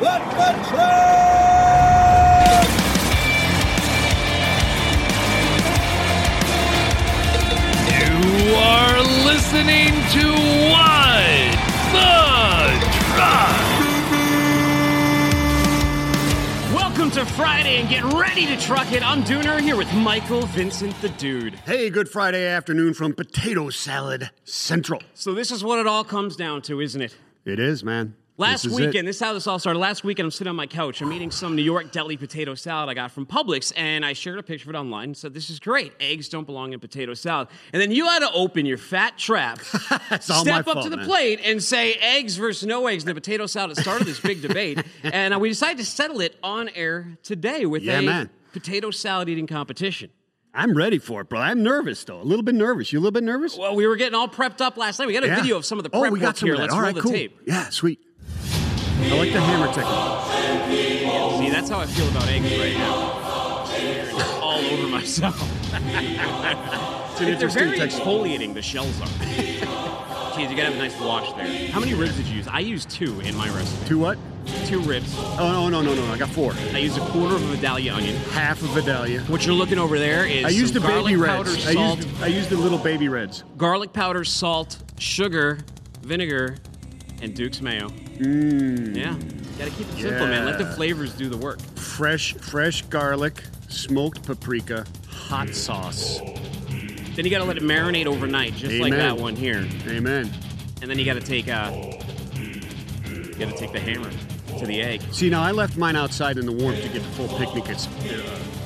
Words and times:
Let 0.00 0.22
the 0.30 0.52
truck! 0.68 1.08
You 7.90 8.54
are 8.54 9.02
listening 9.26 9.90
to 10.12 10.24
What 10.70 11.50
the 11.90 12.14
Truck. 13.08 13.58
Welcome 16.72 17.10
to 17.10 17.24
Friday 17.26 17.80
and 17.80 17.88
get 17.88 18.04
ready 18.04 18.46
to 18.46 18.56
truck 18.56 18.92
it. 18.92 19.02
I'm 19.02 19.24
Dooner 19.24 19.60
here 19.60 19.76
with 19.76 19.92
Michael 19.94 20.42
Vincent 20.42 20.94
the 21.00 21.08
Dude. 21.08 21.56
Hey, 21.66 21.90
good 21.90 22.08
Friday 22.08 22.46
afternoon 22.46 22.94
from 22.94 23.14
Potato 23.14 23.68
Salad 23.70 24.30
Central. 24.44 25.02
So 25.14 25.34
this 25.34 25.50
is 25.50 25.64
what 25.64 25.80
it 25.80 25.88
all 25.88 26.04
comes 26.04 26.36
down 26.36 26.62
to, 26.62 26.80
isn't 26.80 27.02
it? 27.02 27.16
It 27.44 27.58
is, 27.58 27.82
man. 27.82 28.14
Last 28.40 28.62
This 28.62 28.72
is 28.72 28.78
it. 28.78 28.86
weekend, 28.86 29.08
this 29.08 29.16
is 29.16 29.22
how 29.22 29.32
this 29.32 29.48
all 29.48 29.58
started. 29.58 29.80
Last 29.80 30.04
weekend, 30.04 30.26
I'm 30.26 30.30
sitting 30.30 30.48
on 30.48 30.54
my 30.54 30.68
couch. 30.68 31.00
I'm 31.02 31.12
eating 31.12 31.32
some 31.32 31.56
New 31.56 31.62
York 31.62 31.90
deli 31.90 32.16
potato 32.16 32.54
salad 32.54 32.88
I 32.88 32.94
got 32.94 33.10
from 33.10 33.26
Publix, 33.26 33.72
and 33.76 34.04
I 34.06 34.12
shared 34.12 34.38
a 34.38 34.44
picture 34.44 34.70
of 34.70 34.76
it 34.76 34.78
online 34.78 35.06
and 35.08 35.16
said, 35.16 35.34
This 35.34 35.50
is 35.50 35.58
great. 35.58 35.92
Eggs 35.98 36.28
don't 36.28 36.44
belong 36.44 36.72
in 36.72 36.78
potato 36.78 37.14
salad. 37.14 37.48
And 37.72 37.82
then 37.82 37.90
you 37.90 38.04
had 38.06 38.20
to 38.20 38.30
open 38.32 38.64
your 38.64 38.78
fat 38.78 39.18
trap, 39.18 39.58
step 40.20 40.30
up 40.30 40.64
fault, 40.66 40.84
to 40.84 40.88
the 40.90 40.98
man. 40.98 41.06
plate, 41.06 41.40
and 41.42 41.60
say 41.60 41.94
eggs 41.94 42.36
versus 42.36 42.64
no 42.64 42.86
eggs 42.86 43.02
in 43.02 43.08
the 43.08 43.14
potato 43.14 43.46
salad. 43.46 43.76
It 43.76 43.80
started 43.80 44.06
this 44.06 44.20
big 44.20 44.40
debate. 44.40 44.84
And 45.02 45.34
uh, 45.34 45.38
we 45.40 45.48
decided 45.48 45.78
to 45.78 45.84
settle 45.84 46.20
it 46.20 46.36
on 46.42 46.68
air 46.76 47.18
today 47.24 47.66
with 47.66 47.82
Yeah, 47.82 47.98
a 47.98 48.02
man. 48.02 48.30
potato 48.52 48.92
salad 48.92 49.28
eating 49.28 49.48
competition. 49.48 50.10
I'm 50.54 50.76
ready 50.76 50.98
for 50.98 51.22
it, 51.22 51.28
bro. 51.28 51.40
I'm 51.40 51.62
nervous, 51.64 52.04
though. 52.04 52.20
A 52.20 52.22
little 52.22 52.42
bit 52.44 52.54
nervous. 52.54 52.92
You 52.92 52.98
a 52.98 53.00
little 53.00 53.10
bit 53.12 53.24
nervous? 53.24 53.56
Well, 53.58 53.74
we 53.74 53.86
were 53.86 53.96
getting 53.96 54.14
all 54.14 54.28
prepped 54.28 54.60
up 54.60 54.76
last 54.76 54.98
night. 55.00 55.06
We 55.08 55.12
got 55.14 55.24
a 55.24 55.26
Yeah. 55.26 55.40
video 55.40 55.56
of 55.56 55.64
some 55.64 55.78
of 55.78 55.84
the 55.84 55.90
oh, 55.92 56.00
prep 56.00 56.12
we 56.12 56.18
work 56.20 56.26
got 56.26 56.36
some 56.38 56.46
here. 56.46 56.54
of 56.54 56.58
that. 56.58 56.62
Let's 56.64 56.74
All 56.74 56.80
roll 56.80 56.86
right, 56.86 56.94
the 56.94 57.00
cool. 57.02 57.10
tape. 57.12 57.40
Yeah, 57.46 57.68
sweet. 57.70 58.00
I 59.10 59.16
like 59.16 59.32
the 59.32 59.40
hammer 59.40 59.72
technique. 59.72 61.38
See, 61.38 61.50
that's 61.50 61.70
how 61.70 61.80
I 61.80 61.86
feel 61.86 62.08
about 62.08 62.28
eggs 62.28 62.58
right 62.58 62.76
now. 62.76 64.40
All 64.42 64.58
over 64.60 64.86
myself. 64.88 65.38
They're 67.18 67.48
very 67.48 67.78
texture. 67.78 68.00
exfoliating, 68.00 68.54
the 68.54 68.62
shells 68.62 69.00
are. 69.00 69.06
Jeez, 69.06 70.50
you 70.50 70.56
gotta 70.56 70.66
have 70.70 70.74
a 70.74 70.78
nice 70.78 71.00
wash 71.00 71.32
there. 71.32 71.68
How 71.70 71.80
many 71.80 71.94
ribs 71.94 72.16
did 72.16 72.26
you 72.26 72.36
use? 72.36 72.46
I 72.46 72.60
used 72.60 72.90
two 72.90 73.18
in 73.20 73.34
my 73.34 73.48
recipe. 73.48 73.88
Two 73.88 73.98
what? 73.98 74.18
Two 74.66 74.80
ribs. 74.80 75.14
Oh, 75.18 75.50
no, 75.52 75.68
no, 75.68 75.82
no, 75.82 75.94
no. 75.94 76.12
I 76.12 76.18
got 76.18 76.28
four. 76.28 76.52
I 76.72 76.78
used 76.78 76.96
a 76.96 77.06
quarter 77.06 77.34
of 77.34 77.42
a 77.42 77.56
Vidalia 77.56 77.94
onion. 77.94 78.16
Half 78.32 78.62
of 78.62 78.76
a 78.76 78.80
Vidalia. 78.80 79.20
What 79.22 79.44
you're 79.44 79.54
looking 79.54 79.78
over 79.78 79.98
there 79.98 80.26
is 80.26 80.44
I 80.44 80.50
used 80.50 80.74
the 80.74 80.80
baby 80.80 81.14
garlic 81.14 81.16
powder, 81.18 81.50
reds. 81.50 81.66
I 81.66 81.70
used, 81.70 82.22
I 82.22 82.26
used 82.26 82.50
the 82.50 82.56
little 82.56 82.78
baby 82.78 83.08
reds. 83.08 83.42
garlic 83.56 83.92
powder, 83.92 84.22
salt, 84.24 84.78
sugar, 84.98 85.58
vinegar, 86.02 86.56
and 87.20 87.34
Duke's 87.34 87.60
mayo. 87.60 87.90
Mmm. 88.18 88.96
Yeah. 88.96 89.16
Gotta 89.58 89.70
keep 89.70 89.88
it 89.88 90.00
simple, 90.00 90.26
man. 90.26 90.44
Let 90.44 90.58
the 90.58 90.66
flavors 90.66 91.12
do 91.14 91.28
the 91.28 91.36
work. 91.36 91.60
Fresh, 91.76 92.34
fresh 92.34 92.82
garlic, 92.82 93.42
smoked 93.68 94.24
paprika, 94.24 94.86
hot 95.08 95.48
sauce. 95.50 96.20
Then 97.16 97.24
you 97.24 97.30
gotta 97.30 97.44
let 97.44 97.56
it 97.56 97.62
marinate 97.62 98.06
overnight, 98.06 98.54
just 98.54 98.76
like 98.76 98.92
that 98.92 99.16
one 99.16 99.34
here. 99.34 99.66
Amen. 99.88 100.30
And 100.80 100.90
then 100.90 100.98
you 100.98 101.04
gotta 101.04 101.20
take 101.20 101.48
uh 101.48 101.72
you 101.74 103.34
gotta 103.38 103.56
take 103.56 103.72
the 103.72 103.80
hammer 103.80 104.10
to 104.58 104.66
the 104.66 104.80
egg. 104.80 105.02
See, 105.12 105.30
now 105.30 105.42
I 105.42 105.52
left 105.52 105.76
mine 105.76 105.96
outside 105.96 106.38
in 106.38 106.46
the 106.46 106.52
warmth 106.52 106.82
to 106.82 106.88
get 106.88 107.02
the 107.02 107.08
full 107.10 107.28
picnic 107.38 107.68
ex- 107.68 107.86
uh, 107.86 107.90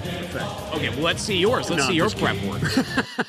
effect. 0.04 0.74
Okay, 0.74 0.88
well 0.90 1.00
let's 1.00 1.22
see 1.22 1.36
yours. 1.36 1.68
Let's 1.70 1.82
No, 1.82 1.88
see 1.88 1.94
your 1.94 2.08
just 2.08 2.18
prep 2.18 2.36
work. 2.44 2.62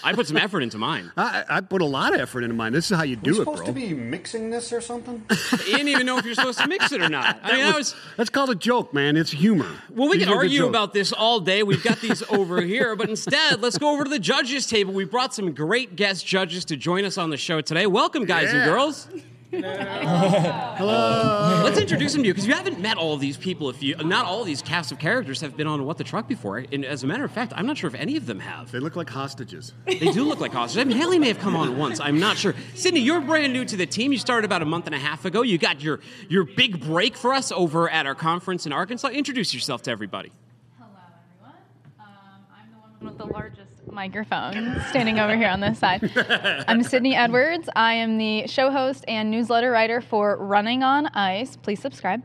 I 0.04 0.14
put 0.14 0.28
some 0.28 0.38
effort 0.38 0.62
into 0.62 0.78
mine. 0.78 1.12
I, 1.18 1.44
I 1.50 1.62
put 1.62 1.81
a 1.81 1.86
lot 1.86 2.14
of 2.14 2.22
effort 2.22 2.44
into 2.44 2.56
mine. 2.56 2.72
This 2.74 2.90
is 2.92 2.98
how 2.98 3.04
you 3.04 3.16
do 3.16 3.31
we 3.31 3.38
it, 3.38 3.40
supposed 3.42 3.58
bro. 3.58 3.66
Supposed 3.68 3.80
to 3.90 3.96
be 3.96 4.02
mixing 4.02 4.50
this 4.50 4.72
or 4.74 4.81
something? 4.81 5.24
You 5.64 5.78
didn't 5.78 5.88
even 5.90 6.06
know 6.06 6.18
if 6.18 6.26
you're 6.26 6.36
supposed 6.36 6.59
to 6.59 6.68
mix 6.68 6.92
it 6.92 7.02
or 7.02 7.09
not. 7.09 7.40
I 7.44 7.52
mean, 7.54 7.62
that 7.62 7.76
was 7.76 7.96
That's 8.18 8.30
called 8.30 8.50
a 8.50 8.56
joke, 8.56 8.94
man. 8.94 9.16
It's 9.18 9.31
humor. 9.31 9.70
well, 9.90 10.09
we 10.09 10.18
These 10.18 10.28
can 10.28 10.34
argue 10.36 10.68
about 10.68 10.94
this 10.94 11.12
all 11.14 11.40
day. 11.40 11.64
We've 11.64 11.84
got 11.84 12.00
these 12.02 12.22
over 12.30 12.62
here, 12.62 12.96
but 12.96 13.09
instead, 13.09 13.62
let's 13.62 13.78
go 13.78 13.92
over 13.94 14.04
to 14.04 14.09
the 14.09 14.20
judges 14.20 14.68
table. 14.68 14.94
We 14.94 15.06
brought 15.06 15.34
some 15.34 15.53
great 15.53 15.96
guest 15.96 16.25
judges 16.25 16.66
to 16.66 16.75
join 16.78 17.06
us 17.06 17.18
on 17.18 17.30
the 17.30 17.38
show 17.38 17.62
today. 17.62 17.88
Welcome, 17.88 18.25
guys 18.25 18.52
and 18.53 18.63
girls. 18.66 19.08
Hello. 20.78 21.62
Let's 21.64 21.78
introduce 21.78 22.14
them 22.14 22.24
to 22.24 22.28
you 22.28 22.34
because 22.34 22.47
you 22.47 22.56
haven't 22.56 22.80
met 22.80 22.97
all 22.97 23.14
of 23.14 23.19
these 23.19 23.38
people. 23.38 23.69
If 23.69 23.84
you, 23.84 23.96
not 23.97 24.25
all 24.25 24.41
of 24.41 24.47
these 24.47 24.64
cast 24.64 24.91
of 24.91 24.97
characters 24.97 25.41
have 25.41 25.56
been 25.56 25.68
on 25.68 25.86
What 25.86 26.00
the 26.00 26.03
Truck 26.03 26.28
before. 26.28 26.58
And 26.58 26.84
as 26.84 27.03
a 27.03 27.08
matter 27.08 27.24
of 27.24 27.31
fact, 27.31 27.53
I'm 27.56 27.68
not 27.68 27.78
sure 27.78 27.88
if 27.88 27.94
any 27.94 28.18
of 28.18 28.25
them 28.25 28.40
have. 28.40 28.72
They 28.72 28.80
look 28.80 28.96
like 28.96 29.12
hostages. 29.12 29.74
They 29.86 30.00
do 30.00 30.24
look 30.24 30.40
like 30.40 30.53
hostages. 30.53 30.81
I 30.81 30.86
mean, 30.86 30.97
Haley 30.97 31.19
may 31.19 31.28
have 31.28 31.38
come 31.38 31.56
on 31.56 31.78
once. 31.78 32.00
I'm 32.00 32.19
not 32.19 32.36
sure. 32.36 32.56
Sydney, 32.74 33.02
you're 33.02 33.22
brand 33.22 33.53
new 33.53 33.63
to 33.63 33.78
the 33.78 33.86
team. 33.86 34.12
You 34.12 34.18
started 34.18 34.46
about 34.46 34.63
a 34.63 34.66
month 34.66 34.88
and 34.88 34.96
a 34.96 35.00
half 35.00 35.24
ago. 35.25 35.44
You 35.44 35.59
got 35.59 35.84
your 35.84 36.00
your 36.30 36.46
big 36.46 36.80
break 36.84 37.16
for 37.16 37.31
us 37.34 37.52
over 37.52 37.88
at 37.90 38.08
our 38.08 38.16
conference 38.16 38.66
in 38.66 38.74
Arkansas. 38.74 39.09
Introduce 39.09 39.53
yourself 39.53 39.84
to 39.84 39.92
everybody. 39.92 40.31
Hello, 40.80 40.90
everyone. 41.42 41.62
Um, 42.00 42.08
I'm 42.52 42.72
the 42.72 43.06
one 43.06 43.12
with 43.12 43.18
the 43.19 43.31
largest 43.31 43.62
microphone 43.94 44.81
standing 44.90 45.20
over 45.20 45.36
here 45.38 45.48
on 45.48 45.59
this 45.59 45.80
side. 45.80 46.12
I'm 46.68 46.84
Sydney 46.84 47.16
Edwards. 47.16 47.70
I 47.76 47.94
am 47.94 48.18
the 48.18 48.48
show 48.48 48.72
host 48.72 49.06
and 49.08 49.30
newsletter 49.30 49.72
writer 49.72 50.02
for 50.02 50.38
Running 50.38 50.84
on 50.84 51.08
Ice. 51.08 51.56
Please 51.56 51.80
subscribe. 51.80 52.24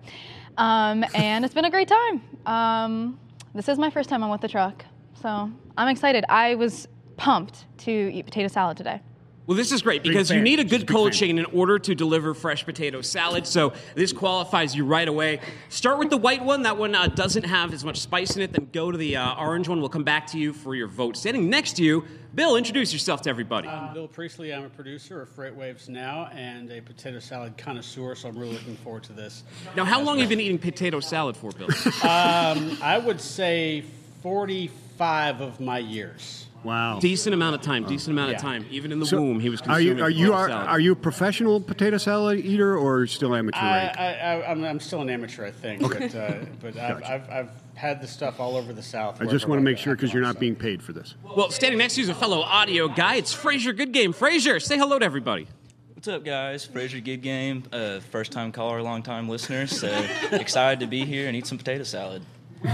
Um, 0.56 1.04
and 1.14 1.44
it's 1.44 1.54
been 1.54 1.66
a 1.66 1.70
great 1.70 1.88
time. 1.88 2.22
Um, 2.46 3.20
this 3.54 3.68
is 3.68 3.78
my 3.78 3.90
first 3.90 4.08
time 4.08 4.22
on 4.22 4.30
What 4.30 4.40
the 4.40 4.48
Truck, 4.48 4.84
so 5.20 5.50
I'm 5.76 5.88
excited. 5.88 6.24
I 6.28 6.54
was 6.54 6.88
pumped 7.16 7.66
to 7.78 7.90
eat 7.90 8.24
potato 8.24 8.48
salad 8.48 8.76
today. 8.76 9.00
Well, 9.48 9.56
this 9.56 9.72
is 9.72 9.80
great 9.80 10.02
because 10.02 10.30
you 10.30 10.42
need 10.42 10.60
a 10.60 10.64
good 10.64 10.86
cold 10.86 11.14
chain 11.14 11.38
in 11.38 11.46
order 11.46 11.78
to 11.78 11.94
deliver 11.94 12.34
fresh 12.34 12.66
potato 12.66 13.00
salad. 13.00 13.46
So 13.46 13.72
this 13.94 14.12
qualifies 14.12 14.76
you 14.76 14.84
right 14.84 15.08
away. 15.08 15.40
Start 15.70 15.98
with 15.98 16.10
the 16.10 16.18
white 16.18 16.44
one. 16.44 16.64
That 16.64 16.76
one 16.76 16.94
uh, 16.94 17.06
doesn't 17.06 17.44
have 17.44 17.72
as 17.72 17.82
much 17.82 17.98
spice 17.98 18.36
in 18.36 18.42
it. 18.42 18.52
Then 18.52 18.68
go 18.74 18.90
to 18.90 18.98
the 18.98 19.16
uh, 19.16 19.36
orange 19.36 19.66
one. 19.66 19.80
We'll 19.80 19.88
come 19.88 20.04
back 20.04 20.26
to 20.32 20.38
you 20.38 20.52
for 20.52 20.74
your 20.74 20.86
vote. 20.86 21.16
Standing 21.16 21.48
next 21.48 21.76
to 21.76 21.82
you, 21.82 22.04
Bill. 22.34 22.56
Introduce 22.56 22.92
yourself 22.92 23.22
to 23.22 23.30
everybody. 23.30 23.68
I'm 23.68 23.94
Bill 23.94 24.06
Priestley. 24.06 24.52
I'm 24.52 24.64
a 24.64 24.68
producer 24.68 25.22
of 25.22 25.30
Freight 25.30 25.54
Waves 25.54 25.88
Now 25.88 26.26
and 26.34 26.70
a 26.70 26.82
potato 26.82 27.18
salad 27.18 27.56
connoisseur, 27.56 28.16
so 28.16 28.28
I'm 28.28 28.36
really 28.36 28.52
looking 28.52 28.76
forward 28.76 29.04
to 29.04 29.14
this. 29.14 29.44
now, 29.74 29.86
how 29.86 30.02
long 30.02 30.18
have 30.18 30.30
you 30.30 30.36
been 30.36 30.44
eating 30.44 30.58
potato 30.58 31.00
salad 31.00 31.38
for, 31.38 31.52
Bill? 31.52 31.68
I 32.02 33.02
would 33.02 33.22
say 33.22 33.82
45 34.22 35.40
of 35.40 35.58
my 35.58 35.78
years. 35.78 36.47
Wow. 36.64 36.98
decent 37.00 37.34
amount 37.34 37.54
of 37.54 37.62
time. 37.62 37.84
Decent 37.84 38.12
amount 38.12 38.34
of 38.34 38.40
time. 38.40 38.66
Even 38.70 38.92
in 38.92 38.98
the 39.00 39.06
So, 39.06 39.20
womb, 39.20 39.40
he 39.40 39.48
was 39.48 39.60
Are 39.62 39.64
consuming 39.64 39.98
you 39.98 40.04
are 40.04 40.10
you 40.10 40.26
potato 40.26 40.34
are, 40.34 40.48
salad. 40.48 40.68
are 40.68 40.80
you 40.80 40.92
a 40.92 40.96
professional 40.96 41.60
potato 41.60 41.98
salad 41.98 42.40
eater 42.40 42.76
or 42.76 43.06
still 43.06 43.34
amateur 43.34 43.58
I, 43.60 43.70
rank? 43.76 43.98
I, 43.98 44.14
I, 44.14 44.50
I'm, 44.50 44.64
I'm 44.64 44.80
still 44.80 45.00
an 45.02 45.10
amateur, 45.10 45.46
I 45.46 45.50
think, 45.50 45.82
but, 45.82 46.14
uh, 46.14 46.34
but 46.60 46.76
I've, 46.76 47.02
I've, 47.04 47.30
I've 47.30 47.50
had 47.74 48.02
this 48.02 48.10
stuff 48.10 48.40
all 48.40 48.56
over 48.56 48.72
the 48.72 48.82
South. 48.82 49.22
I 49.22 49.26
just 49.26 49.46
want 49.46 49.60
to 49.60 49.64
make 49.64 49.78
sure 49.78 49.94
because 49.94 50.12
you're 50.12 50.22
not 50.22 50.40
being 50.40 50.56
paid 50.56 50.82
for 50.82 50.92
this. 50.92 51.14
Well, 51.36 51.50
standing 51.50 51.78
next 51.78 51.94
to 51.94 52.00
you 52.00 52.04
is 52.04 52.08
a 52.10 52.14
fellow 52.14 52.40
audio 52.40 52.88
guy. 52.88 53.14
It's 53.16 53.32
Frazier 53.32 53.72
Good 53.72 53.92
Game. 53.92 54.12
Frazier, 54.12 54.58
say 54.60 54.76
hello 54.76 54.98
to 54.98 55.04
everybody. 55.04 55.46
What's 55.94 56.06
up, 56.06 56.24
guys? 56.24 56.64
Fraser 56.64 57.00
Good 57.00 57.22
Game, 57.22 57.64
uh, 57.72 57.98
first 57.98 58.30
time 58.30 58.52
caller, 58.52 58.80
long 58.82 59.02
time 59.02 59.28
listener. 59.28 59.66
So 59.66 59.88
excited 60.32 60.78
to 60.80 60.86
be 60.86 61.04
here 61.04 61.26
and 61.26 61.36
eat 61.36 61.44
some 61.46 61.58
potato 61.58 61.82
salad. 61.82 62.22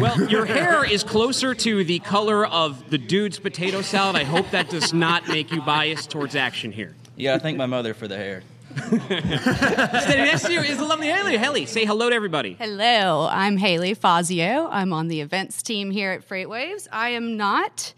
Well, 0.01 0.29
your 0.29 0.45
hair 0.45 0.85
is 0.85 1.05
closer 1.05 1.55
to 1.55 1.85
the 1.85 1.99
color 2.01 2.47
of 2.47 2.91
the 2.91 2.99
dude's 2.99 3.39
potato 3.39 3.83
salad. 3.83 4.17
I 4.17 4.25
hope 4.25 4.51
that 4.51 4.71
does 4.71 4.93
not 4.95 5.29
make 5.29 5.51
you 5.51 5.61
biased 5.61 6.11
towards 6.11 6.35
action 6.35 6.73
here. 6.73 6.95
Yeah, 7.17 7.35
I 7.35 7.39
thank 7.39 7.59
my 7.59 7.67
mother 7.67 7.95
for 7.95 8.09
the 8.09 8.17
hair. 8.17 8.43
Standing 8.77 10.25
next 10.25 10.47
to 10.47 10.53
you 10.53 10.61
is 10.61 10.79
the 10.79 10.85
lovely 10.85 11.07
Haley. 11.09 11.37
Haley, 11.37 11.67
say 11.67 11.85
hello 11.85 12.09
to 12.09 12.15
everybody. 12.15 12.55
Hello, 12.55 13.29
I'm 13.31 13.57
Haley 13.57 13.95
Fazio. 13.95 14.69
I'm 14.71 14.93
on 14.93 15.09
the 15.09 15.21
events 15.21 15.63
team 15.63 15.91
here 15.91 16.11
at 16.13 16.29
FreightWaves. 16.29 16.89
I 16.91 17.11
am 17.11 17.37
not 17.37 17.95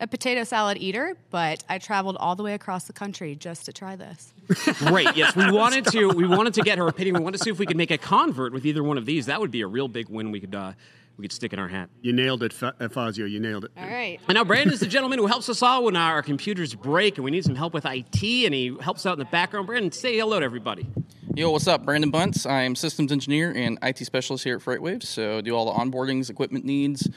a 0.00 0.06
potato 0.06 0.44
salad 0.44 0.78
eater, 0.78 1.16
but 1.30 1.62
I 1.68 1.78
traveled 1.78 2.16
all 2.16 2.36
the 2.36 2.42
way 2.42 2.54
across 2.54 2.84
the 2.84 2.92
country 2.92 3.36
just 3.36 3.66
to 3.66 3.72
try 3.72 3.96
this. 3.96 4.32
Great. 4.78 5.16
Yes, 5.16 5.36
we 5.36 5.50
wanted 5.52 5.84
to. 5.86 6.08
We 6.08 6.26
wanted 6.26 6.54
to 6.54 6.62
get 6.62 6.78
her 6.78 6.88
opinion. 6.88 7.16
We 7.16 7.22
wanted 7.22 7.38
to 7.38 7.44
see 7.44 7.50
if 7.50 7.58
we 7.58 7.66
could 7.66 7.76
make 7.76 7.90
a 7.90 7.98
convert 7.98 8.52
with 8.52 8.64
either 8.64 8.82
one 8.82 8.98
of 8.98 9.06
these. 9.06 9.26
That 9.26 9.40
would 9.40 9.50
be 9.50 9.60
a 9.60 9.66
real 9.66 9.88
big 9.88 10.08
win. 10.08 10.30
We 10.32 10.40
could 10.40 10.54
uh, 10.54 10.72
we 11.18 11.22
could 11.22 11.32
stick 11.32 11.52
in 11.52 11.58
our 11.58 11.66
hat. 11.68 11.90
You 12.00 12.12
nailed 12.12 12.44
it, 12.44 12.52
Fa- 12.52 12.74
uh, 12.78 12.88
Fazio. 12.88 13.26
You 13.26 13.40
nailed 13.40 13.64
it. 13.64 13.72
All 13.76 13.84
right. 13.86 14.20
And 14.28 14.36
now 14.36 14.44
Brandon 14.44 14.72
is 14.72 14.80
the 14.80 14.86
gentleman 14.86 15.18
who 15.18 15.26
helps 15.26 15.48
us 15.48 15.62
all 15.62 15.84
when 15.84 15.96
our 15.96 16.22
computers 16.22 16.74
break 16.74 17.18
and 17.18 17.24
we 17.24 17.32
need 17.32 17.44
some 17.44 17.56
help 17.56 17.74
with 17.74 17.84
IT, 17.84 18.22
and 18.22 18.54
he 18.54 18.76
helps 18.80 19.04
out 19.04 19.14
in 19.14 19.18
the 19.18 19.24
background. 19.26 19.66
Brandon, 19.66 19.90
say 19.90 20.16
hello 20.16 20.38
to 20.38 20.44
everybody. 20.44 20.88
Yo, 21.34 21.50
what's 21.50 21.66
up? 21.66 21.84
Brandon 21.84 22.10
Bunce. 22.10 22.46
I'm 22.46 22.76
systems 22.76 23.10
engineer 23.10 23.52
and 23.54 23.78
IT 23.82 23.98
specialist 23.98 24.44
here 24.44 24.56
at 24.56 24.62
FreightWaves. 24.62 25.04
So 25.04 25.40
do 25.40 25.54
all 25.56 25.72
the 25.72 25.78
onboardings, 25.78 26.30
equipment 26.30 26.64
needs. 26.64 27.08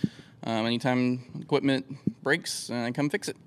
Um, 0.43 0.65
anytime 0.65 1.23
equipment 1.39 1.85
breaks, 2.23 2.71
uh, 2.71 2.75
I 2.75 2.91
come 2.91 3.09
fix 3.09 3.27
it. 3.29 3.37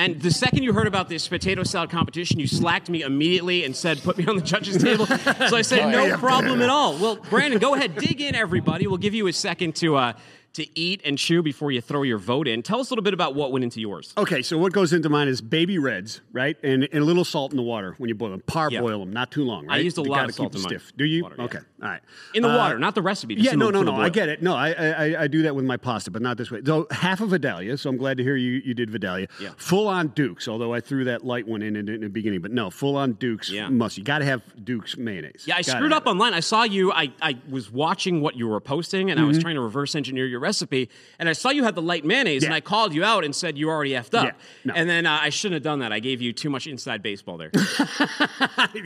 And 0.00 0.18
the 0.18 0.30
second 0.30 0.62
you 0.62 0.72
heard 0.72 0.86
about 0.86 1.10
this 1.10 1.28
potato 1.28 1.62
salad 1.62 1.90
competition, 1.90 2.40
you 2.40 2.46
slacked 2.46 2.88
me 2.88 3.02
immediately 3.02 3.64
and 3.64 3.76
said, 3.76 4.02
"Put 4.02 4.16
me 4.16 4.24
on 4.24 4.34
the 4.34 4.42
judges' 4.42 4.82
table." 4.82 5.04
So 5.04 5.56
I 5.56 5.60
said, 5.60 5.90
"No 5.92 6.16
problem 6.16 6.62
at 6.62 6.70
all." 6.70 6.96
Well, 6.96 7.16
Brandon, 7.16 7.58
go 7.58 7.74
ahead, 7.74 7.96
dig 7.96 8.22
in, 8.22 8.34
everybody. 8.34 8.86
We'll 8.86 8.96
give 8.96 9.12
you 9.12 9.26
a 9.26 9.32
second 9.34 9.76
to 9.76 9.96
uh, 9.96 10.12
to 10.54 10.66
eat 10.78 11.00
and 11.04 11.16
chew 11.16 11.42
before 11.42 11.70
you 11.70 11.80
throw 11.80 12.02
your 12.02 12.18
vote 12.18 12.48
in. 12.48 12.62
Tell 12.62 12.80
us 12.80 12.90
a 12.90 12.92
little 12.92 13.04
bit 13.04 13.14
about 13.14 13.34
what 13.36 13.52
went 13.52 13.62
into 13.64 13.80
yours. 13.80 14.12
Okay, 14.18 14.42
so 14.42 14.58
what 14.58 14.72
goes 14.72 14.92
into 14.92 15.08
mine 15.08 15.28
is 15.28 15.40
baby 15.40 15.78
reds, 15.78 16.20
right, 16.32 16.56
and, 16.64 16.88
and 16.92 17.02
a 17.02 17.04
little 17.04 17.24
salt 17.24 17.52
in 17.52 17.56
the 17.56 17.62
water 17.62 17.94
when 17.98 18.08
you 18.08 18.14
boil 18.16 18.30
them. 18.30 18.42
Parboil 18.46 18.98
them, 19.00 19.12
not 19.12 19.30
too 19.30 19.44
long. 19.44 19.68
I 19.68 19.74
Right? 19.76 19.84
used 19.84 19.98
a 19.98 20.02
You 20.02 20.10
lot 20.10 20.28
of 20.28 20.34
salt 20.34 20.52
keep 20.52 20.62
in 20.62 20.68
stiff. 20.68 20.92
Do 20.96 21.04
you? 21.04 21.22
water, 21.22 21.36
yeah. 21.38 21.44
okay, 21.44 21.58
all 21.82 21.88
right. 21.88 22.00
In 22.34 22.42
the 22.42 22.48
Uh, 22.50 22.56
water, 22.56 22.78
not 22.78 22.94
the 22.96 23.02
recipe. 23.02 23.36
just 23.36 23.46
Yeah, 23.46 23.52
no, 23.54 23.70
no, 23.70 23.82
no. 23.82 23.94
I 23.94 24.08
get 24.08 24.28
it. 24.28 24.42
No, 24.42 24.54
I, 24.56 24.70
I 24.72 25.22
I 25.22 25.26
do 25.28 25.42
that 25.42 25.54
with 25.54 25.64
my 25.64 25.76
pasta, 25.76 26.10
but 26.10 26.20
not 26.22 26.36
this 26.36 26.50
way. 26.50 26.60
So 26.64 26.86
half 26.90 27.20
of 27.20 27.28
Vidalia. 27.30 27.76
So 27.78 27.88
I'm 27.88 27.96
glad 27.96 28.16
to 28.18 28.22
hear 28.24 28.36
you 28.36 28.60
you 28.64 28.74
did 28.74 28.90
Vidalia. 28.90 29.28
Yeah. 29.40 29.50
Full 29.56 29.86
on 29.86 30.08
Dukes. 30.08 30.48
Although 30.48 30.74
I 30.74 30.80
threw 30.80 31.04
that 31.04 31.24
light 31.24 31.46
one 31.46 31.62
in 31.62 31.76
in, 31.76 31.88
in 31.88 32.00
the 32.00 32.08
beginning, 32.08 32.40
but 32.40 32.50
no, 32.50 32.70
full 32.70 32.96
on 32.96 33.12
Dukes. 33.14 33.50
Yeah. 33.50 33.68
Must. 33.68 33.96
You 33.98 34.04
got 34.04 34.18
to 34.18 34.24
have 34.24 34.42
Dukes 34.64 34.96
mayonnaise. 34.96 35.44
Yeah, 35.46 35.54
I 35.54 35.62
Gotta 35.62 35.78
screwed 35.78 35.92
up 35.92 36.06
online. 36.06 36.34
I 36.34 36.40
saw 36.40 36.64
you. 36.64 36.90
I, 36.92 37.12
I 37.22 37.38
was 37.48 37.70
watching 37.70 38.20
what 38.20 38.34
you 38.36 38.48
were 38.48 38.60
posting, 38.60 39.10
and 39.10 39.20
I 39.20 39.24
was 39.24 39.38
trying 39.38 39.54
to 39.54 39.60
reverse 39.60 39.94
engineer 39.94 40.26
your 40.26 40.39
recipe. 40.40 40.88
And 41.18 41.28
I 41.28 41.32
saw 41.32 41.50
you 41.50 41.62
had 41.64 41.74
the 41.74 41.82
light 41.82 42.04
mayonnaise, 42.04 42.42
and 42.42 42.50
Mm-hmm. 42.50 42.56
I 42.56 42.60
called 42.60 42.94
you 42.94 43.04
out 43.04 43.24
and 43.24 43.34
said 43.36 43.56
you 43.58 43.68
already 43.68 43.90
effed 43.92 44.14
up. 44.14 44.24
Yeah, 44.24 44.32
no. 44.64 44.74
And 44.74 44.88
then 44.90 45.06
uh, 45.06 45.18
I 45.22 45.28
shouldn't 45.28 45.54
have 45.54 45.62
done 45.62 45.78
that. 45.80 45.92
I 45.92 46.00
gave 46.00 46.20
you 46.20 46.32
too 46.32 46.50
much 46.50 46.66
inside 46.66 47.02
baseball 47.02 47.36
there. 47.36 47.50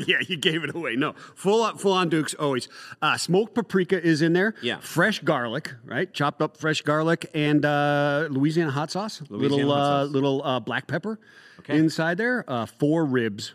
yeah, 0.07 0.19
you 0.27 0.37
gave 0.37 0.65
it 0.65 0.75
away. 0.75 0.97
No, 0.97 1.13
full 1.35 1.63
on, 1.63 1.79
full 1.79 1.93
on 1.93 2.09
Dukes 2.09 2.35
always. 2.35 2.69
Uh, 3.01 3.17
smoked 3.17 3.55
paprika 3.55 4.03
is 4.03 4.23
in 4.23 4.33
there. 4.33 4.55
Yeah. 4.63 4.79
Fresh 4.81 5.21
garlic, 5.21 5.73
right? 5.85 6.13
Chopped 6.13 6.43
up 6.43 6.57
fresh 6.57 6.83
garlic 6.83 7.31
and 7.35 7.65
uh, 7.65 8.29
Louisiana 8.31 8.71
hot 8.71 8.91
sauce. 8.91 9.23
Louisiana 9.29 9.57
little 9.57 9.73
hot 9.75 9.81
uh, 9.81 10.05
sauce. 10.07 10.13
little 10.13 10.43
uh, 10.45 10.61
black 10.61 10.87
pepper 10.87 11.19
Okay. 11.61 11.79
inside 11.79 12.19
there. 12.19 12.45
Uh, 12.49 12.67
four 12.67 13.05
ribs, 13.07 13.55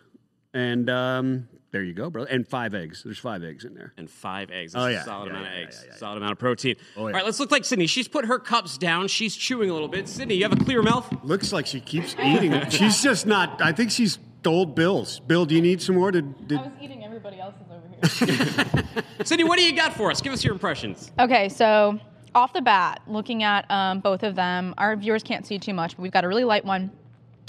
and 0.54 0.90
um, 0.90 1.48
there 1.72 1.84
you 1.84 1.94
go, 1.94 2.10
brother. 2.10 2.28
And 2.30 2.48
five 2.48 2.74
eggs. 2.74 3.04
There's 3.04 3.20
five 3.20 3.44
eggs 3.44 3.64
in 3.66 3.74
there. 3.76 3.94
and 3.98 4.10
five 4.10 4.50
eggs. 4.52 4.74
Oh, 4.76 4.88
yeah. 4.88 5.02
a 5.02 5.06
solid 5.06 5.26
Yeah, 5.28 5.32
amount 5.40 5.46
yeah, 5.46 5.62
of 5.62 5.68
eggs. 5.68 5.82
yeah, 5.86 5.92
yeah. 5.92 5.98
Solid 5.98 6.18
amount 6.18 6.32
of 6.34 6.40
protein. 6.40 6.76
Oh, 6.98 7.02
All 7.02 7.10
yeah. 7.10 7.16
right, 7.18 7.26
let's 7.26 7.40
look 7.40 7.52
like 7.52 7.64
Sydney. 7.66 7.88
She's 7.88 8.08
put 8.08 8.26
her 8.26 8.40
cups 8.40 8.78
down. 8.78 9.08
She's 9.08 9.36
chewing 9.36 9.70
a 9.70 9.74
little 9.74 9.88
bit. 9.88 10.08
Sydney, 10.08 10.36
you 10.36 10.44
have 10.44 10.54
a 10.54 10.64
clear 10.64 10.82
mouth? 10.82 11.08
Looks 11.24 11.54
like 11.54 11.66
she 11.68 11.80
keeps 11.80 12.16
eating. 12.24 12.70
she's 12.70 13.04
just 13.04 13.26
not. 13.28 13.62
I 13.62 13.72
think 13.72 13.92
she's 13.92 14.18
told 14.44 14.74
Bill's. 14.76 15.20
Bill, 15.20 15.46
do 15.46 15.54
you 15.56 15.62
need 15.62 15.82
some 15.82 15.96
more? 15.96 16.12
Did, 16.12 16.48
did, 16.48 16.60
I 16.60 16.64
was 16.64 16.72
eating 16.82 17.04
everybody 17.04 17.40
else's 17.40 17.62
over 17.72 18.26
here. 18.26 19.04
Sydney, 19.26 19.44
what 19.44 19.58
do 19.60 19.64
you 19.66 19.76
got 19.76 19.94
for 19.94 20.10
us? 20.12 20.22
Give 20.22 20.34
us 20.34 20.44
your 20.44 20.54
impressions. 20.54 21.12
Okay, 21.20 21.50
so 21.50 22.00
off 22.34 22.54
the 22.54 22.62
bat, 22.62 23.02
looking 23.06 23.44
at 23.44 23.70
um, 23.70 24.00
both 24.00 24.24
of 24.24 24.36
them, 24.36 24.74
our 24.78 24.96
viewers 24.96 25.24
can't 25.24 25.46
see 25.46 25.60
too 25.60 25.74
much, 25.74 25.96
but 25.98 26.02
we've 26.04 26.12
got 26.12 26.24
a 26.24 26.28
really 26.28 26.44
light 26.46 26.64
one, 26.66 26.90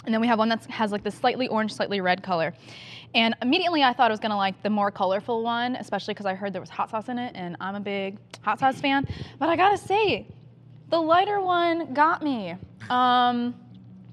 and 0.05 0.13
then 0.13 0.21
we 0.21 0.27
have 0.27 0.39
one 0.39 0.49
that 0.49 0.65
has 0.67 0.91
like 0.93 1.05
the 1.05 1.11
slightly 1.11 1.47
orange, 1.49 1.73
slightly 1.73 2.01
red 2.01 2.23
color. 2.23 2.53
And 3.15 3.35
immediately 3.43 3.83
I 3.83 3.93
thought 3.93 4.11
I 4.11 4.13
was 4.13 4.21
gonna 4.21 4.37
like 4.37 4.63
the 4.63 4.71
more 4.71 4.91
colorful 4.91 5.43
one, 5.43 5.75
especially 5.77 6.15
because 6.15 6.27
I 6.27 6.35
heard 6.35 6.53
there 6.53 6.61
was 6.61 6.71
hot 6.71 6.91
sauce 6.91 7.09
in 7.09 7.19
it, 7.19 7.33
and 7.35 7.57
I'm 7.61 7.75
a 7.75 7.81
big 7.81 8.19
hot 8.43 8.61
sauce 8.61 8.81
fan. 8.81 9.07
But 9.39 9.49
I 9.49 9.57
gotta 9.57 9.79
say, 9.79 10.27
the 10.91 11.01
lighter 11.01 11.41
one 11.41 11.93
got 11.93 12.23
me. 12.23 12.55
Um, 12.89 13.55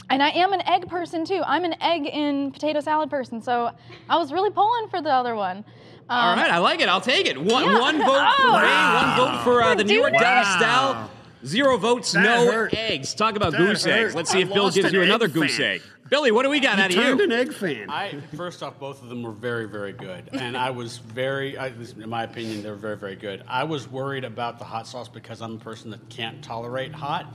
and 0.10 0.24
I 0.24 0.30
am 0.30 0.54
an 0.54 0.62
egg 0.68 0.88
person 0.88 1.26
too. 1.26 1.42
I'm 1.46 1.64
an 1.64 1.76
egg 1.82 2.06
in 2.06 2.52
potato 2.52 2.80
salad 2.80 3.10
person, 3.10 3.42
so 3.42 3.72
I 4.10 4.18
was 4.18 4.32
really 4.32 4.50
pulling 4.52 4.88
for 4.90 5.02
the 5.02 5.12
other 5.12 5.36
one. 5.36 5.64
All 6.10 6.32
Um, 6.34 6.40
right, 6.40 6.50
I 6.52 6.58
like 6.60 6.80
it. 6.80 6.88
I'll 6.88 7.02
take 7.02 7.26
it. 7.28 7.38
One, 7.38 7.66
Yeah. 7.66 7.80
one 7.80 7.98
vote 7.98 8.06
for 8.38 8.44
Oh. 8.46 8.60
me, 8.62 8.96
one 8.96 9.16
vote 9.18 9.44
for 9.44 9.62
uh, 9.62 9.76
the 9.76 9.84
New 9.84 10.00
York 10.00 10.12
doing 10.12 10.22
style. 10.22 11.12
Zero 11.46 11.78
votes, 11.78 12.14
That 12.14 12.24
no 12.24 12.52
hurt. 12.52 12.74
eggs. 12.74 13.14
Talk 13.14 13.36
about 13.36 13.52
That 13.52 13.58
goose 13.60 13.86
eggs. 13.86 14.16
Let's 14.16 14.32
see 14.32 14.40
I 14.40 14.42
if 14.42 14.54
Bill 14.54 14.72
gives 14.72 14.92
you 14.92 15.02
egg 15.02 15.08
another 15.08 15.28
goose 15.28 15.58
fan. 15.58 15.66
egg. 15.74 15.82
Billy, 16.10 16.32
what 16.32 16.44
do 16.44 16.50
we 16.50 16.60
got 16.60 16.80
out 16.80 16.90
of 16.90 16.96
you? 16.96 17.02
turned 17.02 17.20
you? 17.20 17.26
an 17.26 17.32
egg 17.32 17.54
fan. 17.54 17.90
I 17.90 18.20
first 18.36 18.64
off, 18.64 18.80
both 18.80 19.02
of 19.04 19.10
them 19.10 19.24
were 19.24 19.32
very, 19.32 19.68
very 19.68 19.92
good, 19.94 20.30
and 20.34 20.56
I 20.56 20.70
was 20.72 20.98
very, 20.98 21.58
I, 21.58 21.68
in 21.68 22.10
my 22.10 22.24
opinion, 22.24 22.64
they 22.64 22.70
were 22.70 22.76
very, 22.76 22.98
very 22.98 23.16
good. 23.16 23.44
I 23.48 23.64
was 23.64 23.88
worried 23.90 24.24
about 24.24 24.60
the 24.60 24.66
hot 24.66 24.88
sauce 24.88 25.08
because 25.10 25.42
I'm 25.42 25.56
a 25.56 25.60
person 25.60 25.92
that 25.92 26.08
can't 26.10 26.44
tolerate 26.44 26.94
hot, 26.94 27.26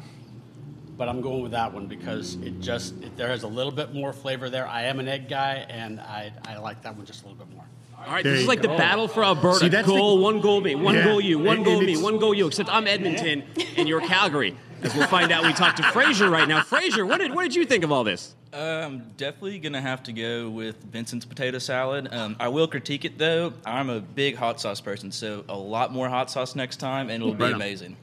but 0.96 1.08
I'm 1.08 1.20
going 1.20 1.42
with 1.42 1.52
that 1.52 1.72
one 1.72 1.86
because 1.86 2.34
it 2.36 2.60
just 2.60 2.94
it, 3.02 3.16
there 3.16 3.28
has 3.28 3.42
a 3.42 3.48
little 3.48 3.72
bit 3.72 3.92
more 3.94 4.12
flavor 4.12 4.48
there. 4.48 4.66
I 4.66 4.82
am 4.84 5.00
an 5.00 5.08
egg 5.08 5.28
guy, 5.28 5.66
and 5.68 6.00
I, 6.00 6.32
I 6.46 6.58
like 6.58 6.82
that 6.82 6.96
one 6.96 7.04
just 7.06 7.25
a 7.25 7.28
little 7.28 7.44
bit 7.44 7.54
more. 7.54 7.64
All 8.04 8.12
right, 8.12 8.25
There 8.25 8.32
this 8.32 8.40
is 8.40 8.44
you 8.44 8.48
like 8.48 8.62
the 8.62 8.68
battle 8.68 9.06
for 9.06 9.22
Alberta. 9.25 9.60
See, 9.60 9.68
that's 9.68 9.86
the- 9.86 9.94
goal, 9.94 10.18
one 10.18 10.40
goal 10.40 10.60
me, 10.60 10.75
one 10.75 10.94
Yeah. 10.96 11.04
goal 11.04 11.20
you, 11.20 11.38
one 11.38 11.58
And- 11.58 11.64
goal 11.64 11.76
and 11.78 11.86
me, 11.86 11.96
one 12.02 12.18
goal 12.18 12.34
you. 12.34 12.48
Except 12.48 12.68
I'm 12.68 12.88
Edmonton 12.88 13.44
and 13.76 13.88
you're 13.88 14.00
Calgary. 14.00 14.56
As 14.82 14.94
we'll 14.94 15.06
find 15.06 15.31
out, 15.31 15.44
we 15.44 15.52
talked 15.52 15.76
to 15.79 15.82
Fraser 15.84 16.29
right 16.29 16.49
now. 16.49 16.62
Fraser, 16.62 17.06
what 17.06 17.19
did 17.19 17.34
what 17.34 17.43
did 17.44 17.55
you 17.55 17.64
think 17.64 17.84
of 17.84 17.93
all 17.93 18.05
this? 18.05 18.34
I'm 18.52 19.11
definitely 19.17 19.58
gonna 19.58 19.81
have 19.81 20.02
to 20.05 20.12
go 20.12 20.50
with 20.50 20.76
Vincent's 20.84 21.25
potato 21.25 21.58
salad. 21.58 22.12
Um, 22.12 22.37
I 22.40 22.49
will 22.49 22.67
critique 22.67 23.05
it 23.05 23.17
though. 23.17 23.52
I'm 23.64 23.88
a 23.90 24.00
big 24.00 24.37
hot 24.37 24.61
sauce 24.61 24.81
person, 24.81 25.11
so 25.12 25.44
a 25.49 25.56
lot 25.56 25.93
more 25.93 26.08
hot 26.08 26.31
sauce 26.31 26.55
next 26.56 26.76
time, 26.76 27.08
and 27.11 27.23
it'll 27.23 27.34
be 27.34 27.44
Right 27.44 27.50
on. 27.55 27.61
amazing. 27.61 27.96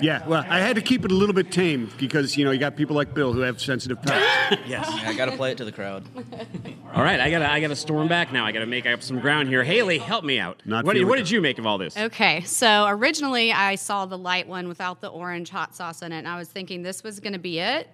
Yeah, 0.00 0.26
well, 0.26 0.44
I 0.48 0.60
had 0.60 0.76
to 0.76 0.82
keep 0.82 1.04
it 1.04 1.10
a 1.10 1.14
little 1.14 1.34
bit 1.34 1.50
tame 1.50 1.90
because 1.98 2.36
you 2.36 2.44
know 2.44 2.50
you 2.50 2.58
got 2.58 2.76
people 2.76 2.94
like 2.94 3.14
Bill 3.14 3.32
who 3.32 3.40
have 3.40 3.60
sensitive 3.60 4.00
palates. 4.02 4.62
Yes. 4.66 4.88
I 4.88 5.14
got 5.14 5.26
to 5.26 5.36
play 5.36 5.52
it 5.52 5.58
to 5.58 5.64
the 5.64 5.72
crowd. 5.72 6.04
All 6.94 7.02
right, 7.02 7.20
I 7.20 7.30
gotta 7.30 7.50
I 7.50 7.60
gotta 7.60 7.76
storm 7.76 8.08
back 8.08 8.32
now. 8.32 8.46
I 8.46 8.52
gotta 8.52 8.66
make 8.66 8.86
up 8.86 9.02
some 9.02 9.20
ground 9.20 9.48
here. 9.48 9.62
Haley, 9.62 9.98
help 9.98 10.24
me 10.24 10.38
out. 10.38 10.62
Not 10.64 10.84
what, 10.84 10.94
did, 10.94 11.04
what 11.04 11.16
did 11.16 11.30
you 11.30 11.40
make 11.40 11.58
of 11.58 11.66
all 11.66 11.78
this? 11.78 11.96
Okay, 11.96 12.42
so 12.42 12.86
originally 12.88 13.52
I 13.52 13.74
saw 13.74 14.06
the 14.06 14.16
light 14.18 14.48
one 14.48 14.68
without 14.68 15.00
the 15.00 15.08
orange 15.08 15.50
hot 15.50 15.74
sauce 15.74 16.02
in 16.02 16.12
it, 16.12 16.18
and 16.18 16.28
I 16.28 16.36
was 16.38 16.48
thinking 16.48 16.82
this 16.82 17.02
was 17.02 17.20
going 17.20 17.34
to 17.34 17.38
be 17.38 17.58
it. 17.58 17.88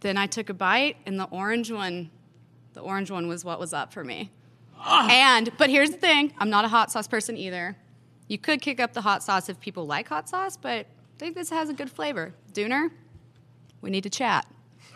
Then 0.00 0.16
I 0.16 0.26
took 0.26 0.48
a 0.48 0.54
bite, 0.54 0.96
and 1.06 1.18
the 1.18 1.24
orange 1.24 1.70
one, 1.72 2.10
the 2.74 2.80
orange 2.80 3.10
one 3.10 3.26
was 3.26 3.44
what 3.44 3.58
was 3.58 3.72
up 3.72 3.92
for 3.92 4.04
me. 4.04 4.30
Ah! 4.78 5.08
And 5.10 5.50
but 5.58 5.70
here's 5.70 5.90
the 5.90 5.96
thing: 5.96 6.32
I'm 6.38 6.50
not 6.50 6.64
a 6.64 6.68
hot 6.68 6.92
sauce 6.92 7.08
person 7.08 7.36
either. 7.36 7.76
You 8.28 8.38
could 8.38 8.60
kick 8.60 8.80
up 8.80 8.92
the 8.92 9.02
hot 9.02 9.22
sauce 9.22 9.48
if 9.48 9.60
people 9.60 9.86
like 9.86 10.08
hot 10.08 10.28
sauce, 10.28 10.56
but 10.56 10.70
I 10.70 10.86
think 11.18 11.34
this 11.34 11.50
has 11.50 11.68
a 11.68 11.74
good 11.74 11.90
flavor. 11.90 12.34
Dooner, 12.52 12.90
we 13.80 13.90
need 13.90 14.02
to 14.02 14.10
chat. 14.10 14.46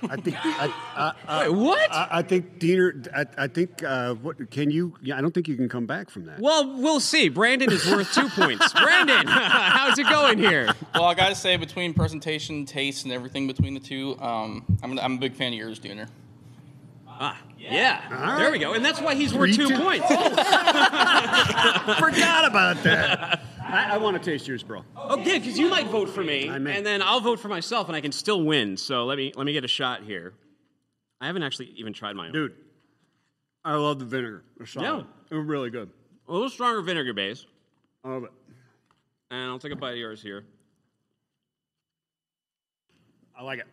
I 0.03 0.17
think. 0.17 0.37
I, 0.45 0.73
I, 0.97 1.13
I, 1.27 1.49
Wait, 1.49 1.59
what? 1.59 1.93
I, 1.93 2.09
I 2.11 2.23
think 2.23 2.59
Dooner. 2.59 3.09
I, 3.15 3.45
I 3.45 3.49
think. 3.49 3.83
Uh, 3.83 4.15
what 4.15 4.51
can 4.51 4.71
you? 4.71 4.95
Yeah, 5.03 5.19
I 5.19 5.21
don't 5.21 5.33
think 5.33 5.49
you 5.49 5.57
can 5.57 5.69
come 5.69 5.87
back 5.87 6.09
from 6.09 6.25
that. 6.27 6.39
well, 6.41 6.79
we'll 6.79 7.01
see. 7.01 7.29
Brandon 7.29 7.71
is 7.73 7.85
worth 7.91 8.13
two 8.13 8.29
points. 8.29 8.73
Brandon, 8.81 9.27
how's 9.27 9.99
it 9.99 10.09
going 10.09 10.39
here? 10.39 10.73
Well, 10.95 11.05
I 11.05 11.15
gotta 11.15 11.35
say, 11.35 11.57
between 11.57 11.95
presentation, 11.95 12.65
taste, 12.65 13.05
and 13.05 13.13
everything 13.13 13.47
between 13.47 13.75
the 13.75 13.81
two, 13.81 14.17
um, 14.21 14.65
I'm, 14.83 14.99
I'm 14.99 15.15
a 15.15 15.19
big 15.19 15.35
fan 15.35 15.53
of 15.53 15.59
yours, 15.59 15.81
Dooner. 15.81 16.09
Ah, 17.20 17.37
yeah. 17.59 18.37
There 18.38 18.50
we 18.53 18.59
go. 18.59 18.75
And 18.75 18.85
that's 18.85 19.00
why 19.00 19.15
he's 19.17 19.35
worth 19.35 19.55
two 19.55 19.69
points. 19.76 20.06
Forgot 21.99 22.47
about 22.47 22.82
that. 22.85 23.43
I, 23.61 23.91
I 23.93 23.97
want 23.99 24.17
to 24.23 24.31
taste 24.31 24.47
yours, 24.49 24.62
bro. 24.62 24.85
Okay, 24.97 25.38
because 25.38 25.59
you 25.59 25.69
might 25.69 25.88
vote 25.88 26.09
for 26.09 26.23
me, 26.23 26.49
I 26.49 26.59
may. 26.59 26.76
and 26.76 26.87
then 26.87 27.03
I'll 27.03 27.20
vote 27.20 27.41
for 27.41 27.49
myself, 27.49 27.88
and 27.88 27.97
I 27.97 28.00
can 28.00 28.12
still 28.12 28.43
win. 28.44 28.76
So 28.76 29.05
let 29.05 29.19
me 29.19 29.32
let 29.37 29.44
me 29.44 29.53
get 29.53 29.65
a 29.65 29.69
shot 29.69 30.03
here. 30.05 30.32
I 31.20 31.26
haven't 31.26 31.43
actually 31.43 31.75
even 31.76 31.93
tried 31.93 32.15
my 32.17 32.26
own. 32.29 32.32
Dude, 32.32 32.55
I 33.64 33.75
love 33.75 33.99
the 33.99 34.05
vinegar. 34.06 34.44
It's 34.61 34.71
solid. 34.73 34.87
Yeah. 34.87 35.03
It 35.31 35.35
was 35.35 35.47
really 35.47 35.71
good. 35.71 35.91
A 36.29 36.32
little 36.32 36.49
stronger 36.49 36.81
vinegar 36.82 37.12
base, 37.12 37.44
I 38.05 38.09
love 38.11 38.25
it. 38.25 38.31
and 39.31 39.50
I'll 39.50 39.59
take 39.59 39.73
a 39.73 39.76
bite 39.76 39.93
of 39.93 39.99
yours 39.99 40.23
here. 40.23 40.45
I 43.37 43.43
like 43.43 43.59
it. 43.61 43.66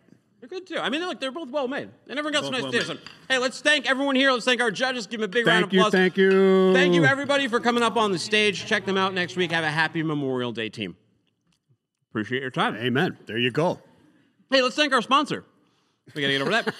They're 0.48 0.60
good 0.60 0.66
too. 0.68 0.78
I 0.78 0.90
mean, 0.90 1.00
look, 1.00 1.18
they're 1.18 1.32
both 1.32 1.50
well 1.50 1.66
made, 1.66 1.88
and 2.08 2.18
everyone 2.18 2.32
got 2.32 2.44
some 2.44 2.52
nice 2.52 2.62
well 2.62 2.70
taste. 2.72 2.92
Hey, 3.28 3.38
let's 3.38 3.60
thank 3.60 3.88
everyone 3.90 4.14
here. 4.14 4.30
Let's 4.30 4.44
thank 4.44 4.60
our 4.60 4.70
judges. 4.70 5.06
Give 5.06 5.20
them 5.20 5.28
a 5.28 5.32
big 5.32 5.46
round 5.46 5.64
of 5.64 5.72
you. 5.72 5.80
applause. 5.80 5.92
Thank 5.92 6.16
you. 6.16 6.72
Thank 6.72 6.94
you, 6.94 7.04
everybody, 7.04 7.48
for 7.48 7.58
coming 7.58 7.82
up 7.82 7.96
on 7.96 8.12
the 8.12 8.18
stage. 8.18 8.64
Check 8.66 8.84
them 8.86 8.96
out 8.96 9.12
next 9.12 9.36
week. 9.36 9.50
Have 9.50 9.64
a 9.64 9.70
happy 9.70 10.02
Memorial 10.04 10.52
Day, 10.52 10.68
team. 10.68 10.96
Appreciate 12.10 12.42
your 12.42 12.50
time. 12.52 12.76
Amen. 12.76 13.18
There 13.26 13.38
you 13.38 13.50
go. 13.50 13.80
Hey, 14.50 14.62
let's 14.62 14.76
thank 14.76 14.92
our 14.92 15.02
sponsor. 15.02 15.44
We 16.14 16.22
got 16.22 16.28
to 16.28 16.32
get 16.34 16.42
over 16.42 16.50
that. 16.52 16.74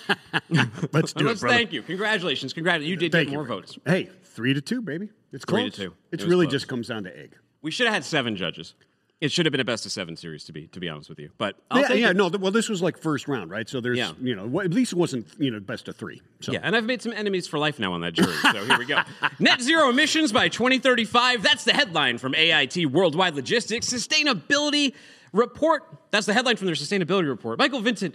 Let's 0.93 1.13
do 1.13 1.25
it, 1.25 1.29
let's 1.31 1.41
brother. 1.41 1.57
thank 1.57 1.73
you. 1.73 1.83
Congratulations. 1.83 2.53
Congratulations. 2.53 2.89
You 2.91 2.97
did 2.97 3.11
Thank 3.11 3.27
get 3.27 3.33
you. 3.33 3.39
more 3.39 3.45
votes. 3.47 3.77
Hey, 3.85 4.09
three 4.23 4.55
to 4.55 4.61
two, 4.61 4.81
baby. 4.81 5.09
It's 5.33 5.45
Three 5.45 5.63
close. 5.63 5.73
to 5.75 5.81
two. 5.87 5.95
It 6.13 6.23
It 6.23 6.29
really 6.29 6.47
close. 6.47 6.53
just 6.53 6.69
comes 6.69 6.87
down 6.87 7.03
to 7.05 7.19
egg. 7.19 7.35
We 7.61 7.73
should 7.73 7.87
have 7.87 7.95
had 7.95 8.05
seven 8.05 8.37
judges. 8.37 8.75
It 9.19 9.33
should 9.33 9.47
have 9.47 9.51
been 9.53 9.61
a 9.63 9.65
best 9.65 9.87
of 9.87 9.93
seven 9.93 10.15
series 10.15 10.45
to 10.45 10.53
be 10.53 10.67
to 10.69 10.81
be 10.81 10.91
honest 10.91 11.09
with 11.09 11.19
you. 11.19 11.31
But 11.39 11.57
I'll 11.71 11.81
yeah, 11.81 11.93
yeah, 11.95 12.11
it. 12.11 12.17
no. 12.17 12.29
Well, 12.29 12.53
this 12.53 12.69
was 12.69 12.83
like 12.83 12.99
first 12.99 13.29
round, 13.29 13.51
right? 13.51 13.67
So 13.67 13.81
there's, 13.81 13.97
Yeah. 13.97 14.13
you 14.21 14.37
know, 14.37 14.61
at 14.61 14.75
least 14.75 14.93
it 14.93 14.99
wasn't, 14.99 15.27
you 15.39 15.51
know, 15.51 15.59
best 15.59 15.89
of 15.89 15.97
three. 15.97 16.21
So 16.41 16.53
Yeah, 16.53 16.61
and 16.63 16.77
I've 16.77 16.85
made 16.85 17.01
some 17.01 17.13
enemies 17.15 17.47
for 17.49 17.59
life 17.59 17.79
now 17.79 17.95
on 17.95 18.03
that 18.03 18.13
jury. 18.13 18.35
So 18.53 18.65
here 18.67 18.79
we 18.79 18.85
go. 18.85 19.01
Net 19.39 19.63
zero 19.63 19.89
emissions 19.89 20.33
by 20.33 20.49
2035. 20.49 21.43
That's 21.43 21.65
the 21.65 21.73
headline 21.73 22.19
from 22.19 22.35
AIT 22.35 22.91
Worldwide 22.93 23.35
Logistics 23.35 23.87
Sustainability 23.91 24.93
Report. 25.33 26.06
That's 26.17 26.25
the 26.25 26.33
headline 26.33 26.57
from 26.57 26.65
their 26.65 26.75
sustainability 26.75 27.29
report. 27.29 27.59
Michael 27.59 27.81
Vincent, 27.81 28.15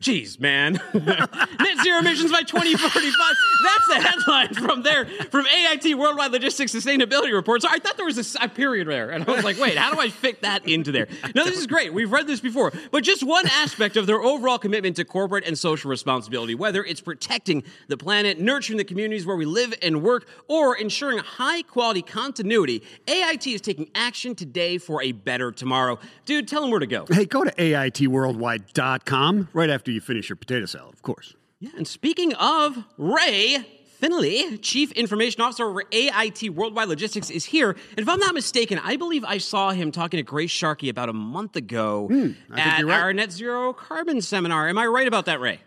geez, 0.00 0.40
man. 0.40 0.80
Net 0.94 1.78
zero 1.82 1.98
emissions 1.98 2.32
by 2.32 2.42
2045. 2.42 3.36
That's 3.64 3.88
the 3.88 4.00
headline 4.00 4.54
from 4.54 4.82
there, 4.82 5.04
from 5.30 5.46
AIT 5.46 5.98
Worldwide 5.98 6.32
Logistics 6.32 6.74
Sustainability 6.74 7.34
Report. 7.34 7.60
So 7.60 7.68
I 7.70 7.78
thought 7.80 7.98
there 7.98 8.06
was 8.06 8.36
a 8.40 8.48
period 8.48 8.88
there. 8.88 9.10
And 9.10 9.28
I 9.28 9.30
was 9.30 9.44
like, 9.44 9.58
wait, 9.58 9.76
how 9.76 9.92
do 9.92 10.00
I 10.00 10.08
fit 10.08 10.40
that 10.40 10.66
into 10.66 10.90
there? 10.90 11.06
No, 11.34 11.44
this 11.44 11.58
is 11.58 11.66
great. 11.66 11.92
We've 11.92 12.10
read 12.10 12.26
this 12.26 12.40
before. 12.40 12.72
But 12.90 13.04
just 13.04 13.22
one 13.22 13.46
aspect 13.46 13.98
of 13.98 14.06
their 14.06 14.22
overall 14.22 14.58
commitment 14.58 14.96
to 14.96 15.04
corporate 15.04 15.46
and 15.46 15.58
social 15.58 15.90
responsibility, 15.90 16.54
whether 16.54 16.82
it's 16.82 17.02
protecting 17.02 17.62
the 17.88 17.98
planet, 17.98 18.40
nurturing 18.40 18.78
the 18.78 18.84
communities 18.84 19.26
where 19.26 19.36
we 19.36 19.44
live 19.44 19.74
and 19.82 20.02
work, 20.02 20.26
or 20.48 20.76
ensuring 20.76 21.18
high 21.18 21.60
quality 21.60 22.00
continuity, 22.00 22.82
AIT 23.06 23.46
is 23.46 23.60
taking 23.60 23.90
action 23.94 24.34
today 24.34 24.78
for 24.78 25.02
a 25.02 25.12
better 25.12 25.52
tomorrow. 25.52 25.98
Dude, 26.24 26.48
tell 26.48 26.62
them 26.62 26.70
where 26.70 26.80
to 26.80 26.86
go. 26.86 27.04
Hey, 27.10 27.26
go 27.34 27.44
to 27.44 27.52
AITworldwide.com 27.52 29.48
right 29.52 29.70
after 29.70 29.90
you 29.90 30.00
finish 30.00 30.28
your 30.28 30.36
potato 30.36 30.66
salad, 30.66 30.94
of 30.94 31.02
course. 31.02 31.34
Yeah, 31.58 31.70
and 31.76 31.86
speaking 31.86 32.32
of 32.34 32.84
Ray 32.96 33.66
Fennelly, 34.00 34.60
Chief 34.62 34.92
Information 34.92 35.40
Officer 35.40 35.64
over 35.64 35.82
AIT 35.90 36.50
Worldwide 36.50 36.88
Logistics, 36.88 37.30
is 37.30 37.44
here. 37.44 37.70
And 37.70 37.98
if 37.98 38.08
I'm 38.08 38.20
not 38.20 38.34
mistaken, 38.34 38.78
I 38.78 38.96
believe 38.96 39.24
I 39.24 39.38
saw 39.38 39.70
him 39.70 39.90
talking 39.90 40.18
to 40.18 40.22
Grace 40.22 40.50
Sharkey 40.50 40.88
about 40.88 41.08
a 41.08 41.12
month 41.12 41.56
ago 41.56 42.06
I 42.10 42.10
think 42.10 42.36
at 42.56 42.78
you're 42.80 42.88
right. 42.88 43.00
our 43.00 43.12
Net 43.12 43.32
Zero 43.32 43.72
Carbon 43.72 44.20
Seminar. 44.20 44.68
Am 44.68 44.78
I 44.78 44.86
right 44.86 45.08
about 45.08 45.26
that, 45.26 45.40
Ray? 45.40 45.60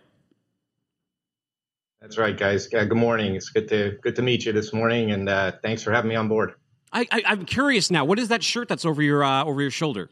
That's 2.01 2.17
right, 2.17 2.37
guys. 2.37 2.71
Uh, 2.73 2.85
good 2.85 2.97
morning. 2.97 3.35
It's 3.35 3.49
good 3.49 3.67
to 3.69 3.97
good 4.03 4.15
to 4.15 4.21
meet 4.21 4.45
you 4.45 4.53
this 4.53 4.71
morning, 4.71 5.11
and 5.11 5.27
uh, 5.27 5.53
thanks 5.63 5.81
for 5.83 5.91
having 5.91 6.09
me 6.09 6.15
on 6.15 6.27
board. 6.27 6.53
I, 6.93 7.07
I, 7.11 7.23
I'm 7.25 7.43
curious 7.43 7.91
now. 7.91 8.05
What 8.05 8.19
is 8.19 8.29
that 8.29 8.43
shirt 8.43 8.67
that's 8.69 8.85
over 8.85 9.01
your 9.01 9.23
uh, 9.23 9.43
over 9.43 9.61
your 9.61 9.71
shoulder? 9.71 10.09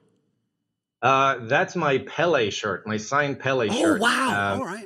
Uh, 1.01 1.45
that's 1.45 1.75
my 1.75 1.99
Pele 1.99 2.49
shirt, 2.49 2.87
my 2.87 2.97
signed 2.97 3.39
Pele 3.39 3.67
Oh, 3.69 3.71
shirt. 3.71 3.99
Oh 3.99 4.03
wow. 4.03 4.53
Um, 4.53 4.59
All 4.59 4.65
right. 4.65 4.85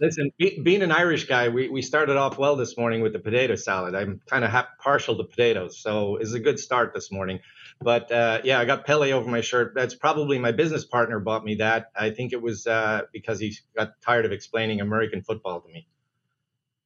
Listen, 0.00 0.30
be, 0.38 0.60
being 0.62 0.82
an 0.82 0.92
Irish 0.92 1.24
guy, 1.24 1.48
we, 1.48 1.68
we 1.68 1.82
started 1.82 2.16
off 2.16 2.38
well 2.38 2.54
this 2.54 2.76
morning 2.78 3.00
with 3.02 3.12
the 3.12 3.18
potato 3.18 3.56
salad. 3.56 3.96
I'm 3.96 4.20
kind 4.30 4.44
of 4.44 4.50
ha- 4.50 4.68
partial 4.80 5.16
to 5.16 5.24
potatoes, 5.24 5.80
so 5.80 6.16
it's 6.16 6.34
a 6.34 6.38
good 6.40 6.60
start 6.60 6.94
this 6.94 7.10
morning. 7.10 7.40
But 7.80 8.10
uh, 8.12 8.40
yeah, 8.44 8.60
I 8.60 8.64
got 8.64 8.86
Pele 8.86 9.10
over 9.12 9.28
my 9.28 9.40
shirt. 9.40 9.72
That's 9.74 9.94
probably 9.96 10.38
my 10.38 10.52
business 10.52 10.84
partner 10.84 11.18
bought 11.18 11.44
me 11.44 11.56
that. 11.56 11.86
I 11.96 12.10
think 12.10 12.32
it 12.32 12.40
was 12.40 12.66
uh, 12.66 13.02
because 13.12 13.40
he 13.40 13.56
got 13.76 13.90
tired 14.04 14.24
of 14.24 14.30
explaining 14.30 14.80
American 14.80 15.22
football 15.22 15.60
to 15.60 15.68
me. 15.68 15.88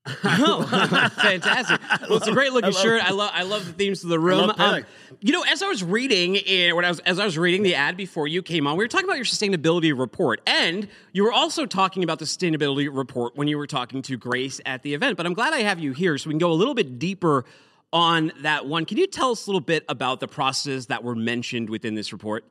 oh, 0.24 0.66
fantastic! 1.22 1.80
Well, 2.08 2.16
it's 2.16 2.26
a 2.26 2.32
great 2.32 2.52
looking 2.52 2.72
shirt. 2.72 3.04
I 3.04 3.12
love 3.12 3.30
I 3.32 3.44
love 3.44 3.66
the 3.66 3.72
themes 3.72 4.02
of 4.02 4.10
the 4.10 4.18
room. 4.18 4.50
Um, 4.50 4.56
love 4.58 4.84
you 5.20 5.32
know, 5.32 5.44
as 5.44 5.62
I 5.62 5.68
was 5.68 5.84
reading 5.84 6.38
eh, 6.44 6.72
when 6.72 6.84
I 6.84 6.88
was 6.88 6.98
as 7.00 7.20
I 7.20 7.24
was 7.24 7.38
reading 7.38 7.62
the 7.62 7.76
ad 7.76 7.96
before 7.96 8.26
you 8.26 8.42
came 8.42 8.66
on, 8.66 8.76
we 8.76 8.82
were 8.82 8.88
talking 8.88 9.06
about 9.06 9.16
your 9.16 9.24
sustainability 9.24 9.96
report, 9.96 10.40
and 10.44 10.88
you 11.12 11.22
were 11.22 11.32
also 11.32 11.66
talking 11.66 12.02
about 12.02 12.18
the 12.18 12.24
sustainability 12.24 12.88
report 12.92 13.36
when 13.36 13.46
you 13.46 13.56
were 13.56 13.68
talking 13.68 14.02
to 14.02 14.16
Grace 14.16 14.60
at 14.66 14.82
the 14.82 14.92
event. 14.92 15.16
But 15.16 15.26
I'm 15.26 15.34
glad 15.34 15.54
I 15.54 15.60
have 15.60 15.78
you 15.78 15.92
here 15.92 16.18
so 16.18 16.28
we 16.28 16.32
can 16.32 16.38
go 16.38 16.50
a 16.50 16.54
little 16.54 16.74
bit 16.74 16.98
deeper 16.98 17.44
on 17.92 18.32
that 18.40 18.66
one. 18.66 18.86
Can 18.86 18.98
you 18.98 19.06
tell 19.06 19.30
us 19.30 19.46
a 19.46 19.50
little 19.50 19.60
bit 19.60 19.84
about 19.88 20.18
the 20.18 20.26
processes 20.26 20.86
that 20.86 21.04
were 21.04 21.14
mentioned 21.14 21.70
within 21.70 21.94
this 21.94 22.12
report? 22.12 22.44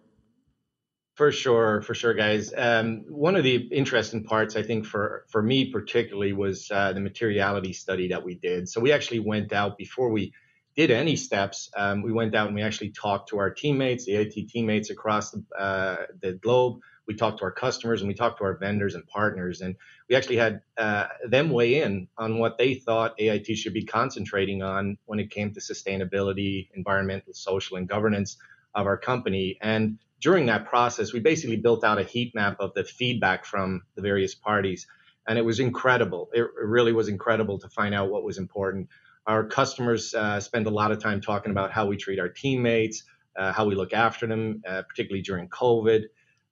For 1.15 1.32
sure, 1.32 1.82
for 1.82 1.94
sure, 1.94 2.13
guys. 2.13 2.53
Um, 2.56 3.03
one 3.10 3.36
of 3.36 3.44
the 3.44 3.56
interesting 3.56 4.24
parts, 4.24 4.56
I 4.56 4.63
think, 4.63 4.86
for 4.86 5.25
for 5.30 5.44
me 5.44 5.70
particularly, 5.70 6.32
was 6.32 6.72
uh, 6.72 6.94
the 6.94 7.01
materiality 7.01 7.74
study 7.74 8.08
that 8.10 8.24
we 8.24 8.36
did. 8.36 8.70
So 8.70 8.80
we 8.80 8.94
actually 8.94 9.20
went 9.20 9.51
out 9.51 9.77
before 9.77 10.10
we 10.10 10.34
did 10.75 10.89
any 10.89 11.18
steps. 11.18 11.70
Um, 11.75 12.01
we 12.01 12.13
went 12.13 12.34
out 12.34 12.48
and 12.48 12.56
we 12.56 12.62
actually 12.62 12.91
talked 12.91 13.30
to 13.30 13.39
our 13.39 13.50
teammates, 13.50 14.06
the 14.06 14.15
AIT 14.15 14.50
teammates 14.50 14.89
across 14.89 15.32
the, 15.32 15.44
uh, 15.60 15.98
the 16.22 16.34
globe. 16.34 16.80
We 17.08 17.15
talked 17.15 17.39
to 17.39 17.44
our 17.44 17.51
customers 17.51 18.01
and 18.01 18.08
we 18.08 18.13
talked 18.13 18.38
to 18.38 18.46
our 18.46 18.58
vendors 18.58 18.96
and 18.96 19.06
partners, 19.06 19.60
and 19.60 19.75
we 20.08 20.15
actually 20.15 20.38
had 20.38 20.62
uh, 20.77 21.08
them 21.27 21.50
weigh 21.50 21.82
in 21.82 22.08
on 22.18 22.39
what 22.39 22.58
they 22.58 22.75
thought 22.75 23.20
AIT 23.20 23.48
should 23.58 23.74
be 23.74 23.84
concentrating 23.84 24.63
on 24.63 24.98
when 25.06 25.20
it 25.20 25.30
came 25.30 25.53
to 25.53 25.60
sustainability, 25.60 26.70
environmental, 26.74 27.34
social, 27.34 27.75
and 27.75 27.89
governance 27.89 28.38
of 28.74 28.86
our 28.86 28.98
company. 28.98 29.58
And 29.62 29.98
during 30.22 30.46
that 30.46 30.66
process, 30.66 31.12
we 31.12 31.20
basically 31.20 31.58
built 31.58 31.84
out 31.84 31.98
a 31.98 32.04
heat 32.04 32.34
map 32.36 32.58
of 32.60 32.74
the 32.75 32.84
feedback 32.84 33.44
from 33.44 33.82
the 33.96 34.01
various 34.01 34.36
parties. 34.36 34.88
And 35.28 35.38
it 35.38 35.44
was 35.44 35.60
incredible. 35.60 36.30
It 36.34 36.46
really 36.63 36.94
was 36.94 37.08
incredible 37.08 37.60
to 37.60 37.70
find 37.70 37.94
out 37.94 38.10
what 38.12 38.24
was 38.24 38.38
important. 38.38 38.90
Our 39.25 39.46
customers 39.46 40.13
uh, 40.13 40.40
spend 40.40 40.68
a 40.68 40.70
lot 40.70 40.92
of 40.92 41.01
time 41.01 41.22
talking 41.22 41.51
about 41.51 41.72
how 41.72 41.88
we 41.88 41.98
treat 41.98 42.20
our 42.20 42.30
teammates, 42.30 43.04
uh, 43.36 43.51
how 43.51 43.66
we 43.66 43.75
look 43.75 43.94
after 43.94 44.28
them, 44.28 44.62
uh, 44.68 44.84
particularly 44.84 45.22
during 45.22 45.50
COVID. 45.50 46.04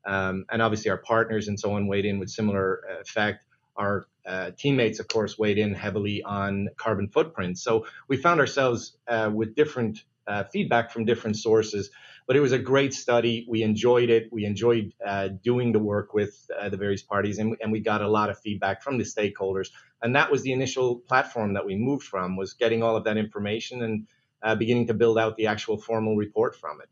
Um, 0.05 0.45
and 0.51 0.61
obviously, 0.61 0.89
our 0.91 0.97
partners 0.97 1.47
and 1.47 1.59
so 1.59 1.73
on 1.73 1.88
weighed 1.88 2.05
in 2.05 2.19
with 2.19 2.29
similar 2.29 2.81
uh, 2.89 3.01
effect. 3.01 3.45
Our 3.75 4.07
uh, 4.25 4.51
teammates, 4.57 4.99
of 4.99 5.07
course, 5.07 5.38
weighed 5.38 5.57
in 5.57 5.73
heavily 5.73 6.23
on 6.23 6.69
carbon 6.77 7.09
footprint. 7.09 7.57
So 7.57 7.85
we 8.07 8.17
found 8.17 8.39
ourselves 8.39 8.97
uh, 9.07 9.31
with 9.33 9.55
different 9.55 10.03
feedback 10.51 10.91
from 10.91 11.05
different 11.05 11.38
sources 11.38 11.89
but 12.29 12.36
it 12.36 12.41
was 12.41 12.51
a 12.51 12.59
great 12.59 12.93
study. 12.93 13.48
We 13.50 13.63
enjoyed 13.63 14.12
it. 14.12 14.31
We 14.31 14.45
enjoyed 14.45 14.93
uh, 15.03 15.29
doing 15.43 15.71
the 15.71 15.79
work 15.79 16.13
with 16.13 16.48
uh, 16.55 16.69
the 16.69 16.77
various 16.77 17.01
parties, 17.01 17.39
and, 17.39 17.57
and 17.59 17.71
we 17.71 17.79
got 17.79 18.03
a 18.03 18.07
lot 18.07 18.29
of 18.29 18.38
feedback 18.38 18.83
from 18.83 19.00
the 19.00 19.03
stakeholders. 19.03 19.69
And 20.03 20.15
that 20.15 20.29
was 20.31 20.43
the 20.43 20.51
initial 20.51 20.98
platform 20.98 21.55
that 21.55 21.65
we 21.65 21.75
moved 21.75 22.03
from, 22.03 22.38
was 22.38 22.53
getting 22.53 22.83
all 22.83 22.95
of 22.95 23.05
that 23.05 23.17
information 23.17 23.81
and 23.81 24.07
uh, 24.43 24.53
beginning 24.53 24.86
to 24.88 24.93
build 24.93 25.17
out 25.17 25.38
the 25.38 25.48
actual 25.48 25.79
formal 25.79 26.15
report 26.15 26.55
from 26.55 26.81
it. 26.81 26.89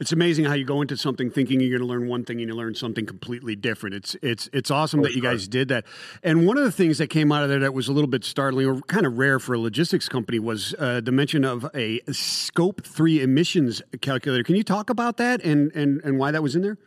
It's 0.00 0.12
amazing 0.12 0.44
how 0.44 0.54
you 0.54 0.64
go 0.64 0.82
into 0.82 0.96
something 0.96 1.30
thinking 1.30 1.60
you're 1.60 1.78
going 1.78 1.86
to 1.86 1.92
learn 1.92 2.08
one 2.08 2.24
thing 2.24 2.40
and 2.40 2.48
you 2.48 2.54
learn 2.54 2.74
something 2.74 3.06
completely 3.06 3.56
different. 3.56 3.94
It's 3.94 4.16
it's 4.22 4.48
it's 4.52 4.70
awesome 4.70 5.02
that 5.02 5.14
you 5.14 5.22
guys 5.22 5.48
did 5.48 5.68
that. 5.68 5.84
And 6.22 6.46
one 6.46 6.58
of 6.58 6.64
the 6.64 6.72
things 6.72 6.98
that 6.98 7.08
came 7.08 7.32
out 7.32 7.42
of 7.42 7.48
there 7.48 7.60
that 7.60 7.74
was 7.74 7.88
a 7.88 7.92
little 7.92 8.08
bit 8.08 8.24
startling 8.24 8.66
or 8.66 8.80
kind 8.82 9.06
of 9.06 9.18
rare 9.18 9.38
for 9.38 9.54
a 9.54 9.58
logistics 9.58 10.08
company 10.08 10.38
was 10.38 10.74
uh, 10.78 11.00
the 11.00 11.12
mention 11.12 11.44
of 11.44 11.66
a 11.74 12.00
scope 12.12 12.84
three 12.86 13.22
emissions 13.22 13.82
calculator. 14.00 14.42
Can 14.42 14.56
you 14.56 14.64
talk 14.64 14.90
about 14.90 15.16
that 15.18 15.42
and 15.44 15.72
and 15.74 16.00
and 16.04 16.18
why 16.18 16.30
that 16.30 16.42
was 16.42 16.56
in 16.56 16.62
there? 16.62 16.78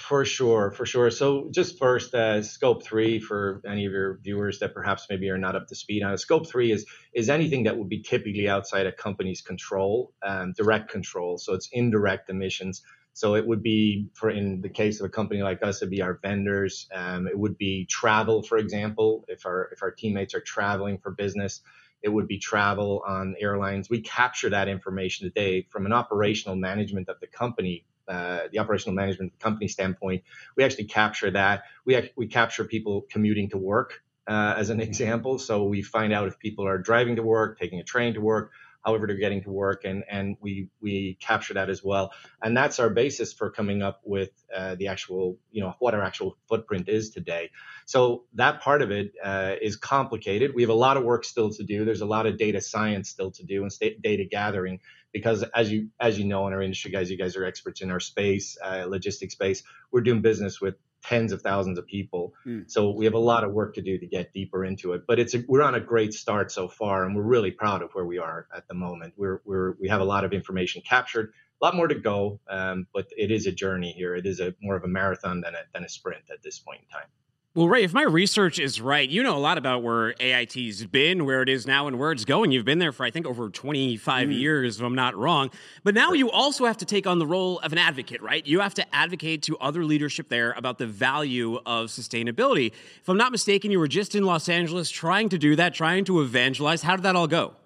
For 0.00 0.24
sure, 0.24 0.70
for 0.70 0.86
sure. 0.86 1.10
So, 1.10 1.48
just 1.50 1.78
first, 1.78 2.14
uh, 2.14 2.42
scope 2.42 2.82
three 2.82 3.20
for 3.20 3.60
any 3.66 3.84
of 3.84 3.92
your 3.92 4.18
viewers 4.22 4.58
that 4.60 4.72
perhaps 4.72 5.06
maybe 5.10 5.28
are 5.30 5.38
not 5.38 5.56
up 5.56 5.68
to 5.68 5.74
speed 5.74 6.02
on 6.02 6.12
it. 6.14 6.18
Scope 6.18 6.48
three 6.48 6.72
is 6.72 6.86
is 7.12 7.28
anything 7.28 7.64
that 7.64 7.76
would 7.76 7.88
be 7.88 8.02
typically 8.02 8.48
outside 8.48 8.86
a 8.86 8.92
company's 8.92 9.42
control, 9.42 10.12
um, 10.22 10.54
direct 10.56 10.90
control. 10.90 11.38
So 11.38 11.52
it's 11.54 11.68
indirect 11.72 12.30
emissions. 12.30 12.82
So 13.12 13.34
it 13.34 13.46
would 13.46 13.62
be, 13.62 14.08
for 14.14 14.30
in 14.30 14.62
the 14.62 14.70
case 14.70 15.00
of 15.00 15.06
a 15.06 15.10
company 15.10 15.42
like 15.42 15.62
us, 15.62 15.82
it'd 15.82 15.90
be 15.90 16.02
our 16.02 16.18
vendors. 16.22 16.88
Um, 16.94 17.26
it 17.26 17.38
would 17.38 17.58
be 17.58 17.84
travel, 17.84 18.42
for 18.42 18.56
example, 18.56 19.24
if 19.28 19.44
our 19.44 19.68
if 19.72 19.82
our 19.82 19.90
teammates 19.90 20.34
are 20.34 20.40
traveling 20.40 20.98
for 20.98 21.10
business. 21.10 21.60
It 22.02 22.08
would 22.08 22.26
be 22.26 22.38
travel 22.38 23.02
on 23.06 23.34
airlines. 23.38 23.90
We 23.90 24.00
capture 24.00 24.48
that 24.50 24.68
information 24.68 25.28
today 25.28 25.66
from 25.68 25.84
an 25.84 25.92
operational 25.92 26.56
management 26.56 27.10
of 27.10 27.20
the 27.20 27.26
company 27.26 27.84
uh, 28.10 28.48
the 28.50 28.58
operational 28.58 28.94
management 28.94 29.38
company 29.38 29.68
standpoint, 29.68 30.24
we 30.56 30.64
actually 30.64 30.84
capture 30.84 31.30
that. 31.30 31.62
We 31.84 32.10
we 32.16 32.26
capture 32.26 32.64
people 32.64 33.06
commuting 33.08 33.50
to 33.50 33.58
work 33.58 34.02
uh, 34.26 34.54
as 34.56 34.70
an 34.70 34.80
example. 34.88 35.38
So 35.38 35.64
we 35.64 35.82
find 35.82 36.12
out 36.12 36.26
if 36.26 36.38
people 36.38 36.66
are 36.66 36.78
driving 36.78 37.16
to 37.16 37.22
work, 37.22 37.58
taking 37.58 37.78
a 37.78 37.84
train 37.84 38.14
to 38.14 38.20
work, 38.20 38.50
however 38.84 39.06
they're 39.06 39.16
getting 39.16 39.42
to 39.42 39.50
work, 39.50 39.84
and 39.84 40.04
and 40.10 40.36
we 40.40 40.68
we 40.80 41.16
capture 41.20 41.54
that 41.54 41.70
as 41.70 41.82
well. 41.82 42.12
And 42.42 42.56
that's 42.56 42.78
our 42.78 42.90
basis 42.90 43.32
for 43.32 43.50
coming 43.50 43.82
up 43.82 44.00
with 44.04 44.30
uh, 44.54 44.76
the 44.76 44.88
actual 44.88 45.38
you 45.50 45.62
know 45.62 45.74
what 45.78 45.94
our 45.94 46.02
actual 46.02 46.36
footprint 46.48 46.88
is 46.88 47.10
today. 47.10 47.50
So 47.86 48.24
that 48.34 48.60
part 48.60 48.82
of 48.82 48.90
it 48.90 49.12
uh, 49.22 49.54
is 49.60 49.76
complicated. 49.76 50.52
We 50.54 50.62
have 50.62 50.70
a 50.70 50.74
lot 50.74 50.96
of 50.96 51.04
work 51.04 51.24
still 51.24 51.50
to 51.50 51.64
do. 51.64 51.84
There's 51.84 52.00
a 52.02 52.06
lot 52.06 52.26
of 52.26 52.38
data 52.38 52.60
science 52.60 53.08
still 53.08 53.30
to 53.32 53.44
do 53.44 53.62
and 53.62 53.72
sta- 53.72 53.98
data 54.00 54.24
gathering 54.30 54.80
because 55.12 55.42
as 55.54 55.70
you 55.70 55.88
as 55.98 56.18
you 56.18 56.24
know 56.24 56.46
in 56.46 56.52
our 56.52 56.62
industry 56.62 56.90
guys 56.90 57.10
you 57.10 57.18
guys 57.18 57.36
are 57.36 57.44
experts 57.44 57.80
in 57.80 57.90
our 57.90 58.00
space 58.00 58.56
uh, 58.64 58.84
logistics 58.86 59.34
space 59.34 59.62
we're 59.90 60.00
doing 60.00 60.22
business 60.22 60.60
with 60.60 60.76
tens 61.02 61.32
of 61.32 61.42
thousands 61.42 61.78
of 61.78 61.86
people. 61.86 62.34
Mm. 62.46 62.70
so 62.70 62.90
we 62.90 63.04
have 63.04 63.14
a 63.14 63.18
lot 63.18 63.44
of 63.44 63.52
work 63.52 63.74
to 63.74 63.82
do 63.82 63.98
to 63.98 64.06
get 64.06 64.32
deeper 64.32 64.64
into 64.64 64.92
it 64.92 65.02
but 65.06 65.18
it's 65.18 65.34
a, 65.34 65.44
we're 65.48 65.62
on 65.62 65.74
a 65.74 65.80
great 65.80 66.12
start 66.14 66.52
so 66.52 66.68
far 66.68 67.04
and 67.04 67.16
we're 67.16 67.22
really 67.22 67.50
proud 67.50 67.82
of 67.82 67.90
where 67.92 68.04
we 68.04 68.18
are 68.18 68.46
at 68.54 68.66
the 68.68 68.74
moment. 68.74 69.14
We're, 69.16 69.40
we're 69.44 69.72
we 69.80 69.88
have 69.88 70.00
a 70.00 70.04
lot 70.04 70.24
of 70.24 70.32
information 70.32 70.82
captured 70.88 71.32
a 71.60 71.64
lot 71.64 71.74
more 71.74 71.88
to 71.88 71.94
go 71.94 72.40
um, 72.48 72.86
but 72.92 73.06
it 73.16 73.30
is 73.30 73.46
a 73.46 73.52
journey 73.52 73.92
here. 73.92 74.14
It 74.14 74.26
is 74.26 74.40
a 74.40 74.54
more 74.62 74.76
of 74.76 74.84
a 74.84 74.88
marathon 74.88 75.40
than 75.40 75.54
a, 75.54 75.62
than 75.72 75.84
a 75.84 75.88
sprint 75.88 76.24
at 76.30 76.42
this 76.42 76.58
point 76.58 76.80
in 76.80 76.88
time 76.88 77.08
Well, 77.52 77.66
Ray, 77.66 77.82
if 77.82 77.92
my 77.92 78.04
research 78.04 78.60
is 78.60 78.80
right, 78.80 79.08
you 79.08 79.24
know 79.24 79.36
a 79.36 79.40
lot 79.40 79.58
about 79.58 79.82
where 79.82 80.14
AIT's 80.20 80.84
been, 80.84 81.24
where 81.24 81.42
it 81.42 81.48
is 81.48 81.66
now, 81.66 81.88
and 81.88 81.98
where 81.98 82.12
it's 82.12 82.24
going. 82.24 82.52
You've 82.52 82.64
been 82.64 82.78
there 82.78 82.92
for, 82.92 83.04
I 83.04 83.10
think, 83.10 83.26
over 83.26 83.50
25 83.50 84.28
mm-hmm. 84.28 84.30
years, 84.30 84.78
if 84.78 84.86
I'm 84.86 84.94
not 84.94 85.16
wrong. 85.16 85.50
But 85.82 85.96
now 85.96 86.12
you 86.12 86.30
also 86.30 86.64
have 86.66 86.76
to 86.76 86.84
take 86.84 87.08
on 87.08 87.18
the 87.18 87.26
role 87.26 87.58
of 87.58 87.72
an 87.72 87.78
advocate, 87.78 88.22
right? 88.22 88.46
You 88.46 88.60
have 88.60 88.74
to 88.74 88.94
advocate 88.94 89.42
to 89.42 89.58
other 89.58 89.84
leadership 89.84 90.28
there 90.28 90.52
about 90.52 90.78
the 90.78 90.86
value 90.86 91.56
of 91.66 91.88
sustainability. 91.88 92.70
If 93.00 93.08
I'm 93.08 93.18
not 93.18 93.32
mistaken, 93.32 93.72
you 93.72 93.80
were 93.80 93.88
just 93.88 94.14
in 94.14 94.22
Los 94.22 94.48
Angeles 94.48 94.88
trying 94.88 95.28
to 95.30 95.36
do 95.36 95.56
that, 95.56 95.74
trying 95.74 96.04
to 96.04 96.20
evangelize. 96.20 96.82
How 96.82 96.94
did 96.94 97.02
that 97.02 97.16
all 97.16 97.26
go? 97.26 97.56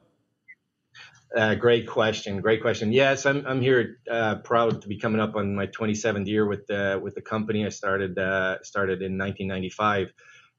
Uh, 1.37 1.55
great 1.57 1.89
question. 1.89 2.43
Great 2.43 2.63
question. 2.63 2.93
Yes, 2.93 3.27
I'm, 3.27 3.47
I'm 3.47 3.63
here 3.63 3.99
uh, 4.11 4.37
proud 4.37 4.83
to 4.83 4.89
be 4.89 4.99
coming 4.99 5.21
up 5.21 5.37
on 5.37 5.57
my 5.57 5.69
27th 5.69 6.27
year 6.29 6.47
with 6.47 6.67
the 6.67 7.01
with 7.03 7.15
the 7.15 7.23
company. 7.23 7.67
I 7.67 7.71
started 7.71 8.19
uh, 8.19 8.63
started 8.65 9.03
in 9.03 9.19
1995, 9.19 10.13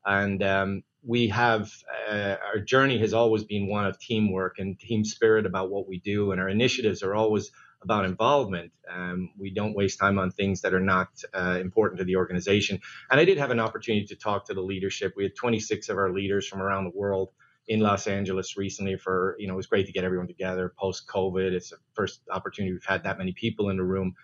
and 0.06 0.44
um, 0.44 0.84
we 1.06 1.28
have 1.30 1.72
uh, 2.10 2.38
our 2.54 2.60
journey 2.60 3.00
has 3.00 3.14
always 3.14 3.44
been 3.46 3.68
one 3.68 3.86
of 3.86 4.00
teamwork 4.00 4.60
and 4.60 4.80
team 4.80 5.06
spirit 5.06 5.46
about 5.46 5.70
what 5.72 5.88
we 5.88 6.00
do, 6.00 6.32
and 6.32 6.42
our 6.42 6.50
initiatives 6.50 7.04
are 7.04 7.16
always 7.16 7.52
about 7.84 8.06
involvement. 8.06 8.72
Um, 8.92 9.32
we 9.38 9.52
don't 9.52 9.76
waste 9.76 10.00
time 10.00 10.20
on 10.20 10.32
things 10.32 10.62
that 10.62 10.74
are 10.74 10.80
not 10.80 11.10
uh, 11.34 11.60
important 11.62 12.00
to 12.00 12.06
the 12.06 12.16
organization. 12.16 12.80
And 13.12 13.20
I 13.20 13.26
did 13.26 13.40
have 13.40 13.52
an 13.52 13.60
opportunity 13.60 14.08
to 14.08 14.16
talk 14.16 14.46
to 14.48 14.56
the 14.56 14.62
leadership. 14.62 15.14
We 15.18 15.24
had 15.24 15.36
26 15.36 15.90
of 15.90 15.98
our 15.98 16.12
leaders 16.14 16.48
from 16.48 16.62
around 16.62 16.86
the 16.86 16.98
world 16.98 17.30
in 17.68 17.80
Los 17.80 18.08
Angeles 18.08 18.58
recently 18.58 18.98
for, 18.98 19.36
you 19.40 19.48
know, 19.48 19.54
it 19.54 19.58
was 19.58 19.68
great 19.68 19.88
to 19.88 19.92
get 19.92 20.04
everyone 20.04 20.28
together 20.28 20.74
post 20.78 21.08
COVID. 21.08 21.52
It's 21.52 21.72
the 21.72 21.78
first 21.94 22.22
opportunity 22.30 22.74
we've 22.74 22.86
had 22.86 23.04
that 23.04 23.18
many 23.18 23.34
people 23.34 23.70
in 23.70 23.78
the 23.78 23.84
room. 23.84 24.16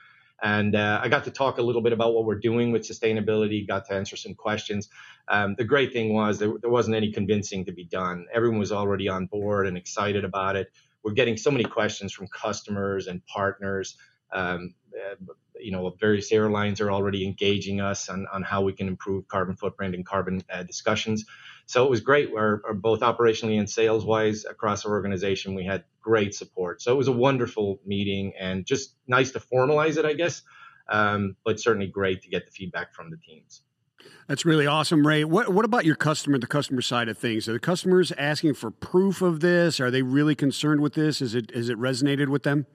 And 0.43 0.75
uh, 0.75 0.99
I 1.01 1.07
got 1.07 1.25
to 1.25 1.31
talk 1.31 1.59
a 1.59 1.61
little 1.61 1.83
bit 1.83 1.93
about 1.93 2.13
what 2.15 2.25
we're 2.25 2.39
doing 2.39 2.71
with 2.71 2.81
sustainability, 2.81 3.67
got 3.67 3.85
to 3.85 3.93
answer 3.93 4.15
some 4.15 4.33
questions. 4.33 4.89
Um, 5.27 5.55
the 5.55 5.63
great 5.63 5.93
thing 5.93 6.13
was 6.13 6.39
there, 6.39 6.53
there 6.59 6.69
wasn't 6.69 6.95
any 6.95 7.11
convincing 7.11 7.65
to 7.65 7.71
be 7.71 7.85
done. 7.85 8.25
Everyone 8.33 8.59
was 8.59 8.71
already 8.71 9.07
on 9.07 9.27
board 9.27 9.67
and 9.67 9.77
excited 9.77 10.25
about 10.25 10.55
it. 10.55 10.71
We're 11.03 11.13
getting 11.13 11.37
so 11.37 11.51
many 11.51 11.63
questions 11.63 12.11
from 12.11 12.27
customers 12.27 13.07
and 13.07 13.25
partners. 13.27 13.97
Um, 14.33 14.73
uh, 14.95 15.15
you 15.59 15.71
know, 15.71 15.95
various 15.99 16.31
airlines 16.31 16.81
are 16.81 16.91
already 16.91 17.23
engaging 17.23 17.79
us 17.79 18.09
on, 18.09 18.25
on 18.33 18.41
how 18.41 18.61
we 18.63 18.73
can 18.73 18.87
improve 18.87 19.27
carbon 19.27 19.55
footprint 19.55 19.93
and 19.93 20.05
carbon 20.05 20.43
uh, 20.51 20.63
discussions. 20.63 21.25
So 21.65 21.85
it 21.85 21.89
was 21.89 22.01
great. 22.01 22.31
We're, 22.31 22.61
we're 22.63 22.73
both 22.73 22.99
operationally 23.01 23.57
and 23.59 23.69
sales 23.69 24.05
wise 24.05 24.45
across 24.45 24.85
our 24.85 24.91
organization. 24.91 25.55
We 25.55 25.65
had 25.65 25.83
great 26.01 26.35
support. 26.35 26.81
So 26.81 26.91
it 26.91 26.97
was 26.97 27.07
a 27.07 27.13
wonderful 27.13 27.79
meeting 27.85 28.33
and 28.39 28.65
just 28.65 28.95
nice 29.07 29.31
to 29.31 29.39
formalize 29.39 29.97
it, 29.97 30.05
I 30.05 30.13
guess. 30.13 30.41
Um, 30.89 31.35
but 31.45 31.59
certainly 31.59 31.87
great 31.87 32.21
to 32.23 32.29
get 32.29 32.45
the 32.45 32.51
feedback 32.51 32.93
from 32.93 33.09
the 33.09 33.17
teams. 33.17 33.61
That's 34.27 34.45
really 34.45 34.65
awesome, 34.65 35.05
Ray. 35.05 35.23
What 35.23 35.53
what 35.53 35.65
about 35.65 35.85
your 35.85 35.95
customer, 35.95 36.37
the 36.37 36.47
customer 36.47 36.81
side 36.81 37.07
of 37.07 37.17
things? 37.17 37.47
Are 37.47 37.53
the 37.53 37.59
customers 37.59 38.11
asking 38.17 38.55
for 38.55 38.71
proof 38.71 39.21
of 39.21 39.41
this? 39.41 39.79
Are 39.79 39.91
they 39.91 40.01
really 40.01 40.35
concerned 40.35 40.81
with 40.81 40.93
this? 40.93 41.21
Is 41.21 41.35
it 41.35 41.51
is 41.51 41.69
it 41.69 41.77
resonated 41.77 42.29
with 42.29 42.43
them? 42.43 42.65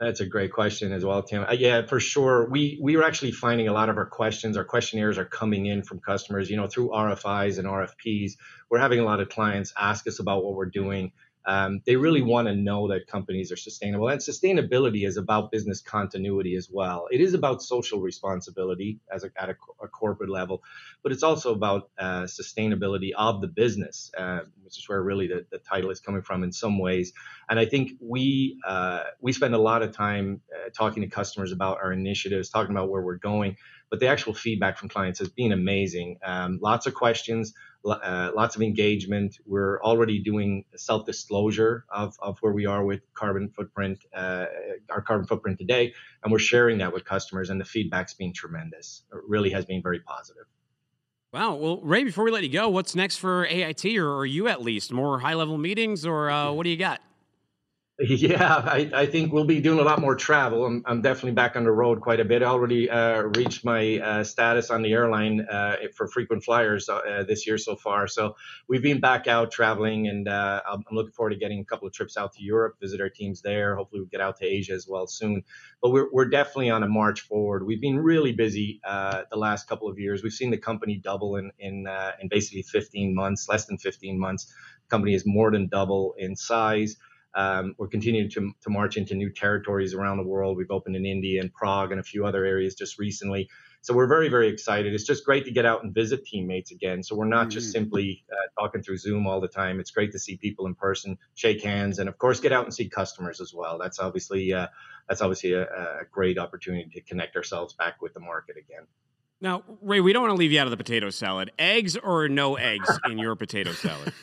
That's 0.00 0.20
a 0.20 0.26
great 0.26 0.52
question 0.52 0.92
as 0.92 1.04
well, 1.04 1.24
Tim. 1.24 1.42
Uh, 1.42 1.54
yeah, 1.54 1.84
for 1.84 1.98
sure. 1.98 2.48
We 2.48 2.78
we 2.80 2.96
are 2.96 3.02
actually 3.02 3.32
finding 3.32 3.66
a 3.66 3.72
lot 3.72 3.88
of 3.88 3.96
our 3.96 4.06
questions, 4.06 4.56
our 4.56 4.64
questionnaires 4.64 5.18
are 5.18 5.24
coming 5.24 5.66
in 5.66 5.82
from 5.82 5.98
customers, 5.98 6.48
you 6.48 6.56
know, 6.56 6.68
through 6.68 6.90
RFIs 6.90 7.58
and 7.58 7.66
RFPs. 7.66 8.32
We're 8.70 8.78
having 8.78 9.00
a 9.00 9.04
lot 9.04 9.18
of 9.18 9.28
clients 9.28 9.72
ask 9.76 10.06
us 10.06 10.20
about 10.20 10.44
what 10.44 10.54
we're 10.54 10.66
doing. 10.66 11.12
Um, 11.46 11.80
they 11.86 11.96
really 11.96 12.22
want 12.22 12.48
to 12.48 12.54
know 12.54 12.88
that 12.88 13.06
companies 13.06 13.50
are 13.50 13.56
sustainable. 13.56 14.08
And 14.08 14.20
sustainability 14.20 15.06
is 15.06 15.16
about 15.16 15.50
business 15.50 15.80
continuity 15.80 16.56
as 16.56 16.68
well. 16.70 17.08
It 17.10 17.20
is 17.20 17.34
about 17.34 17.62
social 17.62 18.00
responsibility 18.00 18.98
as 19.10 19.24
a, 19.24 19.30
at 19.36 19.50
a, 19.50 19.56
a 19.82 19.88
corporate 19.88 20.30
level, 20.30 20.62
but 21.02 21.12
it's 21.12 21.22
also 21.22 21.54
about 21.54 21.90
uh, 21.98 22.24
sustainability 22.24 23.12
of 23.16 23.40
the 23.40 23.46
business, 23.46 24.10
uh, 24.16 24.40
which 24.62 24.78
is 24.78 24.88
where 24.88 25.02
really 25.02 25.28
the, 25.28 25.46
the, 25.50 25.58
title 25.58 25.90
is 25.90 26.00
coming 26.00 26.22
from 26.22 26.44
in 26.44 26.52
some 26.52 26.78
ways. 26.78 27.12
And 27.48 27.58
I 27.58 27.66
think 27.66 27.92
we 28.00 28.60
uh, 28.66 29.04
we 29.20 29.32
spend 29.32 29.54
a 29.54 29.58
lot 29.58 29.82
of 29.82 29.92
time 29.92 30.40
uh, 30.54 30.70
talking 30.70 31.02
to 31.02 31.08
customers 31.08 31.52
about 31.52 31.78
our 31.78 31.92
initiatives, 31.92 32.50
talking 32.50 32.74
about 32.74 32.88
where 32.88 33.02
we're 33.02 33.16
going. 33.16 33.56
But 33.90 34.00
the 34.00 34.08
actual 34.08 34.34
feedback 34.34 34.76
from 34.76 34.88
clients 34.88 35.18
has 35.18 35.28
been 35.30 35.52
amazing. 35.52 36.18
Um, 36.22 36.58
lots 36.60 36.86
of 36.86 36.94
questions 36.94 37.54
uh, 37.84 38.30
lots 38.34 38.56
of 38.56 38.62
engagement. 38.62 39.38
We're 39.46 39.80
already 39.82 40.18
doing 40.18 40.64
self 40.76 41.06
disclosure 41.06 41.84
of, 41.90 42.16
of 42.20 42.38
where 42.40 42.52
we 42.52 42.66
are 42.66 42.84
with 42.84 43.02
carbon 43.14 43.48
footprint, 43.48 44.04
uh, 44.14 44.46
our 44.90 45.00
carbon 45.00 45.26
footprint 45.26 45.58
today, 45.58 45.94
and 46.22 46.32
we're 46.32 46.38
sharing 46.38 46.78
that 46.78 46.92
with 46.92 47.04
customers, 47.04 47.50
and 47.50 47.60
the 47.60 47.64
feedback's 47.64 48.14
been 48.14 48.32
tremendous. 48.32 49.02
It 49.12 49.20
really 49.26 49.50
has 49.50 49.64
been 49.64 49.82
very 49.82 50.00
positive. 50.00 50.44
Wow. 51.32 51.56
Well, 51.56 51.80
Ray, 51.82 52.04
before 52.04 52.24
we 52.24 52.30
let 52.30 52.42
you 52.42 52.48
go, 52.48 52.70
what's 52.70 52.94
next 52.94 53.18
for 53.18 53.44
AIT, 53.44 53.84
or, 53.96 54.10
or 54.10 54.26
you 54.26 54.48
at 54.48 54.62
least? 54.62 54.92
More 54.92 55.18
high 55.20 55.34
level 55.34 55.58
meetings, 55.58 56.06
or 56.06 56.30
uh, 56.30 56.52
what 56.52 56.64
do 56.64 56.70
you 56.70 56.76
got? 56.76 57.00
Yeah, 58.08 58.62
I, 58.64 58.88
I, 58.94 59.06
think 59.06 59.32
we'll 59.32 59.44
be 59.44 59.60
doing 59.60 59.80
a 59.80 59.82
lot 59.82 60.00
more 60.00 60.14
travel. 60.14 60.64
I'm, 60.64 60.84
I'm 60.86 61.02
definitely 61.02 61.32
back 61.32 61.56
on 61.56 61.64
the 61.64 61.72
road 61.72 62.00
quite 62.00 62.20
a 62.20 62.24
bit. 62.24 62.44
I 62.44 62.46
already 62.46 62.88
uh, 62.88 63.22
reached 63.22 63.64
my 63.64 63.98
uh, 63.98 64.22
status 64.22 64.70
on 64.70 64.82
the 64.82 64.92
airline 64.92 65.40
uh, 65.40 65.76
for 65.96 66.06
frequent 66.06 66.44
flyers 66.44 66.88
uh, 66.88 67.24
this 67.26 67.44
year 67.44 67.58
so 67.58 67.74
far. 67.74 68.06
So 68.06 68.36
we've 68.68 68.82
been 68.82 69.00
back 69.00 69.26
out 69.26 69.50
traveling, 69.50 70.06
and 70.06 70.28
uh, 70.28 70.62
I'm 70.70 70.84
looking 70.92 71.10
forward 71.10 71.30
to 71.30 71.36
getting 71.36 71.58
a 71.58 71.64
couple 71.64 71.88
of 71.88 71.92
trips 71.92 72.16
out 72.16 72.34
to 72.34 72.42
Europe, 72.42 72.76
visit 72.80 73.00
our 73.00 73.08
teams 73.08 73.42
there. 73.42 73.74
Hopefully, 73.74 73.98
we 73.98 74.04
will 74.04 74.10
get 74.10 74.20
out 74.20 74.36
to 74.38 74.46
Asia 74.46 74.74
as 74.74 74.86
well 74.88 75.08
soon. 75.08 75.42
But 75.82 75.90
we're, 75.90 76.06
we're 76.12 76.28
definitely 76.28 76.70
on 76.70 76.84
a 76.84 76.88
march 76.88 77.22
forward. 77.22 77.66
We've 77.66 77.80
been 77.80 77.98
really 77.98 78.30
busy 78.30 78.80
uh, 78.86 79.22
the 79.28 79.38
last 79.38 79.68
couple 79.68 79.88
of 79.88 79.98
years. 79.98 80.22
We've 80.22 80.32
seen 80.32 80.52
the 80.52 80.58
company 80.58 81.00
double 81.02 81.34
in 81.34 81.50
in, 81.58 81.88
in 82.20 82.28
basically 82.28 82.62
15 82.62 83.12
months, 83.12 83.48
less 83.48 83.66
than 83.66 83.76
15 83.76 84.20
months. 84.20 84.46
The 84.46 84.88
company 84.88 85.14
is 85.14 85.26
more 85.26 85.50
than 85.50 85.66
double 85.66 86.14
in 86.16 86.36
size. 86.36 86.96
Um, 87.34 87.74
we're 87.78 87.88
continuing 87.88 88.30
to, 88.30 88.52
to 88.62 88.70
march 88.70 88.96
into 88.96 89.14
new 89.14 89.30
territories 89.30 89.94
around 89.94 90.16
the 90.16 90.24
world. 90.24 90.56
We've 90.56 90.70
opened 90.70 90.96
in 90.96 91.06
India 91.06 91.40
and 91.40 91.52
Prague 91.52 91.92
and 91.92 92.00
a 92.00 92.04
few 92.04 92.26
other 92.26 92.44
areas 92.44 92.74
just 92.74 92.98
recently. 92.98 93.48
So 93.80 93.94
we're 93.94 94.08
very, 94.08 94.28
very 94.28 94.48
excited. 94.48 94.92
It's 94.92 95.04
just 95.04 95.24
great 95.24 95.44
to 95.44 95.52
get 95.52 95.64
out 95.64 95.84
and 95.84 95.94
visit 95.94 96.24
teammates 96.24 96.72
again. 96.72 97.02
So 97.02 97.14
we're 97.14 97.26
not 97.26 97.42
mm-hmm. 97.42 97.50
just 97.50 97.72
simply 97.72 98.24
uh, 98.30 98.60
talking 98.60 98.82
through 98.82 98.98
Zoom 98.98 99.26
all 99.26 99.40
the 99.40 99.48
time. 99.48 99.78
It's 99.78 99.90
great 99.90 100.12
to 100.12 100.18
see 100.18 100.36
people 100.36 100.66
in 100.66 100.74
person, 100.74 101.16
shake 101.34 101.62
hands, 101.62 101.98
and 101.98 102.08
of 102.08 102.18
course 102.18 102.40
get 102.40 102.52
out 102.52 102.64
and 102.64 102.74
see 102.74 102.88
customers 102.88 103.40
as 103.40 103.54
well. 103.54 103.78
That's 103.78 104.00
obviously 104.00 104.52
uh, 104.52 104.66
that's 105.08 105.20
obviously 105.20 105.52
a, 105.52 105.62
a 105.62 106.04
great 106.10 106.38
opportunity 106.38 106.90
to 106.90 107.00
connect 107.02 107.36
ourselves 107.36 107.74
back 107.74 108.02
with 108.02 108.14
the 108.14 108.20
market 108.20 108.56
again. 108.56 108.86
Now, 109.40 109.62
Ray, 109.80 110.00
we 110.00 110.12
don't 110.12 110.22
want 110.22 110.32
to 110.32 110.38
leave 110.38 110.50
you 110.50 110.60
out 110.60 110.66
of 110.66 110.72
the 110.72 110.76
potato 110.76 111.10
salad. 111.10 111.52
Eggs 111.58 111.96
or 111.96 112.28
no 112.28 112.56
eggs 112.56 112.98
in 113.08 113.18
your 113.18 113.36
potato 113.36 113.72
salad? 113.72 114.12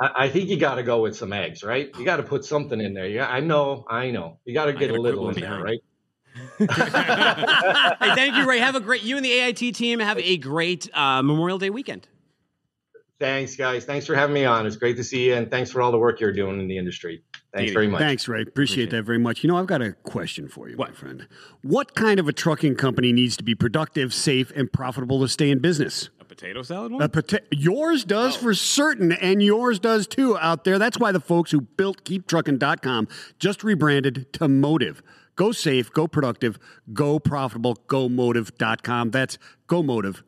I, 0.00 0.28
think 0.28 0.48
you 0.48 0.56
got 0.56 0.76
to 0.76 0.82
go 0.84 1.02
with 1.02 1.16
some 1.16 1.32
eggs, 1.32 1.64
right? 1.64 1.90
You 1.98 2.04
got 2.04 2.18
to 2.18 2.22
put 2.22 2.44
something 2.44 2.80
in 2.80 2.94
there. 2.94 3.08
Yeah, 3.08 3.26
I 3.26 3.40
know, 3.40 3.84
I 3.88 4.10
know. 4.10 4.38
You 4.44 4.54
got 4.54 4.66
to 4.66 4.72
get 4.72 4.90
a 4.90 5.00
little 5.00 5.28
in 5.28 5.40
there, 5.40 5.60
right? 5.60 5.80
hey, 6.58 6.66
thank 8.14 8.36
you, 8.36 8.48
Ray. 8.48 8.60
Have 8.60 8.76
a 8.76 8.80
great 8.80 9.02
you 9.02 9.16
and 9.16 9.24
the 9.24 9.32
AIT 9.32 9.74
team 9.74 9.98
have 9.98 10.18
a 10.18 10.36
great 10.36 10.88
uh, 10.96 11.20
Memorial 11.22 11.58
Day 11.58 11.70
weekend. 11.70 12.06
Thanks, 13.18 13.56
guys. 13.56 13.84
Thanks 13.84 14.06
for 14.06 14.14
having 14.14 14.34
me 14.34 14.44
on. 14.44 14.64
It's 14.64 14.76
great 14.76 14.96
to 14.96 15.04
see 15.04 15.26
you, 15.26 15.34
and 15.34 15.50
thanks 15.50 15.72
for 15.72 15.82
all 15.82 15.90
the 15.90 15.98
work 15.98 16.20
you're 16.20 16.32
doing 16.32 16.60
in 16.60 16.68
the 16.68 16.78
industry. 16.78 17.24
Thanks 17.52 17.72
very 17.72 17.88
much. 17.88 18.00
Thanks, 18.00 18.28
Ray. 18.28 18.42
Appreciate, 18.42 18.84
Appreciate 18.84 18.90
that 18.90 19.02
very 19.02 19.18
much. 19.18 19.42
You 19.42 19.48
know, 19.48 19.56
I've 19.56 19.66
got 19.66 19.82
a 19.82 19.92
question 19.92 20.48
for 20.48 20.68
you, 20.68 20.76
what? 20.76 20.90
my 20.90 20.94
friend. 20.94 21.26
What 21.62 21.96
kind 21.96 22.20
of 22.20 22.28
a 22.28 22.32
trucking 22.32 22.76
company 22.76 23.12
needs 23.12 23.36
to 23.38 23.42
be 23.42 23.56
productive, 23.56 24.14
safe, 24.14 24.52
and 24.54 24.72
profitable 24.72 25.20
to 25.22 25.28
stay 25.28 25.50
in 25.50 25.58
business? 25.58 26.10
Potato 26.38 26.62
salad 26.62 26.92
one? 26.92 27.02
A 27.02 27.08
pota- 27.08 27.44
yours 27.50 28.04
does 28.04 28.36
oh. 28.36 28.40
for 28.40 28.54
certain, 28.54 29.12
and 29.12 29.42
yours 29.42 29.78
does 29.78 30.06
too 30.06 30.38
out 30.38 30.64
there. 30.64 30.78
That's 30.78 30.98
why 30.98 31.12
the 31.12 31.20
folks 31.20 31.50
who 31.50 31.62
built 31.62 32.04
KeepTruckin.com 32.04 33.08
just 33.38 33.64
rebranded 33.64 34.32
to 34.34 34.48
Motive. 34.48 35.02
Go 35.36 35.52
safe, 35.52 35.92
go 35.92 36.08
productive, 36.08 36.58
go 36.92 37.18
profitable, 37.20 37.74
go 37.86 38.08
motive.com. 38.08 39.10
That's 39.10 39.38
go 39.66 39.82
motive 39.82 40.24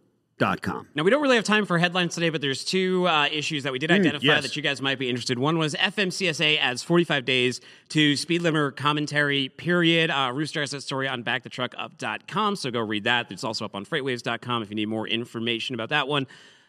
now, 0.94 1.02
we 1.02 1.10
don't 1.10 1.22
really 1.22 1.36
have 1.36 1.44
time 1.44 1.66
for 1.66 1.78
headlines 1.78 2.14
today, 2.14 2.30
but 2.30 2.40
there's 2.40 2.64
two 2.64 3.06
uh, 3.06 3.28
issues 3.30 3.62
that 3.64 3.72
we 3.72 3.78
did 3.78 3.90
hmm, 3.90 3.96
identify 3.96 4.24
mm, 4.24 4.28
yes. 4.28 4.42
that 4.42 4.56
you 4.56 4.62
guys 4.62 4.80
might 4.80 4.98
be 4.98 5.08
interested. 5.08 5.38
One 5.38 5.58
was 5.58 5.74
FMCSA 5.74 6.58
adds 6.58 6.82
45 6.82 7.24
days 7.24 7.60
to 7.90 8.16
speed 8.16 8.40
limiter 8.40 8.74
commentary 8.74 9.50
period. 9.50 10.10
Uh, 10.10 10.30
Rooster 10.32 10.60
has 10.60 10.70
that 10.70 10.80
story 10.82 11.06
on 11.06 11.22
backthetruckup.com, 11.22 12.56
so 12.56 12.70
go 12.70 12.80
read 12.80 13.04
that. 13.04 13.30
It's 13.30 13.44
also 13.44 13.64
up 13.64 13.74
on 13.74 13.84
freightwaves.com 13.84 14.62
if 14.62 14.70
you 14.70 14.76
need 14.76 14.88
more 14.88 15.06
information 15.06 15.74
about 15.74 15.90
that 15.90 16.08
one. 16.08 16.26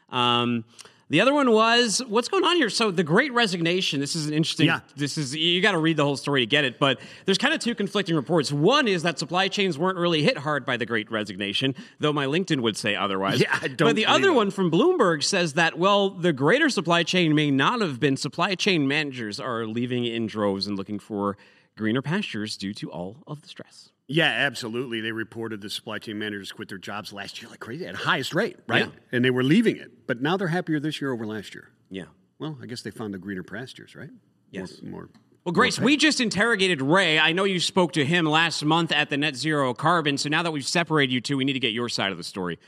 Um, 0.09 0.65
the 1.11 1.19
other 1.19 1.33
one 1.33 1.51
was 1.51 2.01
what's 2.07 2.29
going 2.29 2.45
on 2.45 2.55
here. 2.55 2.69
So 2.69 2.89
the 2.89 3.03
Great 3.03 3.33
Resignation. 3.33 3.99
This 3.99 4.15
is 4.15 4.27
an 4.27 4.33
interesting. 4.33 4.67
Yeah. 4.67 4.79
This 4.95 5.17
is 5.17 5.35
you 5.35 5.61
got 5.61 5.73
to 5.73 5.77
read 5.77 5.97
the 5.97 6.05
whole 6.05 6.15
story 6.15 6.41
to 6.41 6.45
get 6.45 6.63
it. 6.63 6.79
But 6.79 7.01
there's 7.25 7.37
kind 7.37 7.53
of 7.53 7.59
two 7.59 7.75
conflicting 7.75 8.15
reports. 8.15 8.51
One 8.51 8.87
is 8.87 9.03
that 9.03 9.19
supply 9.19 9.49
chains 9.49 9.77
weren't 9.77 9.97
really 9.97 10.23
hit 10.23 10.37
hard 10.37 10.65
by 10.65 10.77
the 10.77 10.85
Great 10.85 11.11
Resignation, 11.11 11.75
though 11.99 12.13
my 12.13 12.25
LinkedIn 12.25 12.61
would 12.61 12.77
say 12.77 12.95
otherwise. 12.95 13.41
Yeah, 13.41 13.59
don't. 13.59 13.77
but 13.79 13.95
the 13.95 14.05
other 14.05 14.31
one 14.31 14.51
from 14.51 14.71
Bloomberg 14.71 15.23
says 15.23 15.53
that 15.53 15.77
well, 15.77 16.09
the 16.09 16.31
greater 16.31 16.69
supply 16.69 17.03
chain 17.03 17.35
may 17.35 17.51
not 17.51 17.81
have 17.81 17.99
been. 17.99 18.15
Supply 18.15 18.55
chain 18.55 18.87
managers 18.87 19.39
are 19.39 19.65
leaving 19.65 20.05
in 20.05 20.27
droves 20.27 20.65
and 20.65 20.77
looking 20.77 20.97
for 20.97 21.37
greener 21.75 22.01
pastures 22.01 22.55
due 22.55 22.73
to 22.75 22.89
all 22.89 23.17
of 23.27 23.41
the 23.41 23.47
stress. 23.47 23.89
Yeah, 24.07 24.25
absolutely. 24.25 24.99
They 24.99 25.11
reported 25.11 25.61
the 25.61 25.69
supply 25.69 25.99
chain 25.99 26.19
managers 26.19 26.51
quit 26.51 26.67
their 26.67 26.77
jobs 26.77 27.13
last 27.13 27.41
year 27.41 27.49
like 27.49 27.59
crazy 27.59 27.85
at 27.85 27.95
highest 27.95 28.35
rate, 28.35 28.57
right? 28.67 28.85
Yeah. 28.85 28.91
And 29.11 29.23
they 29.23 29.29
were 29.29 29.43
leaving 29.43 29.77
it, 29.77 30.05
but 30.05 30.21
now 30.21 30.35
they're 30.35 30.49
happier 30.49 30.79
this 30.79 30.99
year 30.99 31.13
over 31.13 31.25
last 31.25 31.55
year. 31.55 31.69
Yeah. 31.89 32.05
Well, 32.39 32.57
I 32.61 32.65
guess 32.65 32.81
they 32.81 32.91
found 32.91 33.13
the 33.13 33.19
greener 33.19 33.43
pastures, 33.43 33.95
right? 33.95 34.09
Yes. 34.49 34.81
More. 34.81 34.91
more 34.91 35.09
well, 35.43 35.53
Grace, 35.53 35.79
we 35.79 35.97
just 35.97 36.21
interrogated 36.21 36.83
Ray. 36.83 37.17
I 37.17 37.31
know 37.31 37.45
you 37.45 37.59
spoke 37.59 37.93
to 37.93 38.05
him 38.05 38.27
last 38.27 38.63
month 38.63 38.91
at 38.91 39.09
the 39.09 39.17
Net 39.17 39.35
Zero 39.35 39.73
Carbon. 39.73 40.19
So 40.19 40.29
now 40.29 40.43
that 40.43 40.51
we've 40.51 40.67
separated 40.67 41.11
you 41.11 41.19
two, 41.19 41.35
we 41.35 41.45
need 41.45 41.53
to 41.53 41.59
get 41.59 41.73
your 41.73 41.89
side 41.89 42.11
of 42.11 42.19
the 42.19 42.23
story. 42.23 42.59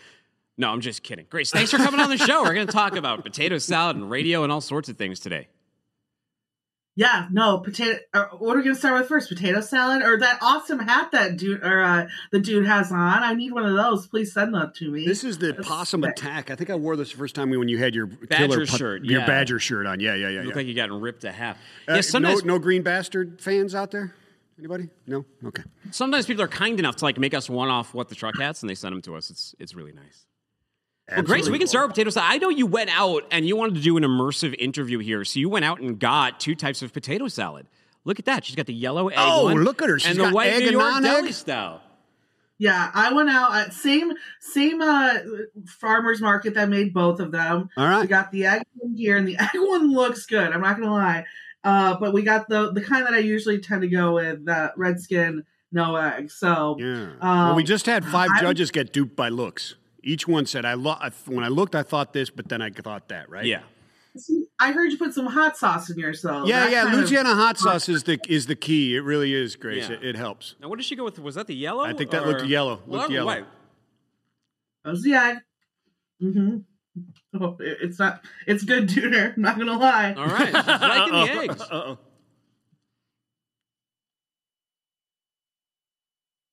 No, 0.58 0.72
I'm 0.72 0.82
just 0.82 1.04
kidding. 1.04 1.28
Grace, 1.30 1.52
thanks 1.52 1.70
for 1.70 1.78
coming 1.78 2.00
on 2.00 2.10
the 2.10 2.18
show. 2.18 2.42
We're 2.42 2.56
going 2.56 2.66
to 2.66 2.74
talk 2.74 2.96
about 2.96 3.24
potato 3.24 3.60
salad 3.60 3.96
and 3.96 4.10
radio 4.10 4.44
and 4.44 4.52
all 4.52 4.62
sorts 4.62 4.90
of 4.90 4.98
things 4.98 5.20
today. 5.20 5.50
Yeah, 6.96 7.28
no 7.32 7.58
potato. 7.58 8.00
Uh, 8.14 8.26
what 8.38 8.56
are 8.56 8.60
we 8.60 8.64
gonna 8.64 8.76
start 8.76 9.00
with 9.00 9.10
first? 9.10 9.30
Potato 9.30 9.62
salad 9.62 10.04
or 10.04 10.20
that 10.20 10.38
awesome 10.42 10.78
hat 10.78 11.12
that 11.12 11.38
dude 11.38 11.64
or 11.64 11.82
uh, 11.82 12.08
the 12.32 12.40
dude 12.40 12.68
has 12.68 12.92
on? 12.92 13.24
I 13.24 13.34
need 13.34 13.52
one 13.52 13.66
of 13.66 13.76
those. 13.76 14.06
Please 14.06 14.32
send 14.32 14.54
that 14.54 14.76
to 14.76 14.92
me. 14.92 15.06
This 15.06 15.24
is 15.24 15.40
the 15.40 15.54
That's 15.54 15.68
possum 15.68 16.04
sick. 16.04 16.12
attack. 16.12 16.52
I 16.52 16.56
think 16.56 16.70
I 16.70 16.76
wore 16.76 16.96
this 16.96 17.12
the 17.12 17.18
first 17.18 17.34
time 17.34 17.50
when 17.50 17.68
you 17.68 17.80
had 17.80 17.96
your 17.96 18.06
Badger 18.06 18.48
killer 18.48 18.66
shirt, 18.68 19.06
your 19.06 19.22
yeah. 19.22 19.26
badger 19.26 19.58
shirt 19.58 19.88
on. 19.88 20.00
Yeah, 20.00 20.14
yeah, 20.14 20.28
yeah. 20.28 20.30
You 20.30 20.38
look 20.42 20.50
yeah. 20.50 20.56
like 20.56 20.68
you 20.68 20.76
got 20.76 20.92
ripped 20.92 21.22
to 21.22 21.32
half. 21.32 21.58
Uh, 21.90 21.96
yeah, 21.96 22.02
sometimes 22.02 22.44
no, 22.44 22.54
no 22.54 22.60
green 22.60 22.84
bastard 22.84 23.42
fans 23.42 23.74
out 23.74 23.90
there. 23.90 24.14
Anybody? 24.60 24.90
No. 25.08 25.26
Okay. 25.44 25.64
sometimes 25.90 26.28
people 26.28 26.44
are 26.44 26.48
kind 26.48 26.78
enough 26.80 26.98
to 26.98 27.06
like 27.06 27.18
make 27.18 27.34
us 27.34 27.50
one 27.50 27.70
off 27.70 27.94
what 27.96 28.10
the 28.10 28.16
truck 28.16 28.38
hats 28.38 28.62
and 28.62 28.70
they 28.70 28.76
send 28.76 28.94
them 28.94 29.02
to 29.02 29.16
us. 29.16 29.32
It's 29.32 29.56
it's 29.58 29.74
really 29.74 29.94
nice. 29.94 30.28
Well, 31.12 31.22
Grace, 31.24 31.50
we 31.50 31.60
can 31.60 31.68
start 31.68 31.88
with 31.88 31.96
potato 31.96 32.10
salad. 32.12 32.30
I 32.32 32.38
know 32.38 32.50
you 32.50 32.66
went 32.66 32.90
out 32.90 33.24
and 33.30 33.46
you 33.46 33.56
wanted 33.58 33.76
to 33.76 33.82
do 33.82 33.98
an 33.98 34.04
immersive 34.04 34.56
interview 34.58 35.00
here, 35.00 35.26
so 35.26 35.40
you 35.40 35.50
went 35.50 35.66
out 35.66 35.82
and 35.82 36.00
got 36.00 36.40
two 36.40 36.56
types 36.56 36.82
of 36.82 36.94
potato 36.94 37.28
salad. 37.28 37.68
Look 38.06 38.20
at 38.20 38.26
that. 38.26 38.46
She's 38.46 38.56
got 38.56 38.68
the 38.68 38.74
yellow 38.74 39.10
egg 39.10 39.18
Oh, 39.20 39.46
one 39.46 39.64
look 39.64 39.82
at 39.82 39.90
her. 39.90 40.00
She's 40.00 40.12
and 40.12 40.20
the 40.20 40.24
got 40.26 40.34
white 40.34 40.48
egg 40.54 40.60
New 40.72 40.80
and 40.80 41.04
York 41.04 41.04
deli 41.04 41.32
style. 41.34 41.82
Yeah, 42.58 42.92
I 42.94 43.12
went 43.12 43.30
out 43.30 43.54
at 43.56 43.74
same 43.74 44.14
same 44.40 44.82
uh 44.82 45.16
farmers 45.66 46.22
market 46.22 46.54
that 46.54 46.70
made 46.70 46.94
both 46.94 47.20
of 47.20 47.32
them. 47.32 47.70
All 47.76 47.86
right. 47.88 48.02
We 48.02 48.08
got 48.08 48.32
the 48.32 48.46
egg 48.46 48.64
one 48.76 48.94
here, 48.96 49.18
and 49.18 49.28
the 49.28 49.38
egg 49.40 49.50
one 49.56 49.92
looks 49.92 50.26
good. 50.26 50.52
I'm 50.54 50.62
not 50.62 50.80
gonna 50.80 50.92
lie. 50.94 51.26
Uh, 51.64 51.98
but 52.00 52.14
we 52.14 52.24
got 52.24 52.48
the 52.48 52.72
the 52.72 52.82
kind 52.82 53.06
that 53.06 53.14
I 53.14 53.20
usually 53.20 53.60
tend 53.60 53.82
to 53.82 53.88
go 53.90 54.14
with, 54.16 54.46
that 54.46 54.78
redskin 54.78 55.44
no 55.72 55.96
egg. 55.96 56.30
So 56.32 56.78
Yeah. 56.80 57.12
Um, 57.20 57.48
well, 57.48 57.56
we 57.56 57.64
just 57.64 57.86
had 57.88 58.06
five 58.06 58.30
I- 58.36 58.42
judges 58.42 58.72
get 58.72 58.94
duped 58.94 59.16
by 59.16 59.30
looks. 59.30 59.76
Each 60.04 60.28
one 60.28 60.46
said, 60.46 60.66
"I, 60.66 60.74
lo- 60.74 60.98
I 61.00 61.10
when 61.28 61.44
I 61.44 61.48
looked, 61.48 61.76
I 61.76 61.84
thought 61.84 62.14
this, 62.14 62.30
but 62.30 62.50
then 62.50 62.62
I 62.62 62.70
thought 62.70 63.08
that." 63.10 63.30
Right? 63.30 63.46
Yeah. 63.46 63.62
I 64.60 64.72
heard 64.72 64.92
you 64.92 64.98
put 65.00 65.14
some 65.14 65.26
hot 65.26 65.58
sauce 65.58 65.90
in 65.90 65.98
yours, 65.98 66.22
though. 66.22 66.46
Yeah, 66.46 66.60
That 66.66 66.72
yeah. 66.72 66.82
kind 66.84 66.94
of- 66.94 67.00
Louisiana 67.00 67.34
hot 67.34 67.58
sauce 67.58 67.90
is 67.90 68.04
the 68.04 68.20
is 68.30 68.46
the 68.46 68.56
key. 68.56 68.96
It 68.96 69.00
really 69.02 69.34
is, 69.34 69.56
Grace. 69.56 69.90
Yeah. 69.90 69.96
It, 69.96 70.04
it 70.04 70.16
helps. 70.16 70.56
Now, 70.62 70.70
what 70.70 70.78
did 70.78 70.86
she 70.86 70.96
go 70.96 71.04
with? 71.04 71.18
Was 71.20 71.36
that 71.36 71.48
the 71.48 71.56
yellow? 71.56 71.84
I 71.84 71.94
think 71.94 72.12
that 72.12 72.24
or- 72.24 72.28
looked 72.34 72.46
yellow. 72.46 72.82
Well, 72.86 73.00
Looked 73.00 73.10
that 73.10 73.14
yellow. 73.16 73.26
white. 73.28 73.46
That 74.84 74.92
was 74.92 75.02
the 75.04 75.14
egg. 75.16 75.38
Mm-hmm. 76.22 76.58
Oh, 77.42 77.58
it- 77.60 77.78
it's 77.82 77.98
not. 77.98 78.22
It's 78.46 78.64
good, 78.64 78.88
Dooner. 78.88 79.34
I'm 79.36 79.42
not 79.42 79.58
gonna 79.58 79.80
lie. 79.80 80.14
All 80.14 80.28
right. 80.28 80.46
She's 80.46 80.54
liking 80.68 81.14
the 81.14 81.42
eggs. 81.52 81.62
Uh-oh. 81.62 81.98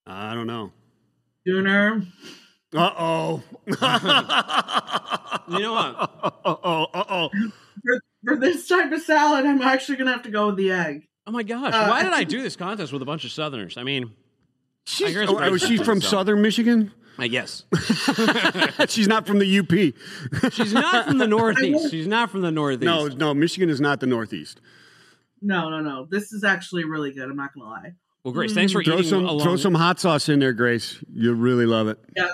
I 0.06 0.34
don't 0.34 0.46
know. 0.46 0.72
Dooner. 1.46 2.06
Uh 2.74 2.90
oh. 2.98 3.42
You 5.50 5.58
know 5.58 5.72
what? 5.72 5.96
Uh 6.44 6.56
oh. 6.64 6.86
Uh 6.94 7.04
oh. 7.08 7.28
For, 7.82 8.00
for 8.24 8.36
this 8.36 8.68
type 8.68 8.92
of 8.92 9.00
salad, 9.02 9.46
I'm 9.46 9.60
actually 9.62 9.96
gonna 9.96 10.12
have 10.12 10.22
to 10.22 10.30
go 10.30 10.46
with 10.48 10.56
the 10.56 10.70
egg. 10.70 11.08
Oh 11.26 11.32
my 11.32 11.42
gosh! 11.42 11.74
Uh, 11.74 11.86
Why 11.88 12.02
did 12.02 12.12
I 12.12 12.24
do 12.24 12.42
this 12.42 12.54
contest 12.56 12.92
with 12.92 13.02
a 13.02 13.04
bunch 13.04 13.24
of 13.24 13.32
Southerners? 13.32 13.76
I 13.76 13.82
mean, 13.82 14.12
She's, 14.86 15.12
guess 15.12 15.28
oh, 15.28 15.36
Grace 15.36 15.50
was 15.50 15.62
she 15.62 15.76
from 15.78 16.00
so. 16.00 16.08
Southern 16.08 16.42
Michigan? 16.42 16.92
I 17.18 17.28
guess 17.28 17.64
She's 18.88 19.08
not 19.08 19.26
from 19.26 19.40
the 19.40 19.58
UP. 19.58 20.52
she's 20.52 20.72
not 20.72 21.06
from 21.06 21.18
the 21.18 21.26
Northeast. 21.26 21.90
She's 21.90 22.06
not 22.06 22.30
from 22.30 22.40
the 22.42 22.50
Northeast. 22.50 22.84
No, 22.84 23.08
no. 23.08 23.34
Michigan 23.34 23.68
is 23.68 23.80
not 23.80 24.00
the 24.00 24.06
Northeast. 24.06 24.60
No, 25.42 25.68
no, 25.68 25.80
no. 25.80 26.06
This 26.08 26.32
is 26.32 26.44
actually 26.44 26.84
really 26.84 27.12
good. 27.12 27.24
I'm 27.28 27.36
not 27.36 27.52
gonna 27.54 27.68
lie. 27.68 27.94
Well, 28.24 28.32
Grace, 28.32 28.52
thanks 28.52 28.72
for 28.72 28.82
Throw 28.84 28.98
eating 28.98 29.06
some 29.10 29.24
along. 29.24 29.40
throw 29.40 29.56
some 29.56 29.74
hot 29.74 29.98
sauce 29.98 30.28
in 30.28 30.38
there, 30.38 30.52
Grace. 30.52 31.02
You'll 31.12 31.34
really 31.34 31.66
love 31.66 31.88
it. 31.88 31.98
Yeah, 32.16 32.28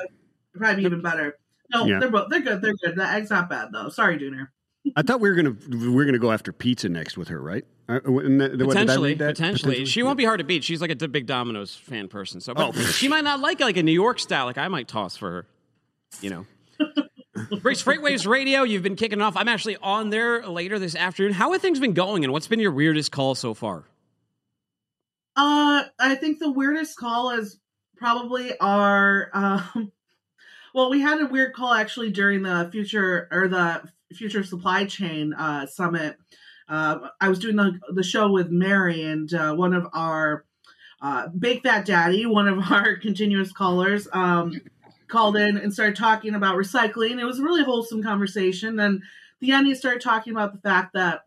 probably 0.57 0.85
even 0.85 1.03
better. 1.03 1.39
No, 1.73 1.85
Yeah. 1.87 1.99
they're 2.01 2.11
both 2.11 2.29
they're 2.31 2.41
good. 2.41 2.63
They're 2.63 2.75
good. 2.75 2.97
The 2.97 3.05
egg's 3.09 3.31
not 3.31 3.49
bad 3.49 3.69
though. 3.73 3.89
Sorry, 3.89 4.19
Dooner. 4.19 4.49
I 4.95 5.03
thought 5.03 5.21
we 5.21 5.29
were 5.29 5.35
gonna 5.35 5.57
we 5.69 5.89
were 5.89 6.05
gonna 6.05 6.19
go 6.19 6.31
after 6.33 6.53
pizza 6.53 6.89
next 6.89 7.17
with 7.19 7.29
her, 7.29 7.41
right? 7.41 7.65
Uh, 7.89 8.01
wasn't 8.05 8.39
what- 8.41 8.59
Potentially, 8.69 9.15
potentially, 9.17 9.85
she 9.85 10.03
won't 10.03 10.17
be 10.19 10.25
hard 10.25 10.39
to 10.39 10.45
beat. 10.45 10.63
She's 10.65 10.81
like 10.81 10.91
a 10.91 11.09
big 11.09 11.27
Domino's 11.27 11.75
fan 11.75 12.09
person, 12.09 12.41
so 12.41 12.53
Oh. 12.57 12.73
she 12.73 13.09
might 13.09 13.25
not 13.25 13.41
like 13.41 13.61
like 13.61 13.77
a 13.77 13.83
New 13.83 13.93
York 13.93 14.19
style. 14.21 14.45
Like 14.47 14.59
I 14.59 14.69
might 14.69 14.87
toss 14.89 15.17
for 15.17 15.31
her, 15.31 15.47
you 16.21 16.31
know. 16.31 16.47
Grace 17.61 17.83
Freightwaves 17.83 18.27
Radio, 18.27 18.63
you've 18.63 18.83
been 18.83 18.97
kicking 18.97 19.21
off. 19.21 19.37
I'm 19.37 19.49
actually 19.49 19.77
on 19.79 20.11
there 20.11 20.47
later 20.47 20.79
this 20.79 20.95
afternoon. 20.97 21.33
How 21.33 21.53
have 21.53 21.61
things 21.61 21.79
been 21.81 21.93
going, 21.93 22.25
and 22.25 22.33
what's 22.33 22.47
been 22.49 22.61
your 22.61 22.73
weirdest 22.73 23.13
call 23.13 23.35
so 23.35 23.55
far? 23.55 23.85
Uh, 25.37 25.85
I 25.99 26.15
think 26.15 26.39
the 26.39 26.51
weirdest 26.51 26.97
call 26.97 27.31
is 27.31 27.59
probably 27.97 28.57
our. 28.59 29.31
Um, 29.35 29.93
well, 30.77 30.91
we 30.91 31.01
had 31.01 31.23
a 31.23 31.27
weird 31.27 31.55
call 31.55 31.73
actually 31.73 32.11
during 32.11 32.43
the 32.43 32.69
future 32.71 33.29
or 33.33 33.49
the 33.49 33.83
future 34.13 34.45
supply 34.45 34.85
chain 34.85 35.33
uh, 35.33 35.65
summit. 35.65 36.19
Uh, 36.69 37.09
I 37.19 37.31
was 37.31 37.39
doing 37.39 37.57
the 37.57 37.81
the 37.95 38.03
show 38.03 38.31
with 38.31 38.51
Mary, 38.51 39.03
and 39.03 39.33
uh, 39.33 39.55
one 39.55 39.73
of 39.73 39.87
our 39.95 40.45
uh, 41.01 41.29
Big 41.29 41.63
Fat 41.63 41.87
Daddy, 41.87 42.27
one 42.27 42.47
of 42.47 42.59
our 42.71 42.97
continuous 42.97 43.53
callers, 43.53 44.07
um, 44.13 44.61
called 45.09 45.39
in 45.39 45.57
and 45.57 45.73
started 45.73 45.97
talking 45.97 46.35
about 46.35 46.57
recycling. 46.57 47.19
It 47.19 47.25
was 47.25 47.39
a 47.39 47.43
really 47.43 47.65
wholesome 47.65 48.03
conversation. 48.03 48.79
And 48.79 49.03
the 49.41 49.53
end, 49.53 49.67
he 49.67 49.75
started 49.75 50.03
talking 50.03 50.35
about 50.35 50.53
the 50.53 50.61
fact 50.61 50.93
that 50.93 51.23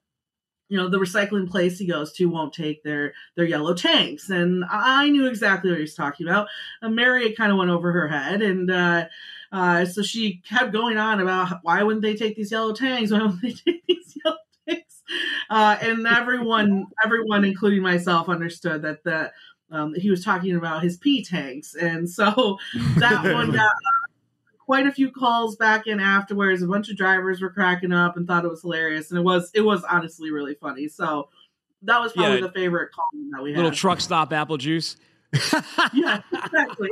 you 0.68 0.78
know 0.78 0.88
the 0.88 1.00
recycling 1.00 1.50
place 1.50 1.80
he 1.80 1.88
goes 1.88 2.14
to 2.14 2.26
won't 2.26 2.54
take 2.54 2.84
their 2.84 3.14
their 3.36 3.46
yellow 3.46 3.74
tanks 3.74 4.30
and 4.30 4.64
i 4.70 5.10
knew 5.10 5.26
exactly 5.26 5.72
what 5.72 5.78
he 5.78 5.82
was 5.82 5.96
talking 5.96 6.28
about 6.28 6.48
and 6.84 6.96
mary 6.96 7.34
kind 7.34 7.52
of 7.52 7.58
went 7.58 7.72
over 7.72 7.92
her 7.92 8.08
head 8.08 8.44
and 8.44 8.70
uh, 8.70 9.06
uh, 9.52 9.86
so 9.86 10.02
she 10.02 10.42
kept 10.48 10.72
going 10.72 10.98
on 10.98 11.20
about 11.20 11.60
why 11.64 11.82
wouldn't 11.84 12.02
they 12.04 12.16
take 12.16 12.36
these 12.36 12.52
yellow 12.52 12.74
tanks 12.74 13.12
why 13.12 13.20
wouldn't 13.20 13.42
they 13.42 13.52
take 13.54 13.84
these 13.88 14.18
yellow 14.24 14.38
tanks 14.68 15.02
uh, 15.50 15.78
and 15.82 16.06
everyone 16.08 16.86
everyone 17.04 17.44
including 17.46 17.82
myself 17.82 18.30
understood 18.30 18.82
that 18.82 19.04
the 19.04 19.32
um, 19.72 19.94
he 19.94 20.10
was 20.10 20.24
talking 20.24 20.56
about 20.56 20.82
his 20.84 20.98
p 20.98 21.24
tanks 21.24 21.76
and 21.76 22.10
so 22.10 22.58
that 22.98 23.24
one 23.34 23.52
got 23.52 23.72
quite 24.70 24.86
a 24.86 24.92
few 24.92 25.12
calls 25.12 25.56
back 25.56 25.88
in 25.88 26.00
afterwards. 26.00 26.62
A 26.62 26.68
bunch 26.68 26.92
of 26.92 26.96
drivers 26.96 27.42
were 27.42 27.50
cracking 27.50 27.92
up 27.92 28.16
and 28.18 28.28
thought 28.28 28.46
it 28.46 28.50
was 28.50 28.62
hilarious, 28.62 29.10
and 29.10 29.20
it 29.20 29.24
was 29.24 29.50
it 29.56 29.62
was 29.62 29.84
honestly 29.84 30.30
really 30.30 30.54
funny. 30.54 30.88
So 30.88 31.30
that 31.82 32.00
was 32.00 32.14
probably 32.14 32.36
Yeah. 32.36 32.42
the 32.42 32.52
favorite 32.52 32.92
call 32.92 33.10
that 33.32 33.42
we 33.42 33.50
had. 33.50 33.58
Little 33.58 33.72
truck 33.72 34.00
stop 34.00 34.32
apple 34.32 34.58
juice. 34.58 34.96
yeah, 35.94 36.22
exactly. 36.32 36.92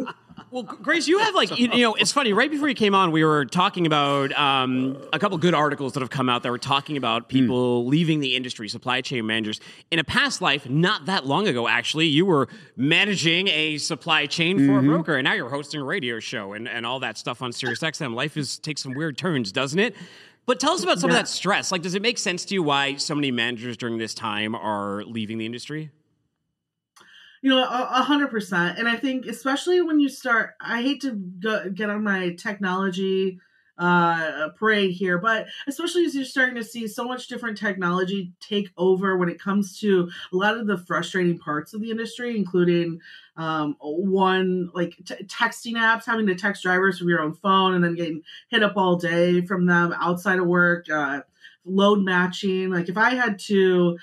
Well, 0.49 0.63
Grace, 0.63 1.09
you 1.09 1.19
have 1.19 1.35
like 1.35 1.57
you, 1.57 1.69
you 1.73 1.81
know, 1.81 1.95
it's 1.95 2.13
funny. 2.13 2.31
Right 2.31 2.49
before 2.49 2.69
you 2.69 2.75
came 2.75 2.95
on, 2.95 3.11
we 3.11 3.25
were 3.25 3.45
talking 3.45 3.85
about 3.85 4.31
um, 4.31 4.97
a 5.11 5.19
couple 5.19 5.37
good 5.37 5.53
articles 5.53 5.91
that 5.93 5.99
have 5.99 6.09
come 6.09 6.29
out 6.29 6.43
that 6.43 6.51
were 6.51 6.57
talking 6.57 6.95
about 6.95 7.27
people 7.27 7.85
leaving 7.85 8.21
the 8.21 8.33
industry, 8.33 8.69
supply 8.69 9.01
chain 9.01 9.25
managers. 9.25 9.59
In 9.91 9.99
a 9.99 10.05
past 10.05 10.41
life, 10.41 10.69
not 10.69 11.07
that 11.07 11.25
long 11.25 11.49
ago, 11.49 11.67
actually, 11.67 12.07
you 12.07 12.25
were 12.25 12.47
managing 12.77 13.49
a 13.49 13.77
supply 13.77 14.25
chain 14.25 14.65
for 14.65 14.79
a 14.79 14.81
broker, 14.81 15.17
and 15.17 15.25
now 15.25 15.33
you're 15.33 15.49
hosting 15.49 15.81
a 15.81 15.83
radio 15.83 16.19
show 16.19 16.53
and, 16.53 16.69
and 16.69 16.85
all 16.85 17.01
that 17.01 17.17
stuff 17.17 17.41
on 17.41 17.51
SiriusXM. 17.51 18.13
Life 18.15 18.37
is 18.37 18.57
takes 18.57 18.81
some 18.81 18.93
weird 18.93 19.17
turns, 19.17 19.51
doesn't 19.51 19.79
it? 19.79 19.95
But 20.45 20.61
tell 20.61 20.71
us 20.71 20.81
about 20.81 20.99
some 20.99 21.09
of 21.09 21.15
that 21.17 21.27
stress. 21.27 21.73
Like, 21.73 21.81
does 21.81 21.93
it 21.93 22.01
make 22.01 22.17
sense 22.17 22.45
to 22.45 22.53
you 22.53 22.63
why 22.63 22.95
so 22.95 23.13
many 23.13 23.31
managers 23.31 23.75
during 23.75 23.97
this 23.97 24.13
time 24.13 24.55
are 24.55 25.03
leaving 25.03 25.39
the 25.39 25.45
industry? 25.45 25.91
You 27.41 27.51
know, 27.51 27.63
a 27.63 28.03
hundred 28.03 28.31
percent. 28.31 28.79
And 28.79 28.87
I 28.87 28.95
think 28.95 29.25
especially 29.25 29.81
when 29.81 29.99
you 29.99 30.09
start, 30.09 30.55
I 30.59 30.81
hate 30.81 31.01
to 31.01 31.11
go, 31.11 31.69
get 31.69 31.89
on 31.89 32.03
my 32.03 32.33
technology 32.33 33.39
uh 33.79 34.49
parade 34.57 34.89
here 34.89 35.19
but 35.19 35.45
especially 35.67 36.03
as 36.03 36.15
you're 36.15 36.25
starting 36.25 36.55
to 36.55 36.63
see 36.63 36.87
so 36.87 37.03
much 37.05 37.27
different 37.27 37.55
technology 37.55 38.31
take 38.39 38.71
over 38.75 39.17
when 39.17 39.29
it 39.29 39.39
comes 39.39 39.79
to 39.79 40.09
a 40.33 40.35
lot 40.35 40.57
of 40.57 40.65
the 40.65 40.79
frustrating 40.79 41.37
parts 41.37 41.75
of 41.75 41.81
the 41.81 41.91
industry 41.91 42.35
including 42.35 42.99
um 43.35 43.75
one 43.79 44.71
like 44.73 44.95
t- 45.05 45.23
texting 45.25 45.73
apps 45.73 46.05
having 46.07 46.25
to 46.25 46.33
text 46.33 46.63
drivers 46.63 46.97
from 46.97 47.07
your 47.07 47.21
own 47.21 47.35
phone 47.35 47.75
and 47.75 47.83
then 47.83 47.93
getting 47.93 48.23
hit 48.49 48.63
up 48.63 48.73
all 48.77 48.95
day 48.95 49.41
from 49.45 49.67
them 49.67 49.93
outside 49.99 50.39
of 50.39 50.47
work 50.47 50.89
uh 50.89 51.21
load 51.63 51.99
matching 51.99 52.71
like 52.71 52.89
if 52.89 52.97
i 52.97 53.11
had 53.13 53.37
to 53.37 53.95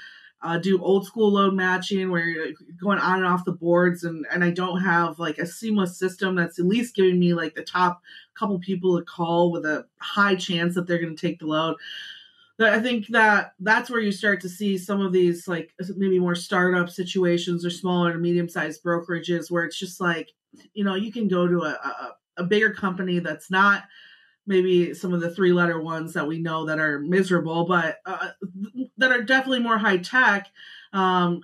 uh, 0.44 0.58
do 0.58 0.80
old 0.82 1.06
school 1.06 1.32
load 1.32 1.54
matching 1.54 2.10
where 2.10 2.26
you're 2.26 2.48
going 2.80 2.98
on 2.98 3.16
and 3.16 3.26
off 3.26 3.46
the 3.46 3.52
boards 3.52 4.04
and 4.04 4.26
and 4.30 4.44
I 4.44 4.50
don't 4.50 4.80
have 4.80 5.18
like 5.18 5.38
a 5.38 5.46
seamless 5.46 5.98
system 5.98 6.34
that's 6.34 6.58
at 6.58 6.66
least 6.66 6.94
giving 6.94 7.18
me 7.18 7.32
like 7.32 7.54
the 7.54 7.62
top 7.62 8.02
couple 8.34 8.58
people 8.58 8.98
to 8.98 9.04
call 9.04 9.50
with 9.50 9.64
a 9.64 9.86
high 9.98 10.34
chance 10.34 10.74
that 10.74 10.86
they're 10.86 11.00
going 11.00 11.16
to 11.16 11.26
take 11.26 11.38
the 11.38 11.46
load. 11.46 11.76
That 12.58 12.74
I 12.74 12.80
think 12.80 13.08
that 13.08 13.54
that's 13.58 13.90
where 13.90 14.00
you 14.00 14.12
start 14.12 14.40
to 14.42 14.48
see 14.48 14.76
some 14.76 15.00
of 15.00 15.12
these 15.12 15.48
like 15.48 15.72
maybe 15.96 16.18
more 16.18 16.34
startup 16.34 16.90
situations 16.90 17.64
or 17.64 17.70
smaller 17.70 18.12
to 18.12 18.18
medium 18.18 18.48
sized 18.48 18.84
brokerages 18.84 19.50
where 19.50 19.64
it's 19.64 19.78
just 19.78 19.98
like 19.98 20.30
you 20.74 20.84
know 20.84 20.94
you 20.94 21.10
can 21.10 21.26
go 21.26 21.48
to 21.48 21.62
a, 21.62 21.70
a, 21.70 22.16
a 22.36 22.44
bigger 22.44 22.72
company 22.72 23.18
that's 23.18 23.50
not 23.50 23.84
maybe 24.46 24.94
some 24.94 25.12
of 25.12 25.20
the 25.20 25.34
three 25.34 25.52
letter 25.52 25.80
ones 25.80 26.12
that 26.12 26.26
we 26.26 26.38
know 26.38 26.66
that 26.66 26.78
are 26.78 26.98
miserable, 26.98 27.64
but 27.64 27.98
uh, 28.06 28.30
that 28.98 29.10
are 29.10 29.22
definitely 29.22 29.60
more 29.60 29.78
high 29.78 29.96
tech 29.96 30.50
um, 30.94 31.40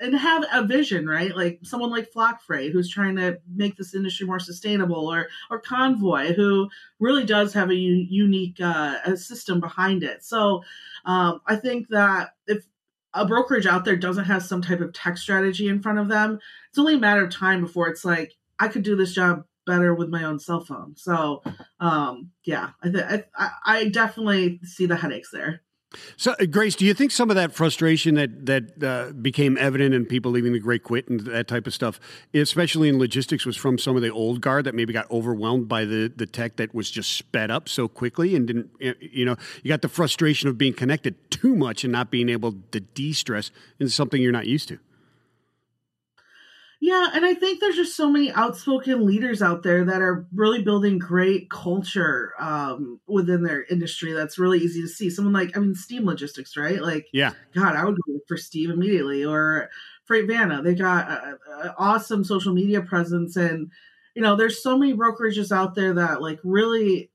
and 0.00 0.14
have 0.16 0.44
a 0.50 0.64
vision, 0.64 1.06
right? 1.06 1.36
Like 1.36 1.60
someone 1.62 1.90
like 1.90 2.10
Flock 2.10 2.40
Freight, 2.42 2.72
who's 2.72 2.88
trying 2.88 3.16
to 3.16 3.38
make 3.54 3.76
this 3.76 3.94
industry 3.94 4.26
more 4.26 4.40
sustainable, 4.40 5.12
or 5.12 5.28
or 5.50 5.60
Convoy, 5.60 6.32
who 6.32 6.70
really 6.98 7.26
does 7.26 7.52
have 7.52 7.70
a 7.70 7.74
u- 7.74 8.06
unique 8.08 8.60
uh, 8.60 8.98
a 9.04 9.16
system 9.16 9.60
behind 9.60 10.02
it. 10.02 10.24
So 10.24 10.62
um, 11.04 11.40
I 11.46 11.56
think 11.56 11.88
that 11.88 12.30
if 12.46 12.64
a 13.12 13.26
brokerage 13.26 13.66
out 13.66 13.84
there 13.84 13.96
doesn't 13.96 14.24
have 14.24 14.42
some 14.42 14.62
type 14.62 14.80
of 14.80 14.94
tech 14.94 15.18
strategy 15.18 15.68
in 15.68 15.82
front 15.82 15.98
of 15.98 16.08
them, 16.08 16.38
it's 16.70 16.78
only 16.78 16.94
a 16.94 16.98
matter 16.98 17.24
of 17.24 17.30
time 17.30 17.60
before 17.60 17.88
it's 17.88 18.06
like 18.06 18.32
I 18.58 18.68
could 18.68 18.82
do 18.82 18.96
this 18.96 19.12
job 19.12 19.44
better 19.66 19.94
with 19.94 20.08
my 20.08 20.24
own 20.24 20.38
cell 20.38 20.64
phone. 20.64 20.94
So, 20.96 21.42
um, 21.80 22.30
yeah, 22.44 22.70
I, 22.82 22.88
th- 22.90 23.24
I 23.36 23.50
I 23.64 23.88
definitely 23.88 24.60
see 24.64 24.86
the 24.86 24.96
headaches 24.96 25.30
there. 25.32 25.62
So, 26.16 26.34
uh, 26.40 26.46
Grace, 26.46 26.74
do 26.74 26.84
you 26.84 26.94
think 26.94 27.10
some 27.10 27.30
of 27.30 27.36
that 27.36 27.52
frustration 27.52 28.14
that 28.16 28.46
that 28.46 28.82
uh, 28.82 29.12
became 29.12 29.56
evident 29.58 29.94
in 29.94 30.06
people 30.06 30.30
leaving 30.32 30.52
the 30.52 30.60
Great 30.60 30.82
Quit 30.82 31.08
and 31.08 31.20
that 31.20 31.48
type 31.48 31.66
of 31.66 31.74
stuff, 31.74 32.00
especially 32.32 32.88
in 32.88 32.98
logistics, 32.98 33.46
was 33.46 33.56
from 33.56 33.78
some 33.78 33.96
of 33.96 34.02
the 34.02 34.10
old 34.10 34.40
guard 34.40 34.64
that 34.64 34.74
maybe 34.74 34.92
got 34.92 35.10
overwhelmed 35.10 35.68
by 35.68 35.84
the 35.84 36.12
the 36.14 36.26
tech 36.26 36.56
that 36.56 36.74
was 36.74 36.90
just 36.90 37.12
sped 37.12 37.50
up 37.50 37.68
so 37.68 37.88
quickly 37.88 38.34
and 38.34 38.46
didn't, 38.46 38.70
you 39.00 39.24
know, 39.24 39.36
you 39.62 39.68
got 39.68 39.82
the 39.82 39.88
frustration 39.88 40.48
of 40.48 40.58
being 40.58 40.72
connected 40.72 41.14
too 41.30 41.54
much 41.54 41.84
and 41.84 41.92
not 41.92 42.10
being 42.10 42.28
able 42.28 42.54
to 42.72 42.80
de-stress 42.80 43.50
into 43.78 43.92
something 43.92 44.20
you're 44.20 44.32
not 44.32 44.46
used 44.46 44.68
to. 44.68 44.78
Yeah, 46.84 47.12
and 47.14 47.24
I 47.24 47.32
think 47.32 47.60
there's 47.60 47.76
just 47.76 47.96
so 47.96 48.10
many 48.10 48.30
outspoken 48.32 49.06
leaders 49.06 49.40
out 49.40 49.62
there 49.62 49.86
that 49.86 50.02
are 50.02 50.26
really 50.34 50.62
building 50.62 50.98
great 50.98 51.48
culture 51.48 52.34
um, 52.38 53.00
within 53.06 53.42
their 53.42 53.64
industry. 53.70 54.12
That's 54.12 54.38
really 54.38 54.58
easy 54.58 54.82
to 54.82 54.88
see. 54.88 55.08
Someone 55.08 55.32
like, 55.32 55.56
I 55.56 55.60
mean, 55.60 55.74
Steam 55.74 56.04
Logistics, 56.04 56.58
right? 56.58 56.82
Like, 56.82 57.06
yeah, 57.10 57.30
God, 57.54 57.74
I 57.74 57.86
would 57.86 57.96
go 58.06 58.20
for 58.28 58.36
Steve 58.36 58.68
immediately. 58.68 59.24
Or 59.24 59.70
Freight 60.04 60.26
Vanna, 60.26 60.60
they 60.60 60.74
got 60.74 61.10
an 61.10 61.70
awesome 61.78 62.22
social 62.22 62.52
media 62.52 62.82
presence, 62.82 63.34
and 63.36 63.72
you 64.14 64.20
know, 64.20 64.36
there's 64.36 64.62
so 64.62 64.76
many 64.76 64.92
brokerages 64.92 65.50
out 65.50 65.74
there 65.74 65.94
that 65.94 66.20
like 66.20 66.38
really 66.44 67.10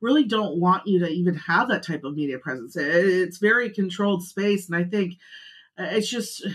really 0.00 0.24
don't 0.24 0.58
want 0.58 0.86
you 0.86 0.98
to 1.00 1.08
even 1.08 1.34
have 1.34 1.68
that 1.68 1.82
type 1.82 2.04
of 2.04 2.14
media 2.14 2.38
presence. 2.38 2.74
It's 2.74 3.36
very 3.36 3.68
controlled 3.68 4.24
space, 4.24 4.66
and 4.66 4.76
I 4.76 4.84
think 4.84 5.18
uh, 5.78 5.88
it's 5.90 6.08
just 6.08 6.46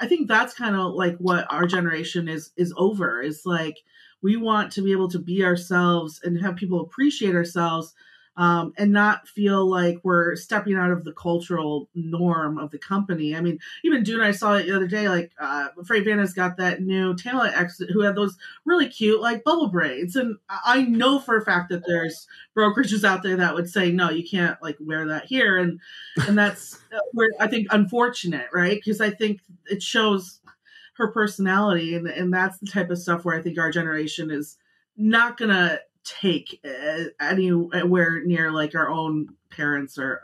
I 0.00 0.06
think 0.06 0.28
that's 0.28 0.54
kind 0.54 0.76
of 0.76 0.94
like 0.94 1.16
what 1.18 1.46
our 1.50 1.66
generation 1.66 2.28
is 2.28 2.50
is 2.56 2.72
over. 2.76 3.20
Is 3.20 3.42
like 3.44 3.78
we 4.22 4.36
want 4.36 4.72
to 4.72 4.82
be 4.82 4.92
able 4.92 5.08
to 5.10 5.18
be 5.18 5.44
ourselves 5.44 6.20
and 6.24 6.40
have 6.40 6.56
people 6.56 6.80
appreciate 6.80 7.34
ourselves 7.34 7.94
um, 8.36 8.74
and 8.76 8.92
not 8.92 9.26
feel 9.26 9.68
like 9.68 9.98
we're 10.02 10.36
stepping 10.36 10.74
out 10.74 10.90
of 10.90 11.04
the 11.04 11.12
cultural 11.12 11.88
norm 11.94 12.58
of 12.58 12.70
the 12.70 12.78
company. 12.78 13.34
I 13.34 13.40
mean, 13.40 13.58
even 13.82 14.02
Dune, 14.02 14.20
I 14.20 14.32
saw 14.32 14.54
it 14.54 14.66
the 14.66 14.76
other 14.76 14.86
day, 14.86 15.08
like 15.08 15.32
uh, 15.40 15.68
Freight 15.86 16.04
Vanna's 16.04 16.34
got 16.34 16.58
that 16.58 16.82
new 16.82 17.16
talent 17.16 17.56
exit 17.56 17.90
who 17.90 18.02
had 18.02 18.14
those 18.14 18.36
really 18.66 18.88
cute 18.88 19.22
like 19.22 19.42
bubble 19.42 19.68
braids. 19.68 20.16
And 20.16 20.36
I 20.48 20.82
know 20.82 21.18
for 21.18 21.38
a 21.38 21.44
fact 21.44 21.70
that 21.70 21.86
there's 21.86 22.26
brokerages 22.54 23.04
out 23.04 23.22
there 23.22 23.36
that 23.36 23.54
would 23.54 23.70
say, 23.70 23.90
no, 23.90 24.10
you 24.10 24.28
can't 24.28 24.60
like 24.62 24.76
wear 24.80 25.06
that 25.08 25.24
here. 25.24 25.56
And, 25.56 25.80
and 26.28 26.36
that's 26.36 26.74
uh, 26.94 27.00
where 27.12 27.30
I 27.40 27.46
think 27.46 27.68
unfortunate, 27.70 28.48
right? 28.52 28.76
Because 28.76 29.00
I 29.00 29.10
think 29.10 29.40
it 29.66 29.82
shows 29.82 30.40
her 30.98 31.08
personality 31.08 31.94
and, 31.94 32.06
and 32.06 32.32
that's 32.32 32.58
the 32.58 32.66
type 32.66 32.90
of 32.90 32.98
stuff 32.98 33.24
where 33.24 33.38
I 33.38 33.42
think 33.42 33.58
our 33.58 33.70
generation 33.70 34.30
is 34.30 34.58
not 34.96 35.36
gonna 35.36 35.78
take 36.06 36.60
uh, 36.64 37.04
anywhere 37.20 38.22
near 38.24 38.52
like 38.52 38.74
our 38.74 38.88
own 38.88 39.28
parents 39.50 39.98
or 39.98 40.22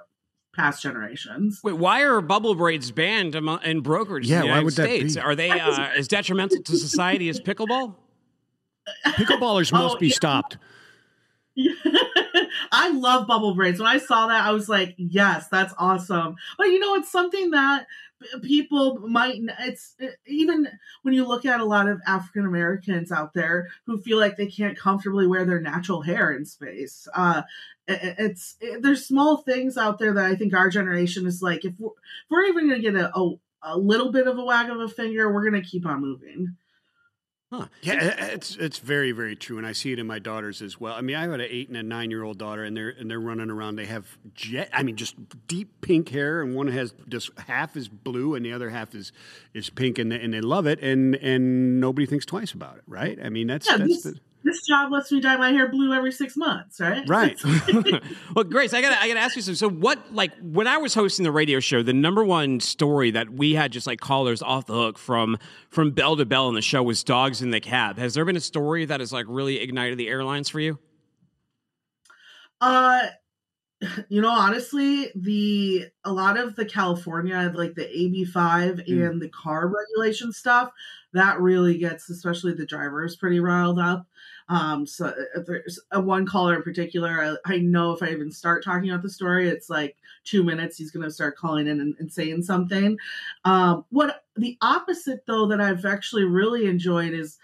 past 0.54 0.82
generations. 0.82 1.60
Wait, 1.64 1.76
why 1.76 2.02
are 2.02 2.20
bubble 2.20 2.54
braids 2.54 2.90
banned 2.90 3.34
in 3.34 3.80
brokerage 3.80 4.28
yeah, 4.28 4.36
in 4.36 4.40
the 4.40 4.46
United 4.46 4.60
why 4.60 4.64
would 4.64 4.72
States? 4.72 5.14
That 5.14 5.20
be? 5.20 5.24
Are 5.24 5.34
they 5.34 5.50
uh, 5.50 5.88
as 5.96 6.08
detrimental 6.08 6.62
to 6.62 6.76
society 6.76 7.28
as 7.28 7.40
pickleball? 7.40 7.94
Pickleballers 9.06 9.72
must 9.72 9.96
oh, 9.96 9.98
be 9.98 10.08
yeah. 10.08 10.14
stopped. 10.14 10.58
I 12.72 12.90
love 12.90 13.26
bubble 13.26 13.54
braids. 13.54 13.78
When 13.78 13.88
I 13.88 13.98
saw 13.98 14.26
that, 14.26 14.44
I 14.44 14.52
was 14.52 14.68
like, 14.68 14.94
yes, 14.96 15.48
that's 15.48 15.74
awesome. 15.78 16.36
But 16.58 16.68
you 16.68 16.78
know, 16.78 16.94
it's 16.94 17.10
something 17.10 17.50
that 17.50 17.86
people 18.42 18.98
might 19.08 19.40
it's 19.60 19.96
even 20.26 20.68
when 21.02 21.14
you 21.14 21.26
look 21.26 21.44
at 21.44 21.60
a 21.60 21.64
lot 21.64 21.88
of 21.88 22.00
african 22.06 22.44
americans 22.44 23.12
out 23.12 23.34
there 23.34 23.68
who 23.86 24.00
feel 24.00 24.18
like 24.18 24.36
they 24.36 24.46
can't 24.46 24.78
comfortably 24.78 25.26
wear 25.26 25.44
their 25.44 25.60
natural 25.60 26.02
hair 26.02 26.32
in 26.32 26.44
space 26.44 27.08
uh 27.14 27.42
it's 27.88 28.56
it, 28.60 28.82
there's 28.82 29.06
small 29.06 29.38
things 29.38 29.76
out 29.76 29.98
there 29.98 30.14
that 30.14 30.24
i 30.24 30.34
think 30.34 30.54
our 30.54 30.68
generation 30.68 31.26
is 31.26 31.42
like 31.42 31.64
if 31.64 31.72
we're, 31.78 31.88
if 31.88 32.30
we're 32.30 32.44
even 32.44 32.68
gonna 32.68 32.80
get 32.80 32.94
a, 32.94 33.16
a, 33.16 33.34
a 33.62 33.78
little 33.78 34.12
bit 34.12 34.26
of 34.26 34.38
a 34.38 34.44
wag 34.44 34.70
of 34.70 34.80
a 34.80 34.88
finger 34.88 35.32
we're 35.32 35.44
gonna 35.44 35.62
keep 35.62 35.86
on 35.86 36.00
moving 36.00 36.56
Huh. 37.52 37.66
Yeah, 37.82 38.30
it's 38.32 38.56
it's 38.56 38.78
very 38.78 39.12
very 39.12 39.36
true, 39.36 39.58
and 39.58 39.66
I 39.66 39.72
see 39.72 39.92
it 39.92 39.98
in 39.98 40.06
my 40.06 40.18
daughters 40.18 40.62
as 40.62 40.80
well. 40.80 40.94
I 40.94 41.02
mean, 41.02 41.16
I 41.16 41.22
have 41.22 41.32
an 41.32 41.42
eight 41.42 41.68
and 41.68 41.76
a 41.76 41.82
nine 41.82 42.10
year 42.10 42.22
old 42.22 42.38
daughter, 42.38 42.64
and 42.64 42.74
they're 42.74 42.88
and 42.88 43.10
they're 43.10 43.20
running 43.20 43.50
around. 43.50 43.76
They 43.76 43.84
have 43.84 44.16
jet, 44.34 44.70
I 44.72 44.82
mean, 44.82 44.96
just 44.96 45.16
deep 45.48 45.82
pink 45.82 46.08
hair, 46.08 46.40
and 46.40 46.54
one 46.54 46.68
has 46.68 46.94
just 47.08 47.30
half 47.38 47.76
is 47.76 47.88
blue, 47.88 48.34
and 48.34 48.42
the 48.42 48.54
other 48.54 48.70
half 48.70 48.94
is 48.94 49.12
is 49.52 49.68
pink, 49.68 49.98
and 49.98 50.10
they, 50.10 50.18
and 50.18 50.32
they 50.32 50.40
love 50.40 50.66
it, 50.66 50.80
and 50.80 51.14
and 51.16 51.78
nobody 51.78 52.06
thinks 52.06 52.24
twice 52.24 52.52
about 52.52 52.78
it, 52.78 52.84
right? 52.86 53.18
I 53.22 53.28
mean, 53.28 53.48
that's 53.48 53.68
yeah, 53.68 53.76
that's 53.76 54.02
the, 54.02 54.18
this 54.44 54.66
job 54.66 54.90
lets 54.92 55.10
me 55.12 55.20
dye 55.20 55.36
my 55.36 55.50
hair 55.50 55.68
blue 55.68 55.92
every 55.92 56.12
six 56.12 56.36
months, 56.36 56.80
right? 56.80 57.08
Right. 57.08 57.40
well, 58.34 58.44
Grace, 58.44 58.74
I 58.74 58.80
gotta 58.80 59.00
I 59.00 59.08
gotta 59.08 59.20
ask 59.20 59.36
you 59.36 59.42
something. 59.42 59.56
So, 59.56 59.68
what 59.68 60.12
like 60.12 60.32
when 60.40 60.66
I 60.66 60.78
was 60.78 60.94
hosting 60.94 61.24
the 61.24 61.32
radio 61.32 61.60
show, 61.60 61.82
the 61.82 61.92
number 61.92 62.24
one 62.24 62.60
story 62.60 63.10
that 63.12 63.30
we 63.30 63.54
had 63.54 63.72
just 63.72 63.86
like 63.86 64.00
callers 64.00 64.42
off 64.42 64.66
the 64.66 64.74
hook 64.74 64.98
from 64.98 65.38
from 65.70 65.90
bell 65.92 66.16
to 66.16 66.24
bell 66.24 66.48
in 66.48 66.54
the 66.54 66.62
show 66.62 66.82
was 66.82 67.02
dogs 67.04 67.42
in 67.42 67.50
the 67.50 67.60
cab. 67.60 67.98
Has 67.98 68.14
there 68.14 68.24
been 68.24 68.36
a 68.36 68.40
story 68.40 68.84
that 68.84 69.00
has 69.00 69.12
like 69.12 69.26
really 69.28 69.58
ignited 69.60 69.98
the 69.98 70.08
airlines 70.08 70.48
for 70.48 70.60
you? 70.60 70.78
Uh 72.60 73.08
you 74.08 74.20
know 74.20 74.30
honestly 74.30 75.10
the 75.14 75.86
a 76.04 76.12
lot 76.12 76.38
of 76.38 76.54
the 76.56 76.64
california 76.64 77.52
like 77.54 77.74
the 77.74 77.82
ab5 77.82 78.86
mm. 78.88 79.10
and 79.10 79.20
the 79.20 79.28
CARB 79.28 79.72
regulation 79.72 80.32
stuff 80.32 80.70
that 81.12 81.40
really 81.40 81.78
gets 81.78 82.08
especially 82.08 82.54
the 82.54 82.66
drivers 82.66 83.16
pretty 83.16 83.40
riled 83.40 83.78
up 83.78 84.06
um, 84.52 84.86
so 84.86 85.06
uh, 85.06 85.40
there's 85.46 85.80
a 85.92 86.00
one 86.00 86.26
caller 86.26 86.54
in 86.56 86.62
particular. 86.62 87.38
I, 87.46 87.54
I, 87.54 87.58
know 87.58 87.92
if 87.92 88.02
I 88.02 88.10
even 88.10 88.30
start 88.30 88.62
talking 88.62 88.90
about 88.90 89.02
the 89.02 89.08
story, 89.08 89.48
it's 89.48 89.70
like 89.70 89.96
two 90.24 90.44
minutes. 90.44 90.76
He's 90.76 90.90
going 90.90 91.04
to 91.04 91.10
start 91.10 91.38
calling 91.38 91.68
in 91.68 91.80
and, 91.80 91.94
and 91.98 92.12
saying 92.12 92.42
something. 92.42 92.98
Um, 93.46 93.86
what 93.88 94.24
the 94.36 94.58
opposite 94.60 95.24
though 95.26 95.46
that 95.46 95.62
I've 95.62 95.86
actually 95.86 96.24
really 96.24 96.66
enjoyed 96.66 97.14
is 97.14 97.38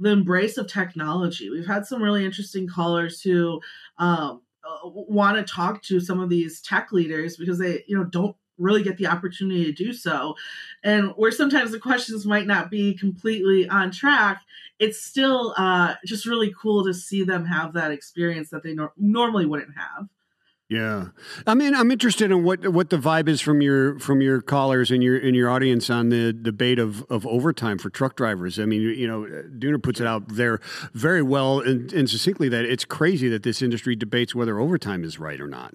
the 0.00 0.10
embrace 0.10 0.58
of 0.58 0.66
technology. 0.66 1.48
We've 1.48 1.64
had 1.64 1.86
some 1.86 2.02
really 2.02 2.24
interesting 2.24 2.66
callers 2.66 3.22
who 3.22 3.60
um, 3.98 4.42
uh, 4.64 4.88
want 4.88 5.36
to 5.36 5.44
talk 5.54 5.80
to 5.84 6.00
some 6.00 6.18
of 6.18 6.28
these 6.28 6.60
tech 6.60 6.90
leaders 6.90 7.36
because 7.36 7.60
they, 7.60 7.84
you 7.86 7.96
know, 7.96 8.04
don't 8.04 8.34
really 8.58 8.82
get 8.82 8.96
the 8.96 9.06
opportunity 9.06 9.64
to 9.64 9.72
do 9.72 9.92
so. 9.92 10.34
And 10.82 11.12
where 11.16 11.30
sometimes 11.30 11.70
the 11.70 11.78
questions 11.78 12.26
might 12.26 12.46
not 12.46 12.70
be 12.70 12.94
completely 12.94 13.68
on 13.68 13.90
track, 13.90 14.42
it's 14.78 15.00
still 15.00 15.54
uh, 15.56 15.94
just 16.04 16.26
really 16.26 16.52
cool 16.60 16.84
to 16.84 16.94
see 16.94 17.24
them 17.24 17.46
have 17.46 17.72
that 17.74 17.90
experience 17.90 18.50
that 18.50 18.62
they 18.62 18.74
nor- 18.74 18.92
normally 18.96 19.46
wouldn't 19.46 19.76
have. 19.76 20.08
Yeah, 20.68 21.06
I 21.46 21.54
mean, 21.54 21.74
I'm 21.74 21.90
interested 21.90 22.30
in 22.30 22.44
what 22.44 22.68
what 22.68 22.90
the 22.90 22.98
vibe 22.98 23.26
is 23.26 23.40
from 23.40 23.62
your 23.62 23.98
from 23.98 24.20
your 24.20 24.42
callers 24.42 24.90
and 24.90 25.02
your 25.02 25.16
in 25.16 25.34
your 25.34 25.48
audience 25.48 25.88
on 25.88 26.10
the 26.10 26.30
debate 26.34 26.78
of 26.78 27.04
of 27.04 27.26
overtime 27.26 27.78
for 27.78 27.88
truck 27.88 28.16
drivers. 28.16 28.60
I 28.60 28.66
mean, 28.66 28.82
you 28.82 29.08
know, 29.08 29.22
Dooner 29.58 29.82
puts 29.82 29.98
it 29.98 30.06
out 30.06 30.28
there 30.28 30.60
very 30.92 31.22
well 31.22 31.60
and, 31.60 31.90
and 31.94 32.10
succinctly 32.10 32.50
that 32.50 32.66
it's 32.66 32.84
crazy 32.84 33.30
that 33.30 33.44
this 33.44 33.62
industry 33.62 33.96
debates 33.96 34.34
whether 34.34 34.58
overtime 34.58 35.04
is 35.04 35.18
right 35.18 35.40
or 35.40 35.48
not. 35.48 35.72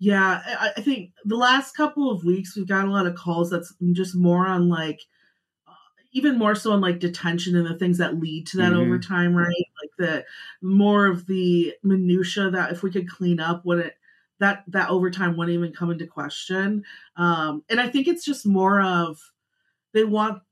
Yeah, 0.00 0.42
I, 0.44 0.72
I 0.76 0.80
think 0.80 1.12
the 1.24 1.36
last 1.36 1.76
couple 1.76 2.10
of 2.10 2.24
weeks 2.24 2.56
we've 2.56 2.66
got 2.66 2.88
a 2.88 2.90
lot 2.90 3.06
of 3.06 3.14
calls 3.14 3.50
that's 3.50 3.72
just 3.92 4.16
more 4.16 4.46
on 4.46 4.68
like 4.68 5.00
even 6.12 6.38
more 6.38 6.54
so 6.54 6.72
on 6.72 6.80
like 6.80 6.98
detention 6.98 7.54
and 7.54 7.66
the 7.66 7.78
things 7.78 7.98
that 7.98 8.18
lead 8.18 8.46
to 8.48 8.56
that 8.56 8.72
mm-hmm. 8.72 8.80
overtime, 8.80 9.34
right? 9.34 9.46
Like 9.46 9.90
the 9.98 10.24
more 10.60 11.06
of 11.06 11.26
the 11.26 11.74
minutia 11.82 12.50
that 12.50 12.72
if 12.72 12.82
we 12.82 12.90
could 12.90 13.08
clean 13.08 13.38
up, 13.38 13.64
would 13.64 13.78
it 13.78 13.94
that 14.40 14.64
that 14.68 14.90
overtime 14.90 15.36
wouldn't 15.36 15.54
even 15.54 15.72
come 15.72 15.90
into 15.90 16.06
question. 16.06 16.82
Um, 17.16 17.62
and 17.68 17.78
I 17.78 17.88
think 17.88 18.08
it's 18.08 18.24
just 18.24 18.46
more 18.46 18.80
of 18.80 19.18
they 19.92 20.04
want 20.04 20.42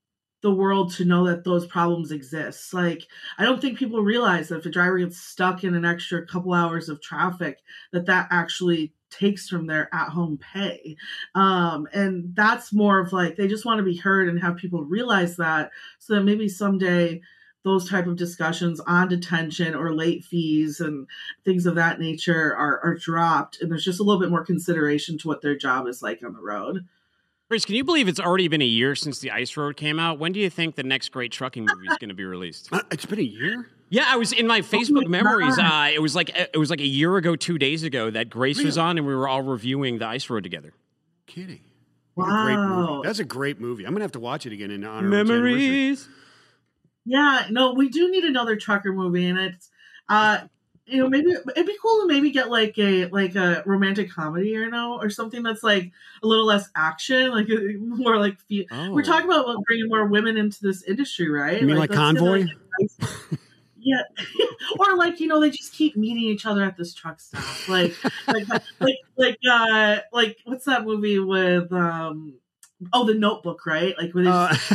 the 0.42 0.54
world 0.54 0.92
to 0.92 1.04
know 1.04 1.26
that 1.26 1.42
those 1.42 1.66
problems 1.66 2.12
exist. 2.12 2.72
Like 2.72 3.02
I 3.38 3.44
don't 3.44 3.60
think 3.60 3.78
people 3.78 4.02
realize 4.02 4.48
that 4.48 4.58
if 4.58 4.66
a 4.66 4.70
driver 4.70 4.98
gets 4.98 5.18
stuck 5.18 5.64
in 5.64 5.74
an 5.74 5.84
extra 5.84 6.24
couple 6.26 6.52
hours 6.52 6.88
of 6.88 7.02
traffic, 7.02 7.58
that 7.92 8.06
that 8.06 8.28
actually 8.30 8.92
takes 9.10 9.48
from 9.48 9.66
their 9.66 9.92
at 9.94 10.08
home 10.08 10.38
pay. 10.38 10.96
Um, 11.34 11.86
and 11.92 12.34
that's 12.34 12.72
more 12.72 12.98
of 13.00 13.12
like 13.12 13.36
they 13.36 13.48
just 13.48 13.64
want 13.64 13.78
to 13.78 13.84
be 13.84 13.96
heard 13.96 14.28
and 14.28 14.40
have 14.40 14.56
people 14.56 14.84
realize 14.84 15.36
that 15.36 15.70
so 15.98 16.14
that 16.14 16.24
maybe 16.24 16.48
someday 16.48 17.20
those 17.64 17.88
type 17.88 18.06
of 18.06 18.16
discussions 18.16 18.80
on 18.80 19.08
detention 19.08 19.74
or 19.74 19.92
late 19.92 20.24
fees 20.24 20.80
and 20.80 21.06
things 21.44 21.66
of 21.66 21.74
that 21.74 21.98
nature 21.98 22.54
are, 22.56 22.80
are 22.80 22.96
dropped 22.96 23.60
and 23.60 23.70
there's 23.70 23.84
just 23.84 24.00
a 24.00 24.02
little 24.02 24.20
bit 24.20 24.30
more 24.30 24.44
consideration 24.44 25.18
to 25.18 25.28
what 25.28 25.42
their 25.42 25.56
job 25.56 25.86
is 25.86 26.00
like 26.00 26.22
on 26.24 26.32
the 26.32 26.40
road. 26.40 26.86
Chris, 27.48 27.64
can 27.64 27.74
you 27.74 27.84
believe 27.84 28.08
it's 28.08 28.20
already 28.20 28.46
been 28.46 28.60
a 28.60 28.66
year 28.66 28.94
since 28.94 29.20
the 29.20 29.30
Ice 29.30 29.56
Road 29.56 29.76
came 29.76 29.98
out? 29.98 30.18
When 30.18 30.32
do 30.32 30.40
you 30.40 30.50
think 30.50 30.74
the 30.76 30.82
next 30.82 31.08
great 31.10 31.32
trucking 31.32 31.64
movie 31.64 31.86
is 31.90 31.96
going 31.96 32.10
to 32.10 32.14
be 32.14 32.26
released? 32.26 32.68
Uh, 32.70 32.82
it's 32.90 33.06
been 33.06 33.18
a 33.18 33.22
year. 33.22 33.70
Yeah, 33.90 34.04
I 34.06 34.16
was 34.16 34.32
in 34.32 34.46
my 34.46 34.60
Facebook 34.60 35.04
oh 35.06 35.08
my 35.08 35.22
memories. 35.22 35.58
Uh, 35.58 35.90
it 35.92 36.00
was 36.02 36.14
like 36.14 36.30
it 36.36 36.56
was 36.58 36.68
like 36.70 36.80
a 36.80 36.86
year 36.86 37.16
ago, 37.16 37.36
two 37.36 37.58
days 37.58 37.82
ago 37.82 38.10
that 38.10 38.28
Grace 38.30 38.56
really? 38.58 38.66
was 38.66 38.78
on, 38.78 38.98
and 38.98 39.06
we 39.06 39.14
were 39.14 39.26
all 39.28 39.42
reviewing 39.42 39.98
the 39.98 40.06
Ice 40.06 40.28
Road 40.28 40.42
together. 40.42 40.74
Kidding. 41.26 41.60
What 42.14 42.26
a 42.26 42.44
great 42.44 42.56
Wow. 42.56 42.86
movie. 42.96 43.06
That's 43.06 43.18
a 43.20 43.24
great 43.24 43.60
movie. 43.60 43.84
I'm 43.86 43.92
gonna 43.92 44.04
have 44.04 44.12
to 44.12 44.20
watch 44.20 44.44
it 44.44 44.52
again 44.52 44.70
in 44.70 44.84
honor 44.84 45.06
of. 45.06 45.26
Memories. 45.26 46.08
Yeah, 47.06 47.46
no, 47.50 47.72
we 47.72 47.88
do 47.88 48.10
need 48.10 48.24
another 48.24 48.56
trucker 48.56 48.92
movie, 48.92 49.24
and 49.26 49.38
it's, 49.38 49.70
uh, 50.10 50.40
you 50.84 50.98
know, 50.98 51.08
maybe 51.08 51.30
it'd 51.30 51.66
be 51.66 51.76
cool 51.80 52.02
to 52.02 52.06
maybe 52.06 52.30
get 52.30 52.50
like 52.50 52.76
a 52.78 53.06
like 53.06 53.34
a 53.36 53.62
romantic 53.64 54.10
comedy, 54.10 54.50
you 54.50 54.68
know, 54.68 54.98
or 55.00 55.08
something 55.08 55.42
that's 55.42 55.62
like 55.62 55.92
a 56.22 56.26
little 56.26 56.44
less 56.44 56.68
action, 56.76 57.30
like 57.30 57.48
uh, 57.50 57.56
more 57.78 58.18
like 58.18 58.38
fe- 58.40 58.66
Oh. 58.70 58.90
we're 58.92 59.02
talking 59.02 59.30
about 59.30 59.46
bringing 59.66 59.88
more 59.88 60.06
women 60.06 60.36
into 60.36 60.58
this 60.60 60.82
industry, 60.82 61.30
right? 61.30 61.58
You 61.60 61.66
mean 61.66 61.76
like 61.76 61.88
that's 61.90 61.98
gonna, 61.98 62.18
Convoy? 62.20 62.46
yeah, 63.88 64.02
or 64.78 64.96
like 64.96 65.20
you 65.20 65.26
know 65.28 65.40
they 65.40 65.50
just 65.50 65.72
keep 65.72 65.96
meeting 65.96 66.24
each 66.24 66.44
other 66.44 66.62
at 66.62 66.76
this 66.76 66.94
truck 66.94 67.20
stop, 67.20 67.68
like 67.68 67.94
like 68.26 68.46
like 68.80 68.98
like 69.16 69.38
uh 69.50 69.98
like 70.12 70.36
what's 70.44 70.66
that 70.66 70.84
movie 70.84 71.18
with 71.18 71.72
um 71.72 72.34
oh 72.92 73.04
the 73.04 73.14
Notebook, 73.14 73.66
right? 73.66 73.94
Like 73.98 74.12
where 74.12 74.24
they 74.24 74.30
Uh, 74.30 74.52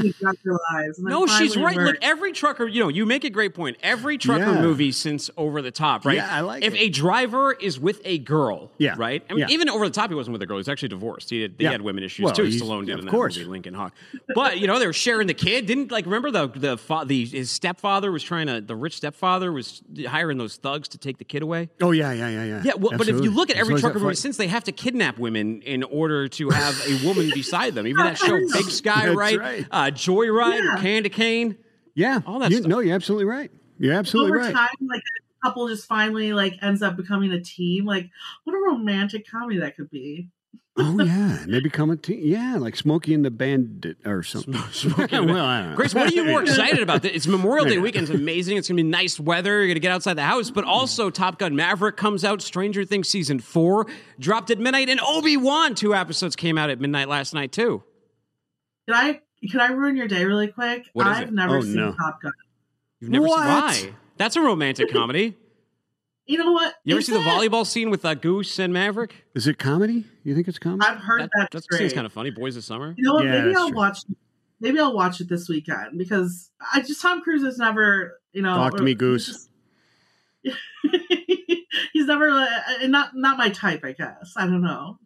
they 0.00 0.08
just 0.10 0.20
their 0.44 0.58
lives. 0.74 0.98
And 0.98 1.08
No, 1.08 1.26
she's 1.26 1.56
right. 1.56 1.74
we're- 1.76 1.86
Look, 1.88 1.96
every 2.02 2.32
trucker, 2.32 2.66
you 2.66 2.80
know, 2.80 2.88
you 2.88 3.06
make 3.06 3.24
a 3.24 3.30
great 3.30 3.54
point. 3.54 3.76
Every 3.82 4.18
trucker 4.18 4.52
Yeah. 4.52 4.60
movie 4.60 4.92
since 4.92 5.30
Over 5.36 5.62
the 5.62 5.70
Top, 5.70 6.04
right? 6.04 6.16
Yeah, 6.16 6.28
I 6.30 6.40
like 6.40 6.62
If 6.64 6.74
it. 6.74 6.78
a 6.80 6.88
driver 6.90 7.52
is 7.52 7.80
with 7.80 8.00
a 8.04 8.18
girl, 8.18 8.70
Yeah. 8.78 8.94
right? 8.98 9.22
I 9.30 9.32
mean, 9.32 9.40
Yeah. 9.48 9.54
even 9.54 9.68
Over 9.70 9.86
the 9.86 9.94
Top, 9.94 10.10
he 10.10 10.14
wasn't 10.14 10.32
with 10.32 10.42
a 10.42 10.46
girl. 10.46 10.58
He's 10.58 10.68
actually 10.68 10.88
divorced. 10.88 11.30
He 11.30 11.42
had, 11.42 11.56
they 11.58 11.64
Yeah. 11.64 11.70
had 11.72 11.82
women 11.82 12.04
issues 12.04 12.24
Well, 12.24 12.34
too. 12.34 12.44
he's- 12.44 12.60
Stallone 12.62 12.84
did 12.86 12.92
of 12.94 12.98
in 13.00 13.04
that 13.06 13.10
course. 13.10 13.36
movie, 13.36 13.48
Lincoln 13.50 13.74
Hawk. 13.74 13.94
But 14.34 14.60
you 14.60 14.66
know, 14.66 14.78
they 14.78 14.86
were 14.86 14.92
sharing 14.92 15.26
the 15.26 15.34
kid. 15.34 15.66
Didn't 15.66 15.90
like 15.90 16.04
remember 16.04 16.30
the 16.30 16.46
the, 16.48 16.76
fa- 16.76 17.04
the 17.06 17.24
his 17.24 17.50
stepfather 17.50 18.12
was 18.12 18.22
trying 18.22 18.46
to 18.48 18.60
the 18.60 18.76
rich 18.76 18.96
stepfather 18.96 19.50
was 19.52 19.82
hiring 20.06 20.36
those 20.38 20.56
thugs 20.56 20.88
to 20.88 20.98
take 20.98 21.18
the 21.18 21.24
kid 21.24 21.42
away. 21.42 21.70
Oh 21.80 21.92
yeah, 21.92 22.12
yeah, 22.12 22.28
yeah, 22.28 22.44
yeah. 22.44 22.62
Yeah, 22.64 22.72
well, 22.78 22.96
but 22.98 23.08
if 23.08 23.22
you 23.22 23.30
look 23.30 23.50
at 23.50 23.56
every 23.56 23.80
trucker 23.80 23.98
movie 23.98 24.14
since, 24.14 24.36
they 24.36 24.48
have 24.48 24.64
to 24.64 24.72
kidnap 24.72 25.18
women 25.18 25.62
in 25.62 25.82
order 25.84 26.28
to 26.28 26.50
have 26.50 26.80
a 26.86 27.06
woman 27.06 27.21
beside 27.30 27.74
them. 27.74 27.86
Even 27.86 28.04
that 28.04 28.18
show, 28.18 28.38
Big 28.52 28.64
Sky, 28.70 29.06
That's 29.06 29.16
right? 29.16 29.38
right. 29.38 29.66
Uh, 29.70 29.84
Joyride 29.90 30.60
or 30.60 30.64
Yeah. 30.64 30.76
Candy 30.80 31.08
Cane. 31.08 31.56
Yeah. 31.94 32.20
all 32.26 32.38
that 32.40 32.50
You- 32.50 32.58
stuff. 32.58 32.68
No, 32.68 32.78
you're 32.80 32.94
absolutely 32.94 33.26
right. 33.26 33.50
You're 33.78 33.94
absolutely 33.94 34.32
over 34.32 34.40
right. 34.40 34.54
time, 34.54 34.68
like 34.88 35.00
a 35.02 35.46
couple 35.46 35.66
just 35.68 35.86
finally 35.86 36.32
like 36.32 36.54
ends 36.62 36.82
up 36.82 36.96
becoming 36.96 37.32
a 37.32 37.40
team. 37.40 37.84
Like, 37.84 38.10
what 38.44 38.54
a 38.54 38.58
romantic 38.58 39.28
comedy 39.28 39.58
that 39.60 39.76
could 39.76 39.90
be. 39.90 40.28
Oh 40.74 40.98
yeah, 41.04 41.42
and 41.42 41.52
they 41.52 41.60
become 41.60 41.90
a 41.90 41.96
team. 41.96 42.20
Yeah, 42.22 42.56
like 42.56 42.76
Smokey 42.76 43.12
and 43.12 43.22
the 43.24 43.30
Bandit 43.30 43.98
or 44.06 44.22
something. 44.22 44.54
Smokey 44.72 45.20
well, 45.20 45.44
I 45.44 45.60
don't 45.60 45.70
know. 45.70 45.76
Grace, 45.76 45.94
what 45.94 46.10
are 46.10 46.14
you 46.14 46.24
more 46.24 46.42
excited 46.42 46.80
about? 46.82 47.04
It's 47.04 47.26
Memorial 47.26 47.66
Day 47.66 47.76
weekend. 47.78 48.08
It's 48.08 48.14
amazing. 48.18 48.56
It's 48.56 48.68
going 48.68 48.78
to 48.78 48.82
be 48.82 48.88
nice 48.88 49.20
weather. 49.20 49.58
You're 49.58 49.66
going 49.66 49.74
to 49.74 49.80
get 49.80 49.92
outside 49.92 50.14
the 50.14 50.22
house. 50.22 50.50
But 50.50 50.64
also, 50.64 51.10
Top 51.10 51.38
Gun 51.38 51.54
Maverick 51.54 51.96
comes 51.98 52.24
out. 52.24 52.40
Stranger 52.40 52.84
Things 52.86 53.08
season 53.08 53.38
four 53.38 53.86
dropped 54.18 54.50
at 54.50 54.58
midnight. 54.58 54.88
And 54.88 54.98
Obi 55.06 55.36
Wan, 55.36 55.74
two 55.74 55.94
episodes 55.94 56.36
came 56.36 56.56
out 56.56 56.70
at 56.70 56.80
midnight 56.80 57.08
last 57.08 57.34
night, 57.34 57.52
too. 57.52 57.82
Can 58.88 58.94
I 58.96 59.20
can 59.50 59.60
I 59.60 59.72
ruin 59.72 59.96
your 59.96 60.08
day 60.08 60.24
really 60.24 60.48
quick? 60.48 60.86
What 60.94 61.06
is 61.06 61.18
I've 61.18 61.28
it? 61.28 61.34
never 61.34 61.58
Oh, 61.58 61.60
seen 61.60 61.74
no. 61.74 61.92
Top 61.92 62.22
Gun. 62.22 62.32
You've 63.00 63.10
never 63.10 63.26
What? 63.26 63.74
seen 63.74 63.90
why? 63.90 63.96
That's 64.16 64.36
a 64.36 64.40
romantic 64.40 64.90
comedy. 64.90 65.36
You 66.26 66.38
know 66.38 66.52
what? 66.52 66.74
You 66.84 66.94
ever 66.94 67.00
Is 67.00 67.06
see 67.06 67.12
the 67.12 67.20
it? 67.20 67.24
volleyball 67.24 67.66
scene 67.66 67.90
with 67.90 68.04
uh, 68.04 68.14
Goose 68.14 68.58
and 68.58 68.72
Maverick? 68.72 69.24
Is 69.34 69.46
it 69.48 69.58
comedy? 69.58 70.04
You 70.22 70.34
think 70.34 70.46
it's 70.48 70.58
comedy? 70.58 70.86
I've 70.88 70.98
heard 70.98 71.22
That, 71.22 71.30
that, 71.36 71.50
that 71.50 71.66
great. 71.66 71.78
seems 71.78 71.92
kind 71.92 72.06
of 72.06 72.12
funny. 72.12 72.30
Boys 72.30 72.56
of 72.56 72.64
Summer. 72.64 72.94
You 72.96 73.02
know 73.04 73.14
what? 73.14 73.24
Yeah, 73.24 73.42
maybe 73.42 73.56
I'll 73.56 73.68
true. 73.68 73.76
watch. 73.76 73.98
Maybe 74.60 74.78
I'll 74.78 74.94
watch 74.94 75.20
it 75.20 75.28
this 75.28 75.48
weekend 75.48 75.98
because 75.98 76.50
I 76.72 76.80
just 76.80 77.02
Tom 77.02 77.22
Cruise 77.22 77.42
has 77.42 77.58
never, 77.58 78.20
you 78.32 78.42
know, 78.42 78.54
Talk 78.54 78.76
to 78.76 78.82
me, 78.84 78.94
Goose. 78.94 79.48
he's 80.42 80.54
he's 81.92 82.06
never 82.06 82.28
uh, 82.30 82.46
not 82.86 83.16
not 83.16 83.36
my 83.38 83.48
type. 83.48 83.84
I 83.84 83.92
guess 83.92 84.34
I 84.36 84.46
don't 84.46 84.62
know. 84.62 84.98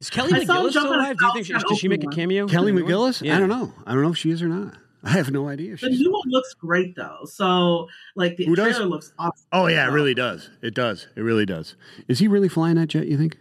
Is 0.00 0.08
Kelly 0.10 0.32
I 0.32 0.44
saw 0.44 0.60
him 0.60 0.66
McGillis 0.66 0.70
still 0.70 0.94
alive? 0.94 1.18
Do 1.18 1.26
you 1.26 1.32
think 1.34 1.46
she, 1.46 1.52
does 1.52 1.78
she 1.78 1.88
make 1.88 2.04
a 2.04 2.06
cameo? 2.06 2.46
Kelly 2.46 2.70
in 2.70 2.76
the 2.76 2.82
new 2.82 2.86
one? 2.98 3.10
McGillis? 3.12 3.22
Yeah. 3.22 3.36
I 3.36 3.40
don't 3.40 3.48
know. 3.48 3.72
I 3.86 3.92
don't 3.92 4.02
know 4.02 4.10
if 4.12 4.16
she 4.18 4.30
is 4.30 4.40
or 4.42 4.48
not. 4.48 4.74
I 5.04 5.10
have 5.10 5.30
no 5.30 5.48
idea. 5.48 5.76
The 5.76 5.88
new 5.88 6.12
one 6.12 6.28
looks 6.28 6.52
great 6.54 6.94
though. 6.96 7.20
So 7.24 7.88
like 8.16 8.36
the 8.36 8.44
Who 8.46 8.54
does? 8.54 8.74
trailer 8.76 8.86
looks 8.88 9.12
awesome. 9.18 9.46
Oh 9.52 9.66
yeah, 9.66 9.86
it 9.88 9.90
really 9.92 10.14
does. 10.14 10.50
It 10.62 10.74
does. 10.74 11.08
It 11.16 11.22
really 11.22 11.46
does. 11.46 11.74
Is 12.08 12.18
he 12.18 12.28
really 12.28 12.48
flying 12.48 12.76
that 12.76 12.88
jet? 12.88 13.06
You 13.06 13.16
think? 13.16 13.38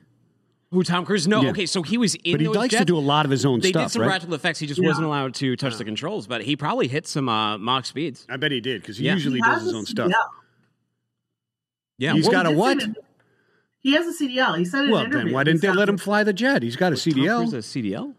Who 0.71 0.83
Tom 0.83 1.03
Cruise? 1.03 1.27
No. 1.27 1.41
Yeah. 1.41 1.49
Okay, 1.49 1.65
so 1.65 1.81
he 1.81 1.97
was 1.97 2.13
in 2.15 2.33
But 2.33 2.41
he 2.41 2.45
those 2.47 2.55
likes 2.55 2.71
to 2.73 2.77
jets. 2.79 2.87
do 2.87 2.97
a 2.97 2.99
lot 2.99 3.25
of 3.25 3.31
his 3.31 3.43
own 3.43 3.59
stuff. 3.59 3.63
They 3.63 3.69
stuff, 3.71 3.83
did 3.87 3.91
some 3.91 4.01
right? 4.03 4.07
practical 4.09 4.35
effects. 4.35 4.59
He 4.59 4.67
just 4.67 4.79
Yeah. 4.79 4.87
wasn't 4.87 5.07
allowed 5.07 5.33
to 5.35 5.55
touch 5.55 5.77
the 5.77 5.83
controls, 5.83 6.27
but 6.27 6.43
he 6.43 6.55
probably 6.55 6.87
hit 6.87 7.07
some 7.07 7.27
uh, 7.27 7.57
Mach 7.57 7.85
speeds. 7.85 8.27
I 8.29 8.37
bet 8.37 8.51
he 8.51 8.61
did 8.61 8.81
because 8.81 8.97
he 8.97 9.05
Yeah. 9.05 9.13
usually 9.15 9.37
He 9.37 9.41
does 9.41 9.63
his 9.63 9.73
own 9.73 9.85
stuff. 9.87 10.11
CDL. 10.11 10.29
Yeah, 11.97 12.13
He's 12.13 12.25
well, 12.25 12.31
got 12.31 12.45
a 12.45 12.49
He 12.49 12.53
did 12.55 12.59
what? 12.59 12.81
say 12.81 12.87
that- 12.87 12.95
He 13.81 13.93
has 13.93 14.05
a 14.07 14.13
CDL. 14.13 14.53
He 14.59 14.65
said 14.65 14.85
in 14.85 14.91
Well, 14.91 14.99
an 14.99 15.05
interview. 15.07 15.17
Well 15.17 15.25
then 15.25 15.33
why 15.33 15.43
didn't 15.43 15.61
they 15.61 15.67
He's 15.69 15.75
let 15.77 15.85
got- 15.87 15.89
him 15.89 15.97
fly 15.97 16.23
the 16.23 16.33
jet? 16.33 16.61
He's 16.63 16.75
got 16.75 16.93
a 16.93 16.95
Tom 16.95 17.13
CDL. 17.13 17.37
Cruise 17.39 17.53
has 17.53 17.65
CDL? 17.65 18.13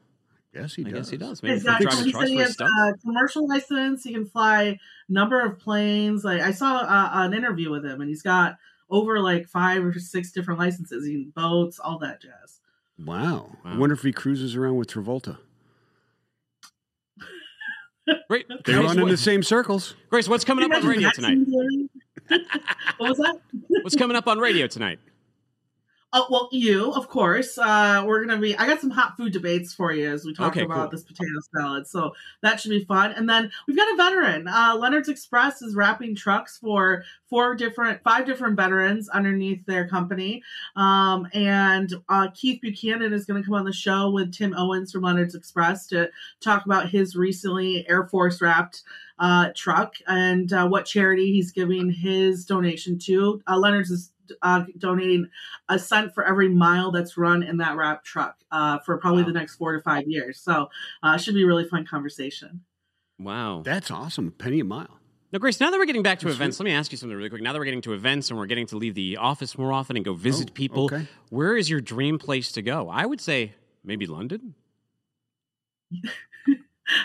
Yes, 0.53 0.75
he 0.75 0.83
I 0.85 0.91
does. 0.91 0.95
guess 0.99 1.11
he 1.11 1.17
does. 1.17 1.43
Maybe 1.43 1.55
He's 1.55 1.63
for 1.63 1.69
got, 1.85 2.05
he, 2.27 2.33
he 2.33 2.37
has 2.39 2.55
stuff. 2.55 2.69
a 2.69 2.93
commercial 2.99 3.47
license. 3.47 4.03
He 4.03 4.13
can 4.13 4.27
fly 4.27 4.79
number 5.09 5.41
of 5.41 5.59
planes. 5.61 6.25
Like 6.25 6.41
I 6.41 6.51
saw 6.51 6.79
uh, 6.79 7.11
an 7.13 7.35
interview 7.35 7.71
with 7.71 7.85
him, 7.85 8.01
and 8.01 8.09
he's 8.11 8.23
got 8.23 8.57
over 8.91 9.21
like 9.21 9.47
five 9.47 9.85
or 9.85 9.93
six 9.99 10.33
different 10.33 10.59
licenses. 10.59 11.07
He 11.07 11.29
boats, 11.37 11.79
all 11.79 11.99
that 12.01 12.21
jazz. 12.21 12.61
Wow. 12.99 13.53
I 13.65 13.79
wonder 13.79 13.95
if 13.95 14.03
he 14.03 14.13
cruises 14.13 14.57
around 14.57 14.75
with 14.77 14.89
Travolta. 14.89 15.39
Great. 18.29 18.47
They 18.65 18.73
Grace, 18.73 18.85
run 18.87 18.97
in 18.99 19.03
what- 19.05 19.11
the 19.11 19.17
same 19.17 19.43
circles. 19.43 19.95
Grace, 20.09 20.29
what's 20.29 20.45
coming 20.45 20.65
up 20.71 20.77
on 20.83 20.87
radio 20.87 21.11
tonight? 21.15 21.39
what 22.99 23.09
was 23.11 23.19
that? 23.19 23.37
What's 23.83 23.95
coming 23.97 24.17
up 24.17 24.27
on 24.27 24.39
radio 24.39 24.67
tonight? 24.67 24.99
Oh 26.13 26.27
well, 26.29 26.49
you 26.51 26.93
of 26.93 27.09
course. 27.09 27.57
Uh, 27.57 28.03
we're 28.05 28.25
gonna 28.25 28.41
be. 28.41 28.57
I 28.57 28.67
got 28.67 28.81
some 28.81 28.91
hot 28.91 29.17
food 29.17 29.33
debates 29.33 29.73
for 29.73 29.93
you 29.93 30.11
as 30.11 30.25
we 30.25 30.35
talk 30.35 30.49
Okay, 30.57 30.65
about 30.65 30.77
cool. 30.77 30.89
this 30.91 31.05
potato 31.05 31.31
salad. 31.55 31.87
So 31.87 32.13
that 32.43 32.59
should 32.59 32.71
be 32.71 32.85
fun. 32.85 33.13
And 33.13 33.31
then 33.31 33.53
we've 33.69 33.77
got 33.77 33.93
a 33.93 33.97
veteran. 33.97 34.49
Uh, 34.49 34.75
Leonard's 34.77 35.09
Express 35.09 35.63
is 35.63 35.77
wrapping 35.77 36.17
trucks 36.17 36.59
for 36.59 37.05
four 37.29 37.55
different, 37.55 38.03
five 38.03 38.27
different 38.27 38.57
veterans 38.57 39.09
underneath 39.09 39.65
their 39.67 39.87
company. 39.87 40.43
Um, 40.75 41.29
and 41.33 41.95
uh, 42.09 42.27
Keith 42.35 42.61
Buchanan 42.61 43.13
is 43.13 43.25
going 43.25 43.41
to 43.41 43.47
come 43.47 43.55
on 43.55 43.65
the 43.65 43.73
show 43.73 44.11
with 44.11 44.33
Tim 44.35 44.53
Owens 44.57 44.91
from 44.91 45.03
Leonard's 45.03 45.37
Express 45.37 45.87
to 45.89 46.11
talk 46.41 46.67
about 46.67 46.91
his 46.91 47.15
recently 47.15 47.89
Air 47.89 48.09
Force 48.09 48.41
wrapped 48.43 48.83
uh, 49.21 49.51
truck 49.55 49.95
and 50.09 50.53
uh, 50.53 50.67
what 50.67 50.87
charity 50.87 51.31
he's 51.33 51.53
giving 51.53 51.89
his 51.89 52.45
donation 52.45 52.99
to. 52.99 53.41
Uh, 53.47 53.57
Leonard's 53.59 53.91
is 53.93 54.11
uh, 54.43 54.65
donating 54.79 55.29
a 55.69 55.79
cent 55.79 56.15
for 56.15 56.25
every 56.27 56.49
mile 56.49 56.91
that's 56.91 57.17
run 57.17 57.43
in 57.43 57.57
that 57.59 57.77
wrap 57.77 58.05
truck 58.05 58.37
uh, 58.51 58.79
for 58.81 58.97
probably 58.99 59.23
the 59.23 59.33
next 59.33 59.57
four 59.57 59.73
to 59.73 59.81
five 59.83 60.05
years. 60.07 60.41
So 60.41 60.69
uh, 61.03 61.15
it 61.17 61.21
should 61.21 61.35
be 61.35 61.43
a 61.43 61.47
really 61.47 61.65
fun 61.65 61.87
conversation. 61.87 62.63
Wow. 63.19 63.63
That's 63.65 63.91
awesome. 63.91 64.29
A 64.29 64.31
penny 64.31 64.61
a 64.61 64.65
mile. 64.65 64.99
Now, 65.33 65.39
Grace, 65.39 65.61
now 65.61 65.71
that 65.71 65.79
we're 65.79 65.85
getting 65.85 66.03
back 66.03 66.19
to 66.21 66.27
That's 66.27 66.37
events, 66.37 66.59
let 66.59 66.65
me 66.65 66.73
ask 66.73 66.91
you 66.91 66.99
something 66.99 67.17
really 67.17 67.31
quick. 67.31 67.43
Now 67.43 67.53
that 67.53 67.59
we're 67.61 67.65
getting 67.65 67.83
to 67.83 67.93
events 67.93 68.31
and 68.31 68.39
we're 68.39 68.47
getting 68.47 68.67
to 68.69 68.77
leave 68.77 68.95
the 68.95 69.17
office 69.17 69.57
more 69.57 69.73
often 69.73 69.95
and 69.97 70.05
go 70.05 70.13
visit 70.13 70.49
Oh, 70.51 70.55
people, 70.55 70.85
okay. 70.87 71.07
where 71.29 71.57
is 71.57 71.71
your 71.71 71.81
dream 71.81 72.19
place 72.19 72.51
to 72.53 72.63
go? 72.63 72.89
I 72.89 73.07
would 73.07 73.21
say 73.21 73.53
maybe 73.85 74.07
London. 74.07 74.55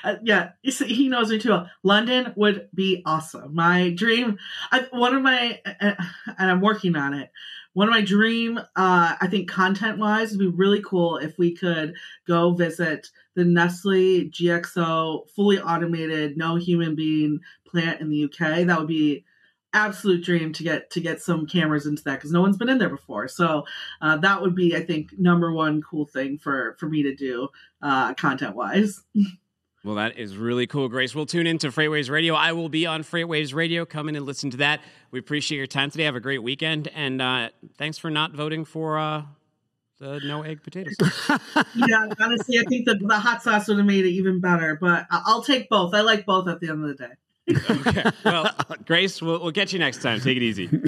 Uh, 0.06 0.18
yeah, 0.24 0.52
he 0.62 1.10
knows 1.10 1.32
me 1.32 1.40
too 1.40 1.50
well. 1.50 1.70
London 1.82 2.32
would 2.36 2.70
be 2.76 3.02
awesome. 3.08 3.56
My 3.56 3.90
dream, 3.90 4.38
I, 4.72 4.86
one 4.92 5.16
of 5.16 5.24
my, 5.24 5.60
uh, 5.66 5.96
and 6.38 6.52
I'm 6.52 6.62
working 6.62 6.96
on 6.96 7.16
it. 7.16 7.32
One 7.74 7.88
of 7.88 7.92
my 7.92 8.02
dream, 8.02 8.60
uh, 8.60 9.16
I 9.20 9.28
think 9.30 9.50
content 9.50 9.98
wise, 9.98 10.32
would 10.32 10.40
be 10.40 10.48
really 10.48 10.82
cool 10.82 11.18
if 11.18 11.40
we 11.40 11.56
could 11.56 11.96
go 12.28 12.52
visit 12.52 13.10
the 13.34 13.44
Nestle 13.44 14.30
GXO 14.30 15.28
fully 15.32 15.60
automated, 15.60 16.38
no 16.38 16.56
human 16.56 16.96
being 16.96 17.40
plant 17.68 18.00
in 18.00 18.10
the 18.12 18.26
UK. 18.26 18.68
That 18.68 18.78
would 18.78 18.88
be 18.88 19.26
absolute 19.74 20.24
dream 20.24 20.54
to 20.54 20.64
get 20.64 20.90
to 20.92 21.02
get 21.02 21.20
some 21.20 21.48
cameras 21.48 21.86
into 21.88 22.04
that 22.04 22.16
because 22.16 22.32
no 22.32 22.42
one's 22.42 22.58
been 22.58 22.70
in 22.70 22.78
there 22.78 22.90
before. 22.90 23.28
So 23.28 23.66
uh, 24.02 24.18
that 24.18 24.42
would 24.42 24.56
be, 24.56 24.76
I 24.76 24.82
think, 24.82 25.18
number 25.18 25.52
one 25.52 25.82
cool 25.82 26.06
thing 26.06 26.38
for 26.38 26.76
for 26.80 26.88
me 26.88 27.02
to 27.04 27.16
do, 27.16 27.50
uh, 27.82 28.14
content 28.14 28.56
wise. 28.56 29.02
Well, 29.86 29.96
that 29.96 30.18
is 30.18 30.36
really 30.36 30.66
cool, 30.66 30.90
Grace. 30.90 31.14
We'll 31.14 31.28
tune 31.28 31.46
into 31.46 31.68
Freightwaves 31.68 32.10
Radio. 32.10 32.34
I 32.34 32.54
will 32.54 32.70
be 32.70 32.88
on 32.88 33.04
Freightwaves 33.04 33.54
Radio. 33.54 33.86
Come 33.86 34.10
in 34.10 34.16
and 34.16 34.26
listen 34.26 34.50
to 34.50 34.58
that. 34.58 34.82
We 35.12 35.20
appreciate 35.20 35.60
your 35.60 35.68
time 35.68 35.92
today. 35.92 36.06
Have 36.06 36.16
a 36.16 36.20
great 36.20 36.42
weekend. 36.42 36.88
And 36.88 37.22
uh, 37.22 37.50
thanks 37.78 38.00
for 38.00 38.10
not 38.10 38.32
voting 38.32 38.66
for 38.66 38.98
uh, 38.98 39.22
the 40.00 40.20
no 40.26 40.42
egg 40.42 40.64
potatoes. 40.64 40.96
yeah, 41.76 42.08
honestly, 42.20 42.58
I 42.58 42.64
think 42.64 42.88
the, 42.88 42.96
the 43.00 43.20
hot 43.20 43.44
sauce 43.44 43.68
would 43.68 43.78
have 43.78 43.86
made 43.86 44.08
it 44.08 44.10
even 44.10 44.42
better. 44.42 44.76
But 44.82 45.06
I'll 45.12 45.44
take 45.44 45.70
both. 45.70 45.94
I 45.94 46.02
like 46.02 46.26
both 46.26 46.48
at 46.48 46.62
the 46.62 46.70
end 46.70 46.84
of 46.84 46.98
the 46.98 47.08
day. 47.08 47.70
okay. 47.70 48.10
Well, 48.26 48.50
Grace, 48.88 49.22
we'll, 49.22 49.40
we'll 49.40 49.52
get 49.52 49.72
you 49.72 49.78
next 49.78 50.02
time. 50.02 50.20
Take 50.20 50.38
it 50.38 50.44
easy. 50.44 50.68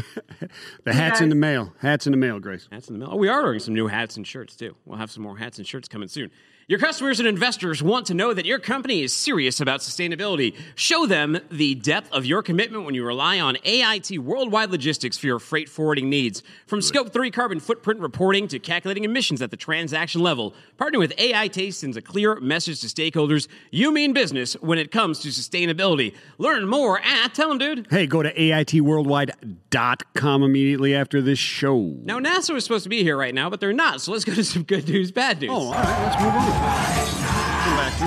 The 0.86 0.94
hat's 0.94 1.22
in 1.22 1.30
the 1.30 1.36
mail. 1.36 1.74
Hats 1.82 2.08
in 2.08 2.12
the 2.12 2.18
mail, 2.18 2.40
Grace. 2.40 2.68
Hats 2.72 2.88
in 2.88 2.94
the 2.94 3.00
mail. 3.00 3.10
Oh, 3.12 3.18
we 3.18 3.28
are 3.28 3.42
ordering 3.42 3.60
some 3.60 3.74
new 3.74 3.88
hats 3.88 4.18
and 4.18 4.26
shirts 4.26 4.56
too. 4.56 4.76
We'll 4.86 4.98
have 4.98 5.12
some 5.12 5.22
more 5.24 5.38
hats 5.38 5.58
and 5.58 5.68
shirts 5.68 5.88
coming 5.88 6.08
soon. 6.08 6.32
Your 6.70 6.80
customers 6.80 7.22
and 7.22 7.30
investors 7.30 7.82
want 7.82 8.08
to 8.08 8.14
know 8.14 8.34
that 8.34 8.46
your 8.46 8.60
company 8.60 9.02
is 9.02 9.14
serious 9.14 9.62
about 9.62 9.80
sustainability. 9.80 10.54
Show 10.76 11.06
them 11.06 11.40
the 11.50 11.76
depth 11.76 12.12
of 12.12 12.26
your 12.26 12.44
commitment 12.44 12.84
when 12.84 12.94
you 12.94 13.06
rely 13.06 13.40
on 13.40 13.56
AIT 13.64 14.20
Worldwide 14.20 14.70
Logistics 14.70 15.18
for 15.18 15.28
your 15.28 15.40
freight 15.40 15.70
forwarding 15.70 16.10
needs. 16.10 16.44
From 16.66 16.82
Scope 16.82 17.14
3 17.14 17.32
carbon 17.32 17.62
footprint 17.62 18.02
reporting 18.02 18.50
to 18.50 18.60
calculating 18.60 19.06
emissions 19.06 19.42
at 19.42 19.50
the 19.50 19.56
transaction 19.56 20.20
level, 20.20 20.54
partnering 20.78 21.00
with 21.00 21.14
AIT 21.18 21.74
sends 21.74 21.96
a 21.96 22.02
clear 22.02 22.38
message 22.42 22.82
to 22.82 22.88
stakeholders 22.88 23.48
you 23.72 23.94
mean 23.94 24.12
business 24.12 24.56
when 24.56 24.78
it 24.78 24.92
comes 24.92 25.20
to 25.20 25.30
sustainability. 25.30 26.14
Learn 26.38 26.68
more 26.68 27.00
at, 27.00 27.34
tell 27.34 27.48
them, 27.48 27.60
dude. 27.60 27.88
Hey, 27.90 28.08
go 28.08 28.22
to 28.22 28.34
AITworldwide.com 28.34 30.44
immediately 30.44 30.94
after 30.94 31.22
this 31.22 31.40
show. 31.40 31.96
Now, 32.04 32.20
NASA 32.20 32.54
was 32.54 32.66
supposed 32.66 32.84
to 32.84 32.90
be 32.90 33.04
here 33.04 33.16
right 33.16 33.34
now, 33.34 33.50
but 33.50 33.62
they're 33.62 33.72
not, 33.72 34.02
so 34.02 34.12
let's 34.12 34.26
go 34.26 34.34
to 34.34 34.44
some 34.44 34.64
good 34.64 34.90
news, 34.90 35.14
bad 35.14 35.40
news. 35.40 35.52
Oh, 35.54 35.68
all 35.68 35.72
right, 35.72 36.04
let's 36.04 36.22
move 36.22 36.34
on. 36.34 36.57
Come 36.58 37.78
back 37.78 37.94
to 37.98 38.06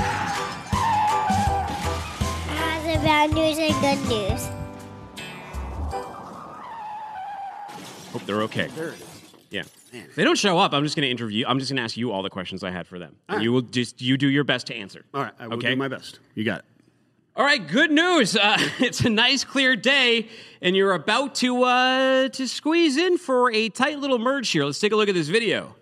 the 2.99 3.05
bad 3.05 3.33
news 3.33 3.59
and 3.59 3.75
good 3.81 4.09
news. 4.09 4.49
Hope 8.13 8.27
they're 8.27 8.43
okay. 8.43 8.67
There 8.69 8.89
it 8.89 9.01
is. 9.01 9.07
Yeah. 9.51 9.63
If 9.93 10.15
they 10.15 10.25
don't 10.25 10.39
show 10.39 10.59
up, 10.59 10.73
I'm 10.73 10.85
just 10.85 10.97
going 10.97 11.05
to 11.07 11.11
interview. 11.11 11.45
I'm 11.47 11.59
just 11.59 11.71
going 11.71 11.77
to 11.77 11.83
ask 11.83 11.97
you 11.97 12.13
all 12.13 12.23
the 12.23 12.31
questions 12.31 12.63
I 12.65 12.71
had 12.71 12.87
for 12.87 12.99
them. 12.99 13.17
And 13.29 13.37
right. 13.37 13.43
you 13.43 13.53
will 13.53 13.63
just 13.63 14.01
you 14.01 14.17
do 14.17 14.29
your 14.29 14.45
best 14.45 14.67
to 14.69 14.75
answer. 14.75 15.05
All 15.15 15.23
right, 15.23 15.33
I 15.39 15.47
will 15.49 15.55
Okay. 15.55 15.71
do 15.71 15.77
my 15.77 15.89
best. 15.89 16.19
You 16.35 16.45
got 16.45 16.61
it. 16.61 16.65
All 17.37 17.45
right, 17.45 17.65
good 17.65 17.91
news. 17.91 18.37
Uh, 18.37 18.57
it's 18.81 19.01
a 19.01 19.11
nice 19.11 19.45
clear 19.45 19.77
day, 19.77 20.29
and 20.61 20.75
you're 20.77 20.93
about 20.93 21.35
to 21.37 21.63
uh, 21.63 22.29
to 22.29 22.49
squeeze 22.49 22.97
in 22.97 23.19
for 23.19 23.53
a 23.53 23.69
tight 23.69 23.99
little 23.99 24.19
merge 24.19 24.51
here. 24.51 24.65
Let's 24.65 24.81
take 24.81 24.93
a 24.93 24.97
look 24.97 25.09
at 25.09 25.15
this 25.15 25.29
video. 25.29 25.75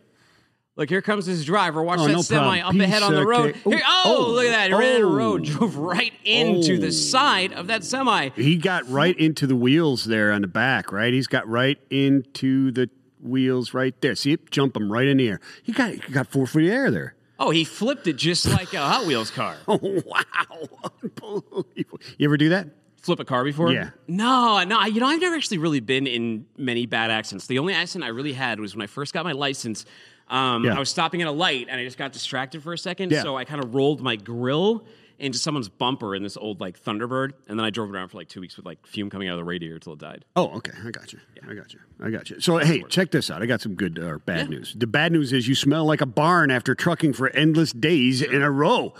Look, 0.78 0.88
here 0.88 1.02
comes 1.02 1.26
his 1.26 1.44
driver. 1.44 1.82
Watch 1.82 1.98
Oh, 1.98 2.06
that 2.06 2.12
no 2.12 2.22
semi 2.22 2.60
problem. 2.60 2.80
up 2.80 2.86
ahead 2.88 3.02
on 3.02 3.12
the 3.12 3.26
road. 3.26 3.56
Here- 3.56 3.82
oh, 3.84 4.02
oh, 4.04 4.30
look 4.30 4.44
at 4.46 4.52
that! 4.52 4.68
He 4.68 4.74
ran 4.74 5.02
oh. 5.02 5.12
road, 5.12 5.44
drove 5.44 5.76
right 5.76 6.12
into 6.24 6.74
Oh. 6.74 6.78
the 6.78 6.92
side 6.92 7.52
of 7.52 7.66
that 7.66 7.82
semi. 7.82 8.28
He 8.36 8.56
got 8.56 8.88
right 8.88 9.18
into 9.18 9.48
the 9.48 9.56
wheels 9.56 10.04
there 10.04 10.30
on 10.30 10.42
the 10.42 10.46
back, 10.48 10.92
right? 10.92 11.12
He's 11.12 11.26
got 11.26 11.48
right 11.48 11.78
into 11.90 12.70
the 12.70 12.88
wheels 13.20 13.74
right 13.74 14.00
there. 14.00 14.14
See 14.14 14.32
it? 14.32 14.52
Jump 14.52 14.76
him 14.76 14.92
right 14.92 15.08
in 15.08 15.16
the 15.16 15.28
air. 15.28 15.40
He 15.64 15.72
got 15.72 15.90
he 15.90 16.12
got 16.12 16.28
four 16.28 16.46
feet 16.46 16.68
of 16.68 16.72
air 16.72 16.90
there. 16.92 17.14
Oh, 17.40 17.50
he 17.50 17.64
flipped 17.64 18.06
it 18.06 18.16
just 18.16 18.46
like 18.46 18.72
a 18.72 18.78
Hot 18.78 19.04
Wheels 19.04 19.32
car. 19.32 19.56
Oh 19.66 19.80
wow! 20.06 20.90
Unbelievable. 21.02 22.00
You 22.18 22.28
ever 22.28 22.36
do 22.36 22.50
that? 22.50 22.68
Flip 23.02 23.18
a 23.18 23.24
car 23.24 23.42
before? 23.42 23.72
Yeah. 23.72 23.90
No, 24.06 24.62
no. 24.64 24.84
You 24.84 25.00
know, 25.00 25.06
I've 25.06 25.20
never 25.20 25.34
actually 25.34 25.58
really 25.58 25.80
been 25.80 26.06
in 26.06 26.46
many 26.56 26.86
bad 26.86 27.10
accidents. 27.10 27.46
The 27.46 27.58
only 27.58 27.74
accident 27.74 28.04
I 28.04 28.08
really 28.08 28.32
had 28.32 28.60
was 28.60 28.76
when 28.76 28.82
I 28.82 28.86
first 28.86 29.12
got 29.12 29.24
my 29.24 29.32
license. 29.32 29.84
Um, 30.28 30.64
Yeah. 30.64 30.76
I 30.76 30.78
was 30.78 30.88
stopping 30.90 31.22
at 31.22 31.28
a 31.28 31.32
light 31.32 31.66
and 31.70 31.80
I 31.80 31.84
just 31.84 31.98
got 31.98 32.12
distracted 32.12 32.62
for 32.62 32.72
a 32.72 32.78
second. 32.78 33.12
Yeah. 33.12 33.22
So 33.22 33.36
I 33.36 33.44
kind 33.44 33.62
of 33.62 33.74
rolled 33.74 34.00
my 34.00 34.16
grill 34.16 34.84
into 35.18 35.36
someone's 35.36 35.68
bumper 35.68 36.14
in 36.14 36.22
this 36.22 36.36
old 36.36 36.60
like 36.60 36.80
Thunderbird, 36.80 37.32
and 37.48 37.58
then 37.58 37.64
I 37.66 37.70
drove 37.70 37.88
it 37.88 37.92
around 37.92 38.06
for 38.08 38.18
like 38.18 38.28
two 38.28 38.40
weeks 38.40 38.56
with 38.56 38.64
like 38.64 38.86
fume 38.86 39.10
coming 39.10 39.26
out 39.26 39.32
of 39.32 39.38
the 39.38 39.44
radiator 39.44 39.74
until 39.74 39.94
it 39.94 39.98
died. 39.98 40.24
Oh, 40.36 40.50
okay. 40.58 40.70
I 40.86 40.92
got 40.92 41.12
you. 41.12 41.18
I 41.42 41.54
got 41.54 41.74
you. 41.74 41.80
I 42.00 42.10
got 42.10 42.30
you. 42.30 42.38
So, 42.40 42.58
hey, 42.58 42.84
check 42.88 43.10
this 43.10 43.28
out. 43.28 43.42
I 43.42 43.46
got 43.46 43.60
some 43.60 43.74
good 43.74 43.98
or 43.98 44.20
bad 44.20 44.48
news. 44.48 44.74
The 44.78 44.86
bad 44.86 45.10
news 45.10 45.32
is 45.32 45.48
you 45.48 45.56
smell 45.56 45.84
like 45.86 46.00
a 46.00 46.06
barn 46.06 46.52
after 46.52 46.72
trucking 46.76 47.14
for 47.14 47.30
endless 47.30 47.72
days 47.72 48.22
in 48.22 48.42
a 48.42 48.50
row. 48.50 48.94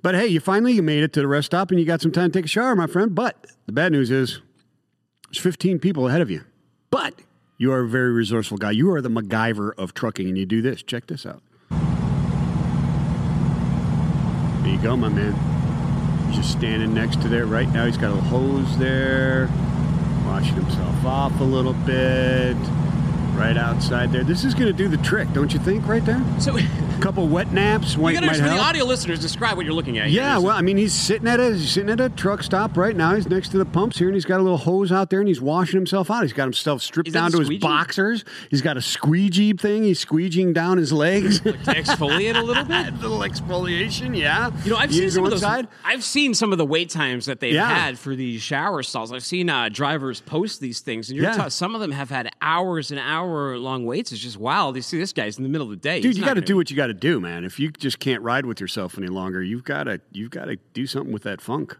But 0.00 0.14
hey, 0.14 0.28
you 0.28 0.40
finally 0.40 0.72
you 0.72 0.82
made 0.82 1.02
it 1.02 1.12
to 1.12 1.20
the 1.20 1.28
rest 1.28 1.46
stop 1.46 1.70
and 1.70 1.78
you 1.78 1.84
got 1.84 2.00
some 2.00 2.12
time 2.12 2.30
to 2.30 2.38
take 2.38 2.46
a 2.46 2.48
shower, 2.48 2.74
my 2.74 2.86
friend. 2.86 3.14
But 3.14 3.46
the 3.66 3.72
bad 3.72 3.92
news 3.92 4.10
is 4.10 4.40
there's 5.26 5.38
15 5.42 5.80
people 5.80 6.08
ahead 6.08 6.22
of 6.22 6.30
you. 6.30 6.44
But 6.90 7.20
you 7.58 7.72
are 7.72 7.80
a 7.80 7.88
very 7.88 8.12
resourceful 8.12 8.56
guy. 8.56 8.70
You 8.70 8.92
are 8.92 9.02
the 9.02 9.10
MacGyver 9.10 9.72
of 9.76 9.92
trucking, 9.92 10.28
and 10.28 10.38
you 10.38 10.46
do 10.46 10.62
this. 10.62 10.80
Check 10.82 11.08
this 11.08 11.26
out. 11.26 11.42
There 14.62 14.70
you 14.72 14.80
go, 14.80 14.96
my 14.96 15.08
man. 15.08 15.34
He's 16.28 16.36
just 16.36 16.52
standing 16.52 16.94
next 16.94 17.20
to 17.22 17.28
there 17.28 17.46
right 17.46 17.68
now. 17.68 17.84
He's 17.86 17.96
got 17.96 18.16
a 18.16 18.20
hose 18.20 18.78
there, 18.78 19.48
washing 20.24 20.54
himself 20.54 21.04
off 21.04 21.40
a 21.40 21.44
little 21.44 21.72
bit, 21.72 22.56
right 23.38 23.56
outside 23.56 24.10
there. 24.12 24.24
This 24.24 24.44
is 24.44 24.52
going 24.54 24.66
to 24.66 24.72
do 24.72 24.88
the 24.88 24.96
trick, 24.98 25.32
don't 25.32 25.52
you 25.52 25.58
think? 25.60 25.86
Right 25.86 26.04
there. 26.04 26.22
So 26.40 26.56
A 26.58 26.62
couple 27.00 27.28
wet 27.28 27.52
naps 27.52 27.96
might, 27.96 28.14
gotta 28.14 28.26
might 28.26 28.36
for 28.36 28.42
the 28.42 28.58
audio 28.58 28.84
listeners 28.84 29.20
describe 29.20 29.56
what 29.56 29.64
you're 29.64 29.74
looking 29.74 29.98
at. 29.98 30.10
Yeah, 30.10 30.38
well, 30.38 30.50
I 30.56 30.60
mean, 30.62 30.76
he's 30.76 30.92
sitting 30.92 31.28
at 31.28 31.38
a 31.38 31.52
he's 31.54 31.70
sitting 31.70 31.90
at 31.90 32.00
a 32.00 32.08
truck 32.10 32.42
stop 32.42 32.76
right 32.76 32.96
now. 32.96 33.14
He's 33.14 33.28
next 33.28 33.50
to 33.50 33.58
the 33.58 33.64
pumps 33.64 33.98
here, 33.98 34.08
and 34.08 34.14
he's 34.16 34.24
got 34.24 34.40
a 34.40 34.42
little 34.42 34.58
hose 34.58 34.90
out 34.90 35.08
there, 35.10 35.20
and 35.20 35.28
he's 35.28 35.40
washing 35.40 35.76
himself 35.78 36.10
out. 36.10 36.22
He's 36.22 36.32
got 36.32 36.44
himself 36.44 36.82
stripped 36.82 37.08
Is 37.08 37.14
that 37.14 37.20
down 37.20 37.30
to 37.32 37.38
his 37.38 37.46
squeegee? 37.46 37.60
boxers. 37.62 38.24
He's 38.50 38.62
got 38.62 38.76
a 38.76 38.82
squeegee 38.82 39.52
thing. 39.52 39.84
He's 39.84 40.04
squeegeeing 40.04 40.52
down 40.52 40.78
his 40.78 40.92
legs. 40.92 41.40
to 41.40 41.52
exfoliate 41.52 42.34
a 42.36 42.42
little 42.42 42.64
bit. 42.64 42.88
a 42.92 42.96
little 42.96 43.20
exfoliation, 43.20 44.16
yeah. 44.16 44.50
You 44.64 44.70
know, 44.70 44.76
I've 44.76 44.90
You 44.90 45.02
seen 45.02 45.10
some 45.12 45.24
of 45.24 45.30
those. 45.30 45.44
I've 45.84 46.02
seen 46.04 46.34
some 46.34 46.50
of 46.52 46.58
the 46.58 46.66
wait 46.66 46.90
times 46.90 47.26
that 47.26 47.38
they've 47.40 47.54
Yeah. 47.54 47.68
had 47.68 47.98
for 47.98 48.16
these 48.16 48.42
shower 48.42 48.82
stalls. 48.82 49.12
I've 49.12 49.24
seen 49.24 49.48
uh, 49.48 49.68
drivers 49.68 50.20
post 50.20 50.60
these 50.60 50.80
things, 50.80 51.08
and 51.10 51.16
you're 51.16 51.26
Yeah. 51.30 51.36
ta- 51.36 51.48
some 51.48 51.74
of 51.76 51.80
them 51.80 51.92
have 51.92 52.10
had 52.10 52.30
hours 52.42 52.90
and 52.90 52.98
hour 53.28 53.58
long 53.58 53.84
waits. 53.84 54.12
It's 54.12 54.20
just 54.20 54.36
wild. 54.36 54.76
You 54.76 54.82
see 54.82 54.98
this 54.98 55.12
guy's 55.12 55.36
in 55.36 55.42
the 55.42 55.48
middle 55.48 55.66
of 55.66 55.70
the 55.70 55.76
day. 55.76 56.00
Dude, 56.00 56.10
He's 56.10 56.18
you 56.18 56.24
got 56.24 56.34
to 56.34 56.40
do 56.40 56.56
what 56.56 56.70
you 56.70 56.76
got 56.76 56.88
to 56.88 56.94
do, 56.94 57.20
man. 57.20 57.44
If 57.44 57.58
you 57.58 57.70
just 57.70 57.98
can't 57.98 58.22
ride 58.22 58.46
with 58.46 58.60
yourself 58.60 58.98
any 58.98 59.08
longer, 59.08 59.42
you've 59.42 59.64
got 59.64 59.84
to 59.84 60.00
you've 60.12 60.30
got 60.30 60.46
to 60.46 60.56
do 60.72 60.86
something 60.86 61.12
with 61.12 61.22
that 61.22 61.40
funk. 61.40 61.76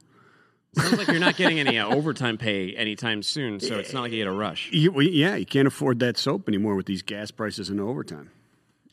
Sounds 0.74 0.99
like 0.99 1.09
you're 1.09 1.18
not 1.18 1.36
getting 1.36 1.59
any 1.59 1.78
uh, 1.78 1.88
overtime 1.94 2.36
pay 2.36 2.74
anytime 2.76 3.22
soon, 3.22 3.59
so 3.59 3.78
it's 3.78 3.92
not 3.92 4.03
like 4.03 4.12
you 4.12 4.18
get 4.18 4.26
a 4.26 4.32
rush. 4.32 4.70
You, 4.70 5.01
yeah, 5.01 5.34
you 5.34 5.46
can't 5.46 5.66
afford 5.66 5.99
that 6.01 6.18
soap 6.18 6.46
anymore 6.46 6.74
with 6.74 6.86
these 6.86 7.03
gas 7.03 7.30
prices 7.30 7.70
and 7.70 7.80
overtime. 7.80 8.30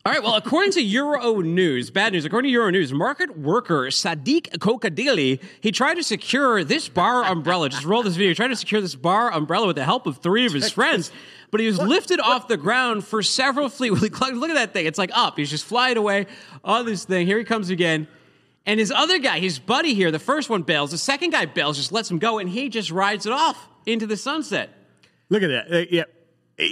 All 0.06 0.12
right. 0.12 0.22
Well, 0.22 0.36
according 0.36 0.70
to 0.72 0.82
Euro 0.82 1.40
News, 1.40 1.90
bad 1.90 2.12
news. 2.12 2.24
According 2.24 2.48
to 2.48 2.52
Euro 2.52 2.70
News, 2.70 2.92
market 2.92 3.36
worker 3.36 3.86
Sadiq 3.86 4.56
Kokadili, 4.58 5.42
he 5.60 5.72
tried 5.72 5.94
to 5.94 6.04
secure 6.04 6.62
this 6.62 6.88
bar 6.88 7.24
umbrella. 7.24 7.68
Just 7.68 7.84
roll 7.84 8.04
this 8.04 8.14
video. 8.14 8.28
He 8.28 8.34
tried 8.36 8.48
to 8.48 8.56
secure 8.56 8.80
this 8.80 8.94
bar 8.94 9.32
umbrella 9.32 9.66
with 9.66 9.74
the 9.74 9.84
help 9.84 10.06
of 10.06 10.18
three 10.18 10.46
of 10.46 10.52
his 10.52 10.70
friends, 10.72 11.10
but 11.50 11.60
he 11.60 11.66
was 11.66 11.78
lifted 11.78 12.20
off 12.20 12.48
the 12.48 12.56
ground 12.56 13.04
for 13.04 13.22
several 13.22 13.68
fleet. 13.68 13.92
Look 13.92 14.50
at 14.50 14.54
that 14.54 14.72
thing. 14.72 14.86
It's 14.86 14.98
like 14.98 15.10
up. 15.12 15.38
He's 15.38 15.50
just 15.50 15.64
flying 15.64 15.96
away 15.96 16.26
on 16.64 16.86
this 16.86 17.04
thing. 17.04 17.26
Here 17.26 17.38
he 17.38 17.44
comes 17.44 17.70
again. 17.70 18.08
And 18.66 18.80
his 18.80 18.90
other 18.90 19.18
guy, 19.18 19.38
his 19.38 19.60
buddy 19.60 19.94
here, 19.94 20.10
the 20.10 20.18
first 20.18 20.50
one 20.50 20.62
bails. 20.62 20.90
The 20.90 20.98
second 20.98 21.30
guy 21.30 21.46
bails, 21.46 21.76
just 21.76 21.92
lets 21.92 22.10
him 22.10 22.18
go, 22.18 22.38
and 22.38 22.48
he 22.48 22.68
just 22.68 22.90
rides 22.90 23.24
it 23.24 23.32
off 23.32 23.68
into 23.86 24.06
the 24.06 24.16
sunset. 24.16 24.70
Look 25.28 25.42
at 25.42 25.48
that. 25.48 25.72
Uh, 25.72 25.86
yeah. 25.90 26.02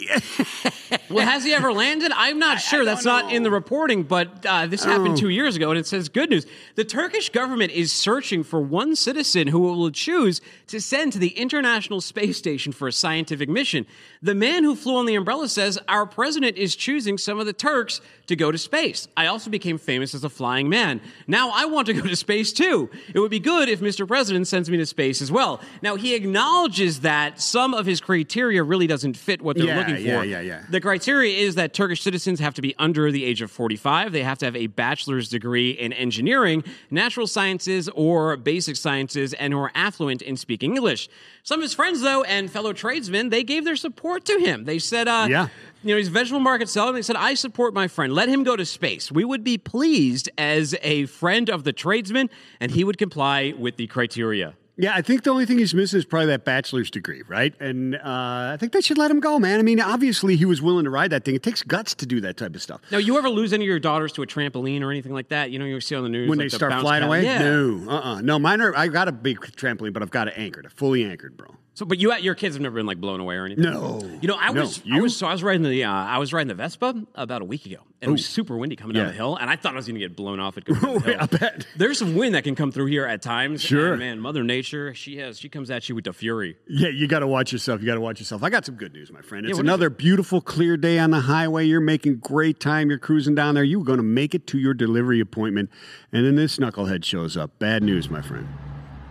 Well, 1.10 1.26
has 1.26 1.44
he 1.44 1.52
ever 1.52 1.72
landed? 1.72 2.12
I'm 2.14 2.38
not 2.38 2.60
sure. 2.60 2.84
That's 2.84 3.04
not 3.04 3.32
in 3.32 3.42
the 3.42 3.50
reporting, 3.50 4.04
but 4.04 4.44
uh, 4.46 4.66
this 4.66 4.84
happened 4.84 5.14
Oh. 5.14 5.16
two 5.16 5.28
years 5.28 5.54
ago, 5.54 5.70
and 5.70 5.78
it 5.78 5.86
says 5.86 6.08
good 6.08 6.30
news. 6.30 6.46
The 6.76 6.84
Turkish 6.84 7.28
government 7.30 7.72
is 7.72 7.92
searching 7.92 8.42
for 8.42 8.60
one 8.60 8.96
citizen 8.96 9.48
who 9.48 9.68
it 9.72 9.76
will 9.76 9.90
choose 9.90 10.40
to 10.68 10.80
send 10.80 11.12
to 11.12 11.18
the 11.18 11.28
International 11.28 12.00
Space 12.00 12.38
Station 12.38 12.72
for 12.72 12.88
a 12.88 12.92
scientific 12.92 13.48
mission. 13.48 13.86
The 14.22 14.34
man 14.34 14.64
who 14.64 14.74
flew 14.74 14.96
on 14.96 15.06
the 15.06 15.14
umbrella 15.14 15.48
says, 15.48 15.78
Our 15.88 16.06
president 16.06 16.56
is 16.56 16.74
choosing 16.74 17.18
some 17.18 17.38
of 17.38 17.46
the 17.46 17.52
Turks 17.52 18.00
to 18.26 18.36
go 18.36 18.50
to 18.50 18.56
space. 18.58 19.06
I 19.16 19.26
also 19.26 19.50
became 19.50 19.76
famous 19.76 20.14
as 20.14 20.24
a 20.24 20.30
flying 20.30 20.68
man. 20.68 21.00
Now 21.26 21.50
I 21.52 21.66
want 21.66 21.86
to 21.88 21.92
go 21.94 22.02
to 22.02 22.16
space 22.16 22.52
too. 22.52 22.88
It 23.12 23.18
would 23.18 23.30
be 23.30 23.40
good 23.40 23.68
if 23.68 23.80
Mr. 23.80 24.08
President 24.08 24.46
sends 24.48 24.70
me 24.70 24.78
to 24.78 24.86
space 24.86 25.20
as 25.20 25.30
well. 25.30 25.60
Now, 25.82 25.96
he 25.96 26.14
acknowledges 26.14 27.00
that 27.00 27.40
some 27.40 27.74
of 27.74 27.84
his 27.84 28.00
criteria 28.00 28.62
really 28.62 28.86
doesn't 28.86 29.16
fit 29.16 29.42
what 29.42 29.56
they're 29.56 29.66
Yeah, 29.66 29.73
looking 29.76 29.96
for. 29.96 30.00
yeah, 30.02 30.22
yeah, 30.22 30.40
yeah. 30.40 30.62
The 30.68 30.80
criteria 30.80 31.36
is 31.38 31.54
that 31.56 31.74
Turkish 31.74 32.02
citizens 32.02 32.40
have 32.40 32.54
to 32.54 32.62
be 32.62 32.74
under 32.78 33.10
the 33.12 33.24
age 33.24 33.42
of 33.42 33.50
45. 33.50 34.12
They 34.12 34.22
have 34.22 34.38
to 34.38 34.44
have 34.46 34.56
a 34.56 34.66
bachelor's 34.68 35.28
degree 35.28 35.70
in 35.70 35.92
engineering, 35.92 36.64
natural 36.90 37.26
sciences, 37.26 37.88
or 37.94 38.36
basic 38.36 38.76
sciences, 38.76 39.32
and 39.34 39.52
who 39.52 39.58
are 39.60 39.70
affluent 39.74 40.22
in 40.22 40.36
speaking 40.36 40.74
English. 40.76 41.08
Some 41.42 41.60
of 41.60 41.62
his 41.62 41.74
friends, 41.74 42.00
though, 42.00 42.22
and 42.24 42.50
fellow 42.50 42.72
tradesmen, 42.72 43.28
they 43.30 43.42
gave 43.42 43.64
their 43.64 43.76
support 43.76 44.24
to 44.26 44.38
him. 44.38 44.64
They 44.64 44.78
said, 44.78 45.08
uh, 45.08 45.26
Yeah. 45.28 45.48
you 45.82 45.90
know, 45.92 45.98
he's 45.98 46.08
a 46.08 46.10
vegetable 46.10 46.40
market 46.40 46.68
seller. 46.68 46.88
And 46.88 46.96
They 46.96 47.02
said, 47.02 47.16
I 47.16 47.34
support 47.34 47.74
my 47.74 47.86
friend. 47.88 48.12
Let 48.14 48.28
him 48.28 48.44
go 48.44 48.56
to 48.56 48.64
space. 48.64 49.12
We 49.12 49.24
would 49.24 49.44
be 49.44 49.58
pleased 49.58 50.30
as 50.38 50.74
a 50.82 51.06
friend 51.06 51.50
of 51.50 51.64
the 51.64 51.72
tradesman, 51.72 52.30
and 52.60 52.70
he 52.72 52.82
would 52.84 52.96
comply 52.98 53.52
with 53.58 53.76
the 53.76 53.86
criteria. 53.86 54.54
Yeah, 54.76 54.92
I 54.94 55.02
think 55.02 55.22
the 55.22 55.30
only 55.30 55.46
thing 55.46 55.58
he's 55.58 55.72
missing 55.72 55.98
is 55.98 56.04
probably 56.04 56.26
that 56.26 56.44
bachelor's 56.44 56.90
degree, 56.90 57.22
right? 57.28 57.54
And 57.60 57.94
uh, 57.94 58.00
I 58.04 58.56
think 58.58 58.72
they 58.72 58.80
should 58.80 58.98
let 58.98 59.08
him 59.08 59.20
go, 59.20 59.38
man. 59.38 59.60
I 59.60 59.62
mean, 59.62 59.80
obviously 59.80 60.34
he 60.36 60.44
was 60.44 60.60
willing 60.60 60.84
to 60.84 60.90
ride 60.90 61.10
that 61.10 61.24
thing. 61.24 61.36
It 61.36 61.44
takes 61.44 61.62
guts 61.62 61.94
to 61.96 62.06
do 62.06 62.20
that 62.22 62.36
type 62.36 62.54
of 62.56 62.62
stuff. 62.62 62.80
Now, 62.90 62.98
you 62.98 63.16
ever 63.16 63.28
lose 63.28 63.52
any 63.52 63.64
of 63.64 63.68
your 63.68 63.78
daughters 63.78 64.12
to 64.14 64.22
a 64.22 64.26
trampoline 64.26 64.82
or 64.82 64.90
anything 64.90 65.12
like 65.12 65.28
that? 65.28 65.52
You 65.52 65.60
know, 65.60 65.64
you 65.64 65.80
see 65.80 65.94
on 65.94 66.02
the 66.02 66.08
news 66.08 66.28
when 66.28 66.38
like 66.38 66.46
they 66.46 66.48
the 66.48 66.56
start 66.56 66.80
flying 66.80 67.02
pad- 67.02 67.08
away? 67.08 67.24
Yeah. 67.24 67.38
No, 67.38 67.84
uh, 67.88 68.00
uh 68.00 68.20
no. 68.20 68.38
Mine 68.40 68.60
are. 68.60 68.76
I 68.76 68.88
got 68.88 69.06
a 69.06 69.12
big 69.12 69.38
trampoline, 69.40 69.92
but 69.92 70.02
I've 70.02 70.10
got 70.10 70.26
it 70.26 70.34
anchored, 70.36 70.70
fully 70.72 71.04
anchored, 71.04 71.36
bro. 71.36 71.54
So, 71.76 71.84
but 71.84 71.98
you, 71.98 72.12
at 72.12 72.22
your 72.22 72.36
kids 72.36 72.54
have 72.54 72.62
never 72.62 72.76
been 72.76 72.86
like 72.86 73.00
blown 73.00 73.18
away 73.18 73.34
or 73.34 73.44
anything. 73.46 73.64
No. 73.64 74.00
You 74.20 74.28
know, 74.28 74.36
I 74.38 74.52
No. 74.52 74.60
was, 74.60 74.80
I 74.90 75.00
was, 75.00 75.16
so 75.16 75.26
I 75.26 75.32
was 75.32 75.42
riding 75.42 75.62
the, 75.64 75.82
uh, 75.84 75.90
I 75.90 76.18
was 76.18 76.32
riding 76.32 76.46
the 76.46 76.54
Vespa 76.54 76.94
about 77.16 77.42
a 77.42 77.44
week 77.44 77.66
ago, 77.66 77.78
and 78.00 78.10
it 78.10 78.12
was 78.12 78.24
super 78.24 78.56
windy 78.56 78.76
coming 78.76 78.94
down 78.94 79.06
the 79.08 79.12
hill, 79.12 79.36
and 79.36 79.50
I 79.50 79.56
thought 79.56 79.72
I 79.72 79.76
was 79.76 79.86
going 79.86 79.96
to 79.96 80.00
get 80.00 80.14
blown 80.14 80.38
off 80.38 80.56
it. 80.56 80.64
Going 80.66 80.80
down 80.80 80.94
the 80.94 81.00
hill. 81.00 81.16
I 81.20 81.26
bet. 81.26 81.66
There's 81.76 81.98
some 81.98 82.14
wind 82.14 82.36
that 82.36 82.44
can 82.44 82.54
come 82.54 82.70
through 82.70 82.86
here 82.86 83.04
at 83.06 83.22
times. 83.22 83.60
Sure. 83.60 83.90
and, 83.90 83.98
man. 83.98 84.20
Mother 84.20 84.44
Nature, 84.44 84.94
she 84.94 85.16
has, 85.16 85.38
she 85.40 85.48
comes 85.48 85.68
at 85.68 85.88
you 85.88 85.96
with 85.96 86.04
the 86.04 86.12
fury. 86.12 86.56
Yeah, 86.68 86.90
you 86.90 87.08
got 87.08 87.18
to 87.20 87.26
watch 87.26 87.52
yourself. 87.52 87.80
You 87.80 87.86
got 87.86 87.94
to 87.94 88.00
watch 88.00 88.20
yourself. 88.20 88.44
I 88.44 88.50
got 88.50 88.64
some 88.64 88.76
good 88.76 88.92
news, 88.92 89.10
my 89.10 89.22
friend. 89.22 89.44
It's 89.44 89.54
is 89.54 89.58
another 89.58 89.90
beautiful, 89.90 90.40
clear 90.40 90.76
day 90.76 91.00
on 91.00 91.10
the 91.10 91.20
highway. 91.22 91.66
You're 91.66 91.80
making 91.80 92.18
great 92.18 92.60
time. 92.60 92.88
You're 92.88 93.00
cruising 93.00 93.34
down 93.34 93.56
there. 93.56 93.64
You're 93.64 93.82
going 93.82 93.96
to 93.96 94.04
make 94.04 94.32
it 94.36 94.46
to 94.48 94.58
your 94.58 94.74
delivery 94.74 95.18
appointment. 95.18 95.70
And 96.12 96.24
then 96.24 96.36
this 96.36 96.58
knucklehead 96.58 97.04
shows 97.04 97.36
up. 97.36 97.58
Bad 97.58 97.82
news, 97.82 98.08
my 98.08 98.22
friend. 98.22 98.46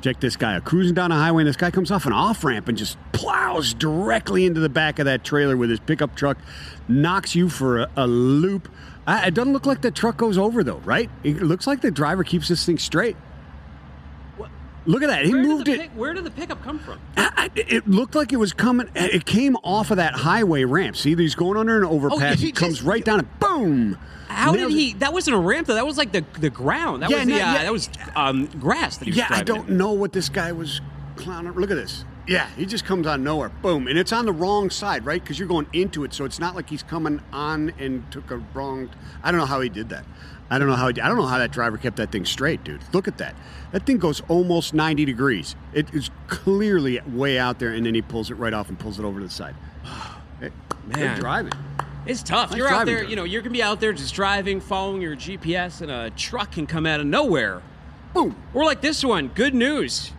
Check 0.03 0.19
this 0.19 0.35
guy 0.35 0.55
out. 0.55 0.65
Cruising 0.65 0.95
down 0.95 1.13
a 1.13 1.15
highway, 1.15 1.43
and 1.43 1.47
this 1.47 1.55
guy 1.55 1.71
comes 1.71 1.89
off 1.89 2.05
an 2.05 2.11
off 2.11 2.43
ramp 2.43 2.67
and 2.67 2.77
just 2.77 2.97
plows 3.13 3.73
directly 3.73 4.45
into 4.45 4.59
the 4.59 4.67
back 4.67 4.99
of 4.99 5.05
that 5.05 5.23
trailer 5.23 5.55
with 5.55 5.69
his 5.69 5.79
pickup 5.79 6.13
truck, 6.13 6.37
knocks 6.89 7.35
you 7.35 7.47
for 7.47 7.79
a, 7.79 7.89
a 7.95 8.05
loop. 8.05 8.67
It 9.07 9.33
doesn't 9.33 9.53
look 9.53 9.65
like 9.65 9.81
the 9.81 9.91
truck 9.91 10.17
goes 10.17 10.37
over, 10.37 10.61
though, 10.61 10.79
right? 10.79 11.09
It 11.23 11.41
looks 11.41 11.67
like 11.67 11.79
the 11.79 11.89
driver 11.89 12.25
keeps 12.25 12.49
this 12.49 12.65
thing 12.65 12.79
straight. 12.79 13.15
Look 14.85 15.01
at 15.03 15.07
that. 15.07 15.25
He 15.25 15.33
where 15.33 15.43
moved 15.43 15.67
it. 15.69 15.79
pick, 15.79 15.91
where 15.91 16.13
did 16.13 16.23
the 16.25 16.31
pickup 16.31 16.61
come 16.63 16.79
from? 16.79 16.99
I- 17.17 17.49
It 17.55 17.87
looked 17.87 18.15
like 18.15 18.33
it 18.33 18.37
was 18.37 18.53
coming. 18.53 18.89
It 18.95 19.25
came 19.25 19.55
off 19.63 19.91
of 19.91 19.97
that 19.97 20.13
highway 20.13 20.63
ramp. 20.63 20.95
See, 20.97 21.15
he's 21.15 21.35
going 21.35 21.57
under 21.57 21.77
an 21.77 21.83
overpass. 21.85 22.39
he 22.39 22.49
it 22.49 22.55
comes 22.55 22.81
right 22.81 23.03
down 23.03 23.19
and 23.19 23.39
boom. 23.39 23.97
How 24.27 24.53
did 24.53 24.61
it. 24.63 24.71
he? 24.71 24.93
That 24.93 25.13
wasn't 25.13 25.35
a 25.35 25.39
ramp 25.39 25.67
though. 25.67 25.75
That 25.75 25.85
was 25.85 25.97
like 25.97 26.11
the 26.11 26.25
the 26.39 26.49
ground. 26.49 27.03
That 27.03 27.09
Yeah, 27.11 27.17
was 27.17 27.25
the, 27.27 27.31
no, 27.31 27.35
uh, 27.35 27.39
yeah. 27.39 27.63
that 27.63 27.71
was 27.71 27.89
um, 28.15 28.45
grass 28.59 28.97
that 28.97 29.05
he 29.05 29.11
was 29.11 29.17
Yeah, 29.17 29.27
I 29.29 29.43
don't 29.43 29.69
know 29.69 29.91
what 29.91 30.11
this 30.13 30.29
guy 30.29 30.51
was 30.53 30.81
clowning. 31.15 31.53
Look 31.53 31.69
at 31.69 31.75
this. 31.77 32.03
Yeah, 32.25 32.47
he 32.55 32.65
just 32.65 32.85
comes 32.85 33.05
out 33.05 33.15
of 33.15 33.21
nowhere. 33.21 33.49
Boom. 33.49 33.87
And 33.87 33.99
it's 33.99 34.13
on 34.13 34.25
the 34.25 34.31
wrong 34.31 34.69
side, 34.69 35.05
right? 35.05 35.21
Because 35.21 35.37
you're 35.37 35.47
going 35.47 35.67
into 35.73 36.03
it. 36.05 36.13
So 36.13 36.23
it's 36.25 36.39
not 36.39 36.55
like 36.55 36.69
he's 36.69 36.81
coming 36.81 37.21
on 37.33 37.73
and 37.77 38.09
took 38.11 38.31
a 38.31 38.37
wrong. 38.53 38.89
I 39.21 39.29
don't 39.31 39.39
know 39.41 39.45
how 39.45 39.59
he 39.61 39.67
did 39.69 39.89
that. 39.89 40.05
I 40.53 40.59
don't 40.59 40.67
know 40.67 40.75
how 40.75 40.89
I 40.89 40.91
don't 40.91 41.17
know 41.17 41.25
how 41.25 41.39
that 41.39 41.51
driver 41.51 41.77
kept 41.79 41.97
that 41.97 42.11
thing 42.11 42.25
straight, 42.25 42.63
dude. 42.63 42.81
Look 42.93 43.07
at 43.07 43.17
that. 43.17 43.33
That 43.71 43.87
thing 43.87 43.97
goes 43.97 44.21
almost 44.27 44.75
90 44.75 45.03
degrees. 45.03 45.55
It 45.73 45.91
is 45.95 46.11
clearly 46.27 46.99
way 47.07 47.39
out 47.39 47.57
there, 47.57 47.69
and 47.73 47.83
then 47.83 47.95
he 47.95 48.03
pulls 48.03 48.29
it 48.29 48.35
right 48.35 48.53
off 48.53 48.69
and 48.69 48.77
pulls 48.77 48.99
it 48.99 49.03
over 49.03 49.19
to 49.19 49.25
the 49.25 49.31
side. 49.31 49.55
Man. 50.85 51.19
driving. 51.19 51.53
It's 52.05 52.21
tough. 52.21 52.51
Nice 52.51 52.59
you're 52.59 52.67
out 52.67 52.85
there, 52.85 53.01
Joe. 53.01 53.09
you 53.09 53.15
know, 53.15 53.23
you're 53.23 53.41
gonna 53.41 53.51
be 53.51 53.63
out 53.63 53.79
there 53.79 53.93
just 53.93 54.13
driving, 54.13 54.61
following 54.61 55.01
your 55.01 55.15
GPS, 55.15 55.81
and 55.81 55.89
a 55.89 56.11
truck 56.11 56.51
can 56.51 56.67
come 56.67 56.85
out 56.85 56.99
of 56.99 57.07
nowhere. 57.07 57.63
Boom. 58.13 58.35
Or 58.53 58.63
like 58.63 58.81
this 58.81 59.03
one. 59.03 59.29
Good 59.29 59.55
news. 59.55 60.11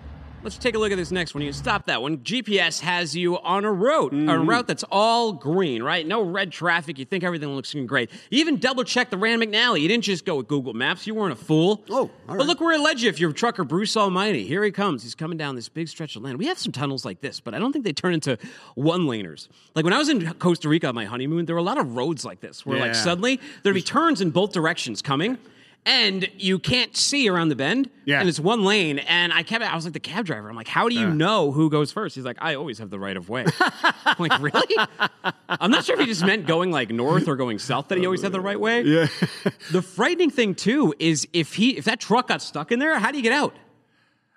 Let's 0.45 0.59
take 0.59 0.75
a 0.75 0.79
look 0.79 0.93
at 0.93 0.97
this 0.97 1.11
next 1.11 1.35
one. 1.35 1.43
You 1.43 1.55
stop 1.55 1.87
that 1.87 2.03
one. 2.03 2.19
GPS 2.19 2.79
has 2.81 3.17
you 3.17 3.39
on 3.39 3.65
a 3.65 3.73
route, 3.73 4.13
a 4.13 4.17
Mm-hmm. 4.17 4.47
route 4.51 4.67
that's 4.67 4.85
all 4.91 5.33
green, 5.33 5.83
right? 5.83 6.07
No 6.07 6.21
red 6.21 6.53
traffic. 6.53 6.99
You 6.99 7.07
think 7.07 7.25
everything 7.25 7.49
looks 7.49 7.73
great. 7.87 8.11
You 8.31 8.41
even 8.41 8.59
double 8.59 8.85
check 8.85 9.09
the 9.09 9.17
Rand 9.17 9.41
McNally. 9.43 9.81
You 9.81 9.89
didn't 9.89 10.05
just 10.05 10.27
go 10.27 10.37
with 10.37 10.47
Google 10.47 10.75
Maps. 10.75 11.07
You 11.07 11.15
weren't 11.15 11.33
a 11.33 11.37
fool. 11.43 11.83
Oh, 11.89 12.11
But 12.27 12.47
look 12.47 12.61
where 12.61 12.75
it 12.75 12.81
led 12.81 13.01
you 13.01 13.09
if 13.09 13.19
you're 13.19 13.33
trucker 13.33 13.65
Bruce 13.65 13.97
Almighty. 13.97 14.47
Here 14.47 14.63
he 14.63 14.71
comes. 14.71 15.03
He's 15.03 15.15
coming 15.15 15.39
down 15.39 15.55
this 15.57 15.71
big 15.71 15.89
stretch 15.89 16.15
of 16.15 16.23
land. 16.23 16.39
We 16.39 16.47
have 16.49 16.59
some 16.59 16.73
tunnels 16.73 17.07
like 17.07 17.23
this, 17.23 17.41
but 17.41 17.55
I 17.55 17.59
don't 17.59 17.73
think 17.73 17.87
they 17.87 17.95
turn 17.95 18.13
into 18.13 18.37
one 18.75 19.03
laners. 19.07 19.49
Like 19.75 19.85
when 19.87 19.95
I 19.95 19.99
was 19.99 20.11
in 20.11 20.31
Costa 20.35 20.69
Rica 20.69 20.89
on 20.89 20.95
my 20.95 21.07
honeymoon, 21.07 21.47
there 21.47 21.55
were 21.55 21.61
a 21.61 21.65
lot 21.65 21.79
of 21.79 21.97
roads 21.97 22.23
like 22.23 22.41
this 22.41 22.67
where 22.67 22.79
like 22.79 22.95
suddenly 22.95 23.41
there'd 23.63 23.75
be 23.75 23.81
turns 23.81 24.21
in 24.21 24.29
both 24.31 24.53
directions 24.53 25.01
coming. 25.01 25.39
And 25.87 26.31
you 26.39 26.59
can't 26.59 26.97
see 26.97 27.29
around 27.29 27.51
the 27.51 27.57
bend, 27.57 27.91
Yeah. 28.07 28.19
and 28.21 28.27
it's 28.29 28.41
one 28.41 28.65
lane. 28.65 29.01
And 29.01 29.35
I 29.35 29.43
kept, 29.43 29.63
I 29.63 29.75
was 29.75 29.85
like 29.85 29.93
the 29.93 30.01
cab 30.01 30.25
driver. 30.25 30.49
I'm 30.49 30.57
like, 30.57 30.67
how 30.67 30.89
do 30.89 30.95
you 30.95 31.09
Yeah. 31.09 31.13
know 31.15 31.53
who 31.53 31.69
goes 31.69 31.93
first? 31.93 32.15
He's 32.15 32.25
like, 32.25 32.39
I 32.41 32.55
always 32.55 32.79
have 32.79 32.89
the 32.89 32.99
right 32.99 33.17
of 33.17 33.29
way. 33.29 33.45
I'm 33.61 34.17
like, 34.19 34.41
really? 34.41 34.77
I'm 35.49 35.71
not 35.71 35.85
sure 35.85 35.95
if 35.97 36.01
he 36.01 36.07
just 36.07 36.25
meant 36.25 36.47
going 36.47 36.71
like 36.71 36.89
north 36.91 37.29
or 37.29 37.37
going 37.37 37.59
south 37.59 37.89
that 37.89 37.99
he 37.99 38.07
always 38.07 38.23
had 38.23 38.33
the 38.33 38.41
right 38.41 38.59
way. 38.59 38.81
Yeah. 38.83 39.09
The 39.73 39.83
frightening 39.83 40.31
thing 40.31 40.55
too 40.55 40.95
is 40.99 41.29
if 41.35 41.55
he 41.55 41.77
if 41.77 41.85
that 41.85 42.01
truck 42.01 42.29
got 42.29 42.41
stuck 42.41 42.73
in 42.73 42.79
there, 42.79 42.99
how 42.99 43.11
do 43.11 43.19
you 43.19 43.23
get 43.23 43.33
out? 43.33 43.55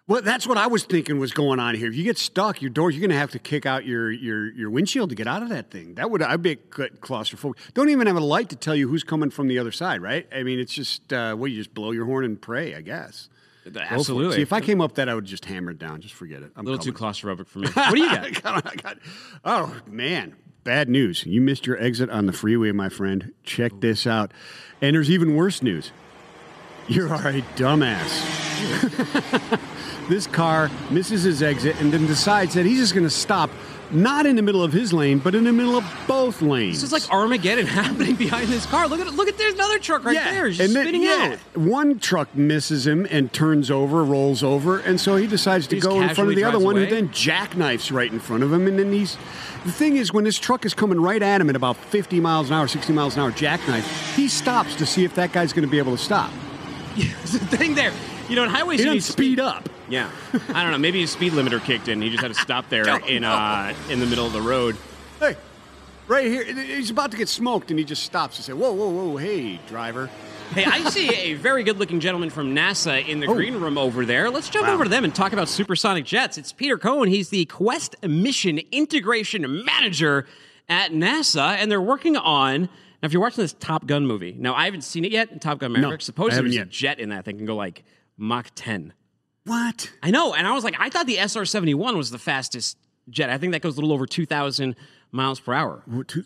Well, 0.08 0.22
that's 0.22 0.48
what 0.48 0.58
I 0.58 0.68
was 0.68 0.86
thinking 0.86 1.20
was 1.20 1.34
going 1.34 1.60
on 1.60 1.76
here. 1.76 1.88
If 1.90 1.96
you 1.96 2.04
get 2.06 2.18
stuck, 2.18 2.62
your 2.62 2.70
door, 2.70 2.90
you're 2.92 3.02
going 3.02 3.10
to 3.12 3.18
have 3.18 3.32
to 3.32 3.40
kick 3.40 3.66
out 3.66 3.86
your, 3.86 4.10
your 4.10 4.50
your 4.54 4.70
windshield 4.70 5.10
to 5.10 5.16
get 5.16 5.28
out 5.28 5.44
of 5.44 5.50
that 5.50 5.70
thing. 5.70 5.96
That 5.96 6.10
would 6.10 6.22
I'd 6.22 6.42
be 6.42 6.56
claustrophobic. 6.56 7.56
Don't 7.74 7.90
even 7.90 8.08
have 8.08 8.16
a 8.16 8.22
light 8.22 8.48
to 8.50 8.56
tell 8.56 8.74
you 8.76 8.88
who's 8.88 9.04
coming 9.04 9.30
from 9.30 9.50
the 9.50 9.60
other 9.60 9.72
side, 9.74 10.02
right? 10.02 10.26
I 10.34 10.44
mean, 10.44 10.60
it's 10.60 10.74
just 10.74 11.12
uh, 11.12 11.36
well, 11.38 11.48
you 11.50 11.58
just 11.58 11.74
blow 11.74 11.92
your 11.92 12.06
horn 12.06 12.24
and 12.24 12.42
pray, 12.42 12.74
I 12.74 12.82
guess. 12.82 13.28
Go 13.66 13.72
for 13.74 13.80
it. 13.80 13.92
Absolutely. 13.92 14.36
See, 14.38 14.42
if 14.44 14.54
I 14.54 14.62
came 14.62 14.80
up 14.80 14.96
that, 14.96 15.10
I 15.10 15.14
would 15.16 15.26
just 15.26 15.44
hammer 15.44 15.72
it 15.72 15.78
down. 15.80 16.00
Just 16.00 16.14
forget 16.14 16.42
it. 16.42 16.52
I'm 16.56 16.66
A 16.66 16.70
little 16.70 16.82
too 16.86 16.94
claustrophobic 16.94 17.48
for 17.48 17.60
me. 17.60 17.68
What 17.68 17.92
do 17.94 18.00
you 18.02 18.08
got? 18.10 18.24
I 18.26 18.30
got- 18.32 18.66
I 18.72 18.76
got- 18.76 18.98
oh 19.44 19.76
man, 19.86 20.38
bad 20.64 20.88
news. 20.88 21.26
You 21.26 21.42
missed 21.42 21.68
your 21.68 21.78
exit 21.84 22.10
on 22.10 22.28
the 22.28 22.34
freeway, 22.34 22.72
my 22.72 22.88
friend. 22.88 23.34
Check 23.44 23.74
this 23.82 24.08
out. 24.08 24.32
And 24.82 24.96
there's 24.96 25.12
even 25.12 25.36
worse 25.36 25.62
news. 25.62 25.92
You 26.88 27.10
are 27.10 27.28
a 27.28 27.42
dumbass. 27.58 28.24
this 30.08 30.28
car 30.28 30.70
misses 30.90 31.24
his 31.24 31.44
exit 31.44 31.80
and 31.82 31.92
then 31.92 32.06
decides 32.08 32.54
that 32.54 32.66
he's 32.66 32.80
just 32.80 32.94
going 32.94 33.06
to 33.06 33.10
stop 33.10 33.50
not 33.92 34.26
in 34.26 34.36
the 34.36 34.42
middle 34.42 34.64
of 34.64 34.74
his 34.74 34.92
lane, 34.92 35.20
but 35.20 35.34
in 35.34 35.44
the 35.44 35.54
middle 35.54 35.78
of 35.78 35.86
both 36.08 36.42
lanes. 36.42 36.82
This 36.82 36.84
is 36.84 36.92
like 36.92 37.10
Armageddon 37.12 37.66
happening 37.68 38.16
behind 38.16 38.50
this 38.50 38.66
car. 38.66 38.88
Look 38.88 39.00
at 39.00 39.08
it. 39.08 39.14
Look 39.14 39.28
at 39.28 39.38
there's 39.38 39.54
another 39.54 39.80
truck 39.80 40.04
right 40.04 40.16
there. 40.16 40.48
He's 40.48 40.58
just 40.58 40.68
and 40.68 40.76
then, 40.76 40.86
spinning 40.86 41.04
yeah, 41.04 41.38
out. 41.38 41.58
one 41.58 42.00
truck 42.00 42.34
misses 42.36 42.86
him 42.86 43.08
and 43.10 43.32
turns 43.32 43.72
over, 43.72 44.04
rolls 44.04 44.44
over, 44.44 44.80
and 44.80 45.00
so 45.00 45.16
he 45.16 45.28
decides 45.28 45.68
to 45.68 45.76
He 45.76 45.82
go 45.82 46.02
in 46.02 46.14
front 46.14 46.30
of 46.30 46.36
the 46.36 46.44
other 46.44 46.60
one, 46.60 46.76
who 46.76 46.86
then 46.86 47.10
jackknifes 47.10 47.92
right 47.92 48.12
in 48.12 48.20
front 48.20 48.44
of 48.44 48.52
him. 48.52 48.68
And 48.68 48.78
then 48.78 48.92
he's 48.92 49.18
the 49.66 49.72
thing 49.72 49.98
is, 49.98 50.14
when 50.14 50.24
this 50.24 50.38
truck 50.38 50.66
is 50.66 50.74
coming 50.74 51.00
right 51.00 51.22
at 51.22 51.42
him 51.42 51.50
at 51.50 51.56
about 51.56 51.78
50 51.78 52.20
miles 52.20 52.50
an 52.50 52.56
hour, 52.56 52.68
60 52.68 52.94
miles 52.94 53.16
an 53.16 53.22
hour, 53.22 53.32
jackknife, 53.32 54.16
he 54.16 54.28
stops 54.28 54.76
to 54.76 54.86
see 54.86 55.04
if 55.04 55.16
that 55.16 55.32
guy's 55.32 55.54
going 55.54 55.66
to 55.66 55.72
be 55.72 55.78
able 55.78 55.96
to 55.96 56.02
stop. 56.02 56.32
There's 56.98 57.36
a 57.36 57.40
thing 57.40 57.76
there. 57.76 57.94
You 58.30 58.36
know, 58.36 58.44
in 58.44 58.50
highways 58.50 58.80
He 58.82 58.86
you 58.86 58.94
need 58.94 59.04
speed 59.04 59.40
up. 59.40 59.70
Yeah, 59.90 60.10
I 60.54 60.62
don't 60.64 60.72
know. 60.72 60.78
Maybe 60.78 61.00
his 61.00 61.12
speed 61.12 61.32
limiter 61.34 61.64
kicked 61.64 61.88
in. 61.88 62.02
He 62.02 62.10
just 62.10 62.22
had 62.22 62.28
to 62.34 62.40
stop 62.40 62.68
there 62.70 62.84
Don't 62.86 63.06
in 63.08 63.24
uh, 63.24 63.74
in 63.90 64.00
the 64.00 64.06
middle 64.06 64.26
of 64.26 64.34
the 64.34 64.42
road. 64.42 64.76
Hey, 65.20 65.38
right 66.08 66.26
here, 66.26 66.44
he's 66.44 66.90
about 66.90 67.12
to 67.12 67.18
get 67.18 67.30
smoked, 67.30 67.70
and 67.72 67.80
he 67.80 67.86
just 67.86 68.04
stops 68.04 68.36
and 68.38 68.44
say, 68.46 68.52
"Whoa, 68.54 68.74
whoa, 68.74 68.90
whoa, 68.90 69.18
hey, 69.18 69.60
driver." 69.70 70.10
Hey, 70.54 70.66
I 70.66 70.90
see 70.90 71.10
a 71.16 71.34
very 71.36 71.64
good-looking 71.64 72.00
gentleman 72.02 72.30
from 72.30 72.54
NASA 72.56 73.06
in 73.08 73.20
the 73.22 73.28
Oh. 73.28 73.34
green 73.34 73.56
room 73.62 73.78
over 73.78 74.06
there. 74.06 74.30
Let's 74.30 74.50
jump 74.50 74.68
Wow. 74.68 74.74
over 74.76 74.84
to 74.86 74.90
them 74.90 75.04
and 75.06 75.14
talk 75.16 75.32
about 75.34 75.48
supersonic 75.48 76.04
jets. 76.06 76.38
It's 76.38 76.52
Peter 76.52 76.78
Coen. 76.78 77.08
He's 77.10 77.30
the 77.30 77.46
Quesst 77.46 77.96
Mission 78.06 78.60
Integration 78.74 79.64
Manager 79.66 80.26
at 80.68 80.92
NASA, 80.92 81.56
and 81.58 81.72
they're 81.72 81.82
working 81.82 82.18
on. 82.18 82.64
Now, 82.64 83.06
if 83.06 83.14
you're 83.14 83.22
watching 83.22 83.44
this 83.44 83.54
Top 83.54 83.86
Gun 83.88 84.06
movie, 84.08 84.36
now 84.38 84.54
I 84.56 84.66
haven't 84.66 84.82
seen 84.82 85.06
it 85.06 85.12
yet. 85.12 85.40
Top 85.40 85.60
Gun 85.60 85.72
Maverick. 85.72 86.02
I 86.02 86.04
Suppose 86.04 86.32
haven't 86.34 86.46
there's 86.52 86.56
a 86.56 86.60
yet. 86.60 86.70
jet 86.70 87.00
in 87.00 87.10
that 87.10 87.24
thing 87.26 87.38
can 87.38 87.46
go 87.46 87.56
like 87.56 87.84
Mach 88.18 88.48
10. 88.56 88.94
What? 89.46 89.92
I 90.04 90.12
know, 90.12 90.34
and 90.34 90.46
I 90.46 90.54
was 90.54 90.64
like, 90.64 90.76
I 90.80 90.90
thought 90.90 91.06
the 91.08 91.18
SR 91.18 91.46
71 91.46 91.98
was 91.98 92.12
the 92.12 92.18
fastest 92.18 92.78
jet. 93.10 93.30
I 93.30 93.38
think 93.38 93.54
that 93.54 93.62
goes 93.62 93.78
a 93.78 93.80
little 93.80 93.94
over 93.94 94.06
2,000 94.06 94.76
miles 95.12 95.40
per 95.40 95.54
hour. 95.54 95.84
What, 95.86 96.08
two, 96.10 96.26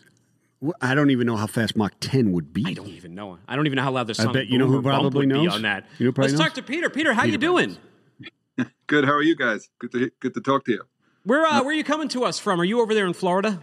what, 0.58 0.76
I 0.80 0.94
don't 0.94 1.10
even 1.10 1.26
know 1.26 1.36
how 1.36 1.46
fast 1.46 1.76
Mach 1.76 1.92
10 2.00 2.32
would 2.32 2.52
be. 2.52 2.64
I 2.66 2.74
don't 2.74 2.88
even 2.88 3.14
know. 3.14 3.38
I 3.46 3.54
don't 3.54 3.66
even 3.66 3.76
know 3.76 3.82
how 3.84 3.92
loud 3.92 4.08
the 4.08 4.16
I 4.18 4.24
song 4.24 4.32
bet 4.32 4.48
you 4.48 4.58
know 4.58 4.66
who 4.66 4.72
boom 4.82 4.86
or 4.86 4.90
bump 4.90 5.02
probably 5.02 5.26
knows? 5.26 5.54
on 5.54 5.62
that. 5.62 5.86
You 5.98 6.06
know 6.06 6.12
probably 6.12 6.32
Let's 6.32 6.40
knows? 6.40 6.48
talk 6.48 6.54
to 6.56 6.62
Peter. 6.62 6.90
Peter, 6.90 7.12
how 7.14 7.22
you 7.24 7.38
Peter 7.38 7.46
probably 7.46 7.66
doing? 7.66 7.76
Good. 8.88 9.04
How 9.04 9.12
are 9.12 9.22
you 9.22 9.36
guys? 9.36 9.68
Good 9.78 9.92
to 9.92 10.10
good 10.20 10.34
to 10.34 10.40
talk 10.40 10.64
to 10.66 10.72
you. 10.72 10.82
Where 11.24 11.46
uh, 11.46 11.60
where 11.62 11.70
are 11.70 11.76
you 11.76 11.84
coming 11.84 12.08
to 12.08 12.24
us 12.24 12.38
from? 12.38 12.60
Are 12.60 12.64
you 12.64 12.80
over 12.80 12.92
there 12.94 13.06
in 13.06 13.12
Florida? 13.14 13.60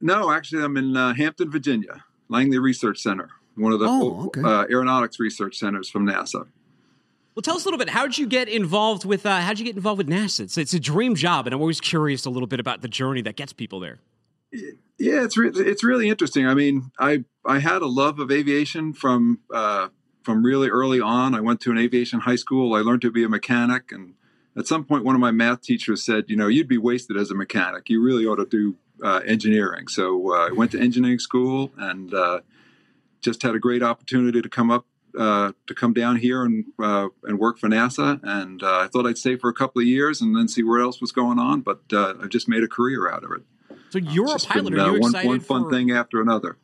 No, 0.00 0.30
actually, 0.32 0.62
I'm 0.64 0.76
in 0.76 0.96
uh, 0.96 1.14
Hampton, 1.14 1.50
Virginia, 1.50 2.04
Langley 2.28 2.58
Research 2.58 2.98
Center, 2.98 3.28
one 3.56 3.72
of 3.72 3.80
the 3.80 3.86
Oh, 3.88 4.26
okay. 4.26 4.42
uh, 4.42 4.64
aeronautics 4.70 5.18
research 5.20 5.56
centers 5.56 5.88
from 5.88 6.06
NASA. 6.06 6.46
Well, 7.40 7.42
tell 7.54 7.56
us 7.56 7.64
a 7.64 7.68
little 7.68 7.78
bit. 7.78 7.88
How'd 7.88 8.18
you 8.18 8.26
get 8.26 8.50
involved 8.50 9.06
with? 9.06 9.24
Uh, 9.24 9.40
how'd 9.40 9.58
you 9.58 9.64
get 9.64 9.74
involved 9.74 9.96
with 9.96 10.08
NASA? 10.08 10.40
It's, 10.40 10.58
it's 10.58 10.74
a 10.74 10.78
dream 10.78 11.14
job, 11.14 11.46
and 11.46 11.54
I'm 11.54 11.60
always 11.62 11.80
curious 11.80 12.26
a 12.26 12.30
little 12.30 12.46
bit 12.46 12.60
about 12.60 12.82
the 12.82 12.88
journey 12.88 13.22
that 13.22 13.36
gets 13.36 13.54
people 13.54 13.80
there. 13.80 13.98
Yeah, 14.52 15.24
it's 15.24 15.38
re- 15.38 15.50
it's 15.54 15.82
really 15.82 16.10
interesting. 16.10 16.46
I 16.46 16.52
mean, 16.52 16.90
I 16.98 17.24
I 17.46 17.60
had 17.60 17.80
a 17.80 17.86
love 17.86 18.18
of 18.18 18.30
aviation 18.30 18.92
from 18.92 19.38
uh, 19.54 19.88
from 20.22 20.44
really 20.44 20.68
early 20.68 21.00
on. 21.00 21.34
I 21.34 21.40
went 21.40 21.62
to 21.62 21.70
an 21.70 21.78
aviation 21.78 22.20
high 22.20 22.36
school. 22.36 22.74
I 22.74 22.80
learned 22.80 23.00
to 23.00 23.10
be 23.10 23.24
a 23.24 23.28
mechanic, 23.30 23.90
and 23.90 24.16
at 24.54 24.66
some 24.66 24.84
point, 24.84 25.06
one 25.06 25.14
of 25.14 25.20
my 25.22 25.30
math 25.30 25.62
teachers 25.62 26.02
said, 26.04 26.24
"You 26.28 26.36
know, 26.36 26.48
you'd 26.48 26.68
be 26.68 26.76
wasted 26.76 27.16
as 27.16 27.30
a 27.30 27.34
mechanic. 27.34 27.88
You 27.88 28.02
really 28.02 28.26
ought 28.26 28.36
to 28.36 28.44
do 28.44 28.76
uh, 29.02 29.22
engineering." 29.24 29.88
So 29.88 30.34
uh, 30.34 30.48
I 30.48 30.52
went 30.52 30.72
to 30.72 30.78
engineering 30.78 31.20
school 31.20 31.72
and 31.78 32.12
uh, 32.12 32.40
just 33.22 33.42
had 33.42 33.54
a 33.54 33.58
great 33.58 33.82
opportunity 33.82 34.42
to 34.42 34.48
come 34.50 34.70
up 34.70 34.84
uh, 35.18 35.52
to 35.66 35.74
come 35.74 35.92
down 35.92 36.16
here 36.16 36.44
and 36.44 36.64
uh, 36.82 37.08
and 37.24 37.38
work 37.38 37.58
for 37.58 37.68
NASA. 37.68 38.20
And 38.22 38.62
uh, 38.62 38.80
I 38.80 38.88
thought 38.88 39.06
I'd 39.06 39.18
stay 39.18 39.36
for 39.36 39.48
a 39.48 39.54
couple 39.54 39.80
of 39.80 39.88
years 39.88 40.20
and 40.20 40.36
then 40.36 40.48
see 40.48 40.62
what 40.62 40.80
else 40.80 41.00
was 41.00 41.12
going 41.12 41.38
on. 41.38 41.60
But 41.60 41.80
uh, 41.92 42.14
I've 42.22 42.30
just 42.30 42.48
made 42.48 42.62
a 42.62 42.68
career 42.68 43.10
out 43.10 43.24
of 43.24 43.32
it. 43.32 43.42
So 43.90 43.98
you're 43.98 44.34
a 44.34 44.38
pilot. 44.38 44.70
been, 44.70 44.80
Are 44.80 44.90
uh, 44.90 44.92
you 44.92 45.00
one, 45.00 45.10
excited 45.10 45.28
one 45.28 45.40
fun 45.40 45.62
for? 45.64 45.70
thing 45.70 45.90
after 45.90 46.20
another. 46.20 46.56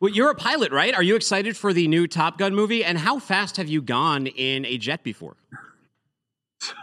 Well, 0.00 0.12
you're 0.12 0.30
a 0.30 0.34
pilot, 0.34 0.70
right? 0.70 0.94
Are 0.94 1.02
you 1.02 1.16
excited 1.16 1.56
for 1.56 1.72
the 1.72 1.88
new 1.88 2.06
Top 2.06 2.36
Gun 2.36 2.54
movie? 2.54 2.84
And 2.84 2.98
how 2.98 3.18
fast 3.18 3.56
have 3.56 3.68
you 3.68 3.80
gone 3.80 4.26
in 4.26 4.66
a 4.66 4.78
jet 4.78 5.02
before? 5.02 5.36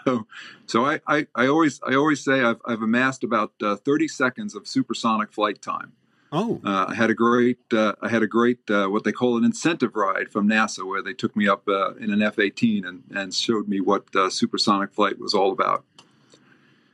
So, 0.05 0.27
so 0.67 0.85
I, 0.85 0.99
I, 1.07 1.27
I 1.33 1.47
always 1.47 1.79
I 1.81 1.95
always 1.95 2.23
say 2.23 2.41
I've, 2.41 2.61
I've 2.65 2.83
amassed 2.83 3.23
about 3.23 3.53
uh, 3.63 3.77
30 3.77 4.07
seconds 4.07 4.53
of 4.55 4.67
supersonic 4.67 5.31
flight 5.31 5.59
time. 5.59 5.93
Oh, 6.31 6.61
Uh, 6.63 6.85
I 6.89 6.93
had 6.95 7.09
a 7.09 7.13
great 7.13 7.59
uh, 7.73 7.93
I 8.01 8.07
had 8.09 8.23
a 8.23 8.27
great 8.27 8.69
uh, 8.69 8.87
what 8.87 9.03
they 9.03 9.11
call 9.11 9.37
an 9.37 9.43
incentive 9.43 9.95
ride 9.95 10.31
from 10.31 10.47
NASA 10.47 10.85
where 10.87 11.01
they 11.01 11.13
took 11.13 11.35
me 11.35 11.47
up 11.47 11.67
uh, 11.67 11.93
in 11.95 12.11
an 12.11 12.21
F-18 12.21 12.87
and, 12.87 13.03
and 13.13 13.33
showed 13.33 13.67
me 13.67 13.81
what 13.81 14.05
uh, 14.15 14.29
supersonic 14.29 14.93
flight 14.93 15.19
was 15.19 15.33
all 15.33 15.51
about. 15.51 15.83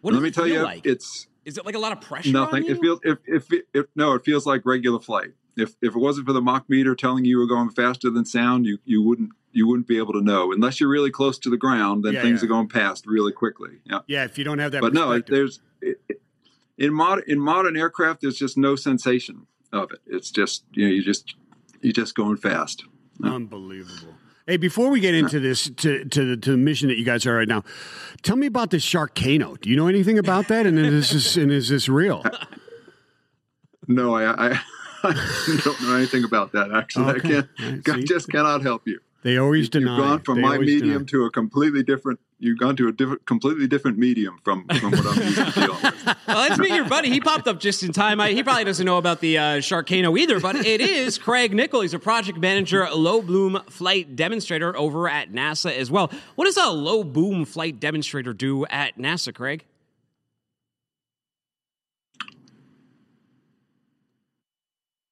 What 0.02 0.12
does 0.12 0.20
let 0.20 0.24
me 0.24 0.30
it 0.30 0.34
tell 0.34 0.46
feel 0.46 0.56
you, 0.56 0.64
like? 0.64 0.86
it's 0.86 1.28
Is 1.46 1.58
it 1.58 1.66
like 1.66 1.76
a 1.76 1.80
lot 1.80 1.92
of 1.92 2.02
pressure? 2.02 2.32
nothing. 2.32 2.64
On 2.64 2.70
you? 2.70 2.76
It 2.76 2.82
feels 2.82 3.00
if, 3.04 3.18
if 3.52 3.62
if 3.74 3.86
no, 3.96 4.14
it 4.14 4.24
feels 4.26 4.46
like 4.46 4.66
regular 4.66 5.00
flight. 5.00 5.32
If 5.56 5.76
if 5.82 5.96
it 5.96 6.00
wasn't 6.00 6.28
for 6.28 6.34
the 6.34 6.42
Mach 6.42 6.70
meter 6.70 6.96
telling 6.96 7.26
you 7.26 7.32
you 7.32 7.38
were 7.40 7.48
going 7.48 7.70
faster 7.70 8.10
than 8.10 8.26
sound, 8.26 8.66
you 8.66 8.78
you 8.86 9.02
wouldn't 9.02 9.32
you 9.52 9.68
wouldn't 9.68 9.88
be 9.88 9.98
able 9.98 10.14
to 10.14 10.22
know 10.22 10.52
unless 10.52 10.80
you're 10.80 10.90
really 10.90 11.10
close 11.12 11.38
to 11.40 11.50
the 11.50 11.58
ground. 11.58 12.04
Then 12.04 12.14
Yeah, 12.14 12.22
things 12.22 12.42
yeah. 12.42 12.46
are 12.46 12.50
going 12.50 12.70
past 12.70 13.06
really 13.08 13.32
quickly. 13.32 13.80
Yeah. 13.86 14.00
yeah. 14.08 14.24
If 14.26 14.38
you 14.38 14.44
don't 14.44 14.60
have 14.60 14.72
that, 14.72 14.82
but 14.82 14.94
no, 14.94 15.20
there's 15.20 15.62
it, 15.82 16.00
it- 16.10 16.22
in 16.78 16.94
modern 16.94 17.24
in 17.28 17.40
modern 17.40 17.76
aircraft, 17.78 18.22
there's 18.22 18.38
just 18.38 18.58
no 18.58 18.76
sensation 18.76 19.48
of 19.74 19.92
it. 19.92 20.00
It's 20.06 20.32
just 20.32 20.64
you 20.74 20.86
know 20.86 20.92
you 20.94 21.04
just 21.04 21.36
you're 21.82 21.94
just 21.94 22.16
going 22.16 22.38
fast. 22.38 22.84
Unbelievable. 23.24 24.14
Hey, 24.46 24.56
before 24.58 24.90
we 24.90 25.00
get 25.02 25.14
into 25.14 25.40
this 25.42 25.70
to 25.70 26.06
to 26.06 26.26
the, 26.26 26.38
to 26.38 26.52
the 26.52 26.58
mission 26.58 26.88
that 26.88 26.98
you 26.98 27.04
guys 27.06 27.26
are 27.26 27.36
right 27.36 27.48
now, 27.48 27.64
tell 28.22 28.36
me 28.38 28.48
about 28.48 28.72
the 28.72 28.78
Sharkano. 28.78 29.60
Do 29.60 29.70
you 29.70 29.76
know 29.76 29.88
anything 29.88 30.18
about 30.18 30.48
that? 30.48 30.66
And 30.66 30.78
is 30.80 31.10
this 31.12 31.36
and 31.36 31.52
is 31.52 31.70
this 31.70 31.90
real? 31.90 32.24
No, 33.90 34.16
I 34.16 34.50
I, 34.50 34.62
I 35.04 35.60
don't 35.64 35.82
know 35.84 35.96
anything 35.96 36.26
about 36.26 36.52
that. 36.52 36.72
Actually, 36.74 37.16
Okay. 37.20 37.38
I 37.38 37.42
can't. 37.62 37.90
I 37.90 38.02
just 38.02 38.30
cannot 38.30 38.62
help 38.62 38.86
you. 38.86 39.00
They 39.24 39.38
always 39.38 39.68
deny. 39.68 39.98
You've 39.98 40.06
gone 40.06 40.20
from 40.22 40.36
They 40.38 40.42
my 40.44 40.58
medium 40.58 41.06
deny. 41.06 41.06
to 41.06 41.26
a 41.26 41.32
completely 41.32 41.84
different. 41.84 42.20
You've 42.40 42.60
gone 42.60 42.76
to 42.76 42.88
a 42.88 42.92
different, 42.92 43.26
completely 43.26 43.68
different 43.68 43.98
medium 43.98 44.40
from 44.44 44.66
from 44.80 44.92
what 44.92 45.06
I'm 45.06 45.24
used 45.24 45.36
to 45.36 45.52
dealing 45.52 45.82
with. 45.82 46.06
well, 46.28 46.38
let's 46.38 46.60
meet 46.60 46.72
your 46.72 46.88
buddy. 46.88 47.10
He 47.10 47.20
popped 47.20 47.48
up 47.48 47.60
just 47.60 47.82
in 47.82 47.92
time. 47.92 48.22
I, 48.22 48.30
he 48.30 48.44
probably 48.44 48.64
doesn't 48.64 48.86
know 48.86 48.98
about 48.98 49.20
the 49.20 49.38
uh, 49.38 49.42
Sharkano 49.58 50.18
either, 50.20 50.40
but 50.40 50.56
it 50.56 50.82
is 50.82 51.18
Craig 51.18 51.54
Nickol. 51.54 51.82
He's 51.82 51.96
a 51.96 52.00
project 52.00 52.38
manager, 52.38 52.88
low 52.92 53.22
boom 53.22 53.60
flight 53.70 54.16
demonstrator 54.16 54.78
over 54.78 55.10
at 55.10 55.32
NASA 55.32 55.76
as 55.76 55.90
well. 55.90 56.12
What 56.36 56.46
does 56.46 56.58
a 56.58 56.70
low 56.70 57.04
boom 57.04 57.46
flight 57.46 57.80
demonstrator 57.80 58.34
do 58.34 58.66
at 58.68 58.98
NASA, 58.98 59.34
Craig? 59.34 59.66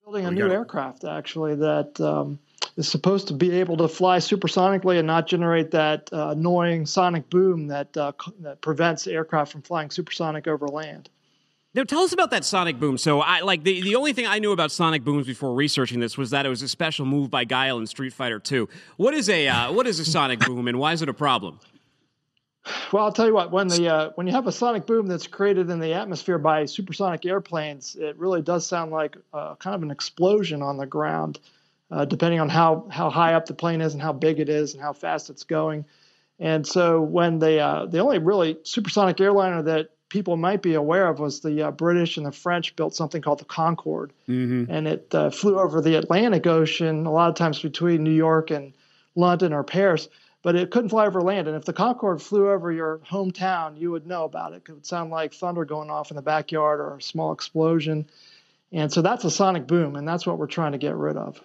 building 0.05 0.25
a 0.25 0.31
new 0.31 0.51
aircraft 0.51 1.03
actually 1.03 1.55
that 1.55 1.99
um, 1.99 2.39
is 2.77 2.87
supposed 2.87 3.27
to 3.27 3.33
be 3.33 3.51
able 3.51 3.77
to 3.77 3.87
fly 3.87 4.17
supersonically 4.17 4.97
and 4.97 5.07
not 5.07 5.27
generate 5.27 5.71
that 5.71 6.09
uh, 6.11 6.29
annoying 6.29 6.85
sonic 6.85 7.29
boom 7.29 7.67
that 7.67 7.95
uh, 7.95 8.11
c- 8.21 8.33
that 8.41 8.61
prevents 8.61 9.07
aircraft 9.07 9.51
from 9.51 9.61
flying 9.61 9.89
supersonic 9.89 10.47
over 10.47 10.67
land. 10.67 11.09
Now, 11.73 11.83
tell 11.83 12.03
us 12.03 12.13
about 12.13 12.31
that 12.31 12.45
sonic 12.45 12.79
boom. 12.79 12.97
So, 12.97 13.19
I 13.19 13.41
like 13.41 13.63
the, 13.63 13.81
the 13.81 13.95
only 13.95 14.13
thing 14.13 14.25
I 14.25 14.39
knew 14.39 14.53
about 14.53 14.71
sonic 14.71 15.03
booms 15.03 15.27
before 15.27 15.53
researching 15.53 15.99
this 15.99 16.17
was 16.17 16.29
that 16.29 16.45
it 16.45 16.49
was 16.49 16.61
a 16.61 16.69
special 16.69 17.05
move 17.05 17.29
by 17.29 17.43
Guile 17.43 17.77
in 17.77 17.85
Street 17.85 18.13
Fighter 18.13 18.39
2. 18.39 18.69
What 18.95 19.13
is 19.13 19.29
a 19.29 19.47
uh, 19.47 19.71
what 19.73 19.85
is 19.85 19.99
a 19.99 20.05
sonic 20.05 20.39
boom, 20.39 20.67
and 20.67 20.79
why 20.79 20.93
is 20.93 21.01
it 21.01 21.09
a 21.09 21.13
problem? 21.13 21.59
Well, 22.91 23.03
I'll 23.03 23.11
tell 23.11 23.27
you 23.27 23.33
what. 23.33 23.51
When 23.51 23.67
the 23.67 23.89
uh, 23.89 24.09
when 24.15 24.25
you 24.25 24.33
have 24.33 24.47
a 24.47 24.51
sonic 24.51 24.85
boom 24.85 25.07
that's 25.07 25.27
created 25.27 25.69
in 25.69 25.79
the 25.79 25.93
atmosphere 25.93 26.37
by 26.37 26.65
supersonic 26.65 27.25
airplanes, 27.25 27.95
it 27.95 28.17
really 28.17 28.41
does 28.41 28.65
sound 28.65 28.91
like 28.91 29.17
uh, 29.33 29.55
kind 29.55 29.75
of 29.75 29.83
an 29.83 29.91
explosion 29.91 30.61
on 30.61 30.77
the 30.77 30.85
ground, 30.85 31.39
uh, 31.91 32.05
depending 32.05 32.39
on 32.39 32.49
how 32.49 32.87
how 32.91 33.09
high 33.09 33.33
up 33.33 33.45
the 33.45 33.53
plane 33.53 33.81
is 33.81 33.93
and 33.93 34.01
how 34.01 34.13
big 34.13 34.39
it 34.39 34.49
is 34.49 34.73
and 34.73 34.81
how 34.81 34.93
fast 34.93 35.29
it's 35.29 35.43
going. 35.43 35.85
And 36.39 36.67
so, 36.67 37.01
when 37.01 37.39
the 37.39 37.59
uh, 37.59 37.85
the 37.85 37.99
only 37.99 38.17
really 38.19 38.57
supersonic 38.63 39.19
airliner 39.21 39.61
that 39.63 39.89
people 40.09 40.37
might 40.37 40.61
be 40.61 40.73
aware 40.75 41.07
of 41.07 41.19
was 41.19 41.39
the 41.39 41.67
uh, 41.67 41.71
British 41.71 42.17
and 42.17 42.25
the 42.25 42.31
French 42.31 42.75
built 42.75 42.93
something 42.95 43.21
called 43.21 43.39
the 43.39 43.45
Concorde, 43.45 44.11
Mm-hmm. 44.27 44.71
and 44.71 44.87
it 44.87 45.13
uh, 45.15 45.29
flew 45.29 45.59
over 45.59 45.81
the 45.81 45.95
Atlantic 45.95 46.45
Ocean 46.47 47.05
a 47.05 47.11
lot 47.11 47.29
of 47.29 47.35
times 47.35 47.61
between 47.61 48.03
New 48.03 48.11
York 48.11 48.51
and 48.51 48.73
London 49.15 49.53
or 49.53 49.63
Paris, 49.63 50.09
but 50.41 50.55
it 50.55 50.71
couldn't 50.71 50.89
fly 50.89 51.07
over 51.07 51.21
land. 51.21 51.47
And 51.47 51.55
if 51.55 51.65
the 51.65 51.73
Concorde 51.73 52.21
flew 52.21 52.49
over 52.49 52.71
your 52.71 52.99
hometown, 52.99 53.79
you 53.79 53.91
would 53.91 54.05
know 54.05 54.25
about 54.25 54.53
it. 54.53 54.63
It 54.67 54.71
would 54.73 54.85
sound 54.85 55.09
like 55.09 55.33
thunder 55.33 55.63
going 55.65 55.89
off 55.89 56.11
in 56.11 56.15
the 56.15 56.21
backyard 56.21 56.79
or 56.81 56.97
a 56.97 57.01
small 57.01 57.31
explosion. 57.31 58.07
And 58.71 58.91
so 58.91 59.01
that's 59.01 59.23
a 59.23 59.31
sonic 59.31 59.67
boom, 59.67 59.95
and 59.95 60.07
that's 60.07 60.25
what 60.27 60.37
we're 60.37 60.47
trying 60.47 60.73
to 60.73 60.77
get 60.77 60.95
rid 60.95 61.15
of. 61.17 61.41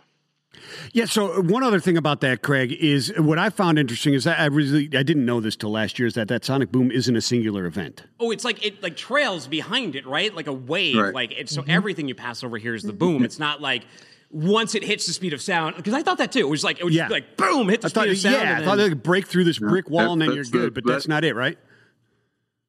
Yeah. 0.92 1.04
So 1.06 1.40
one 1.42 1.62
other 1.62 1.80
thing 1.80 1.96
about 1.96 2.20
that, 2.22 2.42
Craig, 2.42 2.72
is 2.72 3.12
what 3.16 3.38
I 3.38 3.50
found 3.50 3.78
interesting 3.78 4.14
is 4.14 4.24
that 4.24 4.38
I 4.40 4.46
really 4.46 4.84
I 4.96 5.02
didn't 5.02 5.24
know 5.24 5.40
this 5.40 5.56
till 5.56 5.70
last 5.70 5.98
year 5.98 6.06
is 6.06 6.14
that 6.14 6.28
that 6.28 6.44
sonic 6.44 6.70
boom 6.72 6.90
isn't 6.90 7.14
a 7.14 7.20
singular 7.20 7.66
event. 7.66 8.04
Oh, 8.18 8.30
it's 8.30 8.44
like 8.44 8.64
it 8.64 8.82
like 8.82 8.96
trails 8.96 9.46
behind 9.46 9.96
it, 9.96 10.06
right? 10.06 10.34
Like 10.34 10.46
a 10.48 10.52
wave. 10.52 10.96
Right. 10.96 11.14
Like 11.14 11.32
it's 11.32 11.54
so 11.54 11.62
Mhm. 11.62 11.68
everything 11.68 12.08
you 12.08 12.14
pass 12.14 12.42
over 12.44 12.58
here 12.58 12.74
is 12.74 12.82
the 12.82 12.92
boom. 12.92 13.24
It's 13.24 13.38
not 13.38 13.60
like 13.60 13.84
once 14.32 14.74
it 14.74 14.84
hits 14.84 15.06
the 15.06 15.12
speed 15.12 15.32
of 15.32 15.40
sound. 15.42 15.76
Because 15.76 15.94
I 15.94 16.02
thought 16.02 16.18
that 16.18 16.32
too. 16.32 16.40
It 16.40 16.48
was 16.48 16.62
like 16.64 16.78
it 16.80 16.84
was 16.84 16.94
Yeah. 16.94 17.08
like 17.08 17.36
boom, 17.36 17.68
hit 17.68 17.80
the 17.80 17.86
I 17.86 17.90
thought, 17.90 18.02
speed 18.02 18.12
of 18.12 18.18
sound. 18.18 18.34
yeah, 18.36 18.58
I 18.60 18.64
thought 18.64 18.76
then- 18.76 18.86
they 18.86 18.88
could 18.90 19.02
break 19.02 19.26
through 19.26 19.44
this 19.44 19.58
brick 19.58 19.88
wall 19.88 20.04
that- 20.06 20.12
and 20.12 20.22
then 20.22 20.28
you're 20.28 20.36
that's 20.38 20.50
the- 20.50 20.58
good, 20.58 20.74
but 20.74 20.84
that's 20.86 21.08
not 21.08 21.24
it, 21.24 21.34
right? 21.34 21.58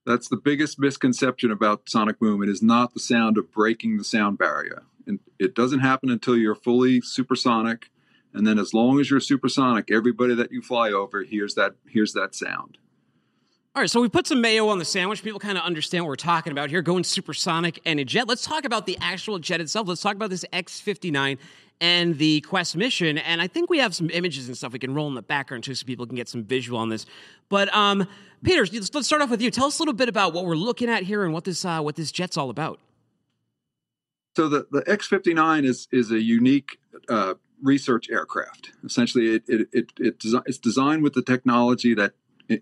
That's 0.05 0.27
the 0.27 0.37
biggest 0.37 0.79
misconception 0.79 1.51
about 1.51 1.87
sonic 1.87 2.19
boom. 2.19 2.41
It 2.41 2.49
is 2.49 2.63
not 2.63 2.93
the 2.93 2.99
sound 2.99 3.37
of 3.37 3.51
breaking 3.51 3.97
the 3.97 4.03
sound 4.03 4.37
barrier. 4.39 4.83
It 5.39 5.55
doesn't 5.55 5.79
happen 5.79 6.09
until 6.09 6.37
you're 6.37 6.55
fully 6.55 7.01
supersonic. 7.01 7.89
And 8.33 8.47
then 8.47 8.59
as 8.59 8.73
long 8.73 8.99
as 8.99 9.09
you're 9.09 9.19
supersonic, 9.19 9.91
everybody 9.91 10.35
that 10.35 10.51
you 10.51 10.61
fly 10.61 10.91
over 10.91 11.23
hears 11.23 11.55
that 11.55 11.75
hears 11.87 12.13
that 12.13 12.33
sound. 12.33 12.77
All 13.73 13.81
right, 13.81 13.89
so 13.89 14.01
we 14.01 14.09
put 14.09 14.27
some 14.27 14.41
mayo 14.41 14.67
on 14.67 14.79
the 14.79 14.85
sandwich. 14.85 15.23
People 15.23 15.39
kind 15.39 15.57
of 15.57 15.63
understand 15.63 16.03
what 16.03 16.09
we're 16.09 16.15
talking 16.17 16.51
about 16.51 16.69
here. 16.69 16.81
Going 16.81 17.05
supersonic 17.05 17.79
and 17.85 18.01
a 18.01 18.05
jet. 18.05 18.27
Let's 18.27 18.43
talk 18.43 18.65
about 18.65 18.85
the 18.85 18.97
actual 18.99 19.39
jet 19.39 19.61
itself. 19.61 19.87
Let's 19.87 20.01
talk 20.01 20.15
about 20.15 20.29
this 20.29 20.43
X59 20.51 21.37
and 21.79 22.17
the 22.17 22.41
Quesst 22.41 22.75
mission. 22.75 23.17
And 23.17 23.41
I 23.41 23.47
think 23.47 23.69
we 23.69 23.79
have 23.79 23.95
some 23.95 24.09
images 24.09 24.47
and 24.47 24.57
stuff 24.57 24.73
we 24.73 24.79
can 24.79 24.93
roll 24.93 25.07
in 25.07 25.15
the 25.15 25.21
background 25.21 25.63
too, 25.63 25.73
so 25.73 25.85
people 25.85 26.05
can 26.05 26.15
get 26.15 26.27
some 26.27 26.43
visual 26.43 26.77
on 26.79 26.89
this. 26.89 27.05
But 27.47 27.73
um, 27.73 28.07
Peter, 28.43 28.65
let's 28.65 28.93
let's 28.93 29.07
start 29.07 29.21
off 29.21 29.29
with 29.29 29.41
you. 29.41 29.49
Tell 29.49 29.67
us 29.67 29.79
a 29.79 29.81
little 29.81 29.93
bit 29.93 30.09
about 30.09 30.33
what 30.33 30.45
we're 30.45 30.55
looking 30.55 30.89
at 30.89 31.03
here 31.03 31.23
and 31.23 31.33
what 31.33 31.45
this 31.45 31.63
uh, 31.63 31.79
what 31.81 31.95
this 31.95 32.11
jet's 32.11 32.35
all 32.35 32.49
about. 32.49 32.79
So 34.35 34.47
the, 34.47 34.67
the 34.71 34.81
X59 34.83 35.65
is 35.65 35.87
is 35.91 36.11
a 36.11 36.21
unique 36.21 36.79
uh, 37.09 37.35
research 37.61 38.09
aircraft. 38.09 38.71
Essentially, 38.83 39.35
it, 39.35 39.43
it, 39.47 39.67
it, 39.71 39.91
it 39.99 40.19
desi- 40.19 40.43
it's 40.45 40.57
designed 40.57 41.03
with 41.03 41.13
the 41.13 41.21
technology 41.21 41.93
that 41.93 42.13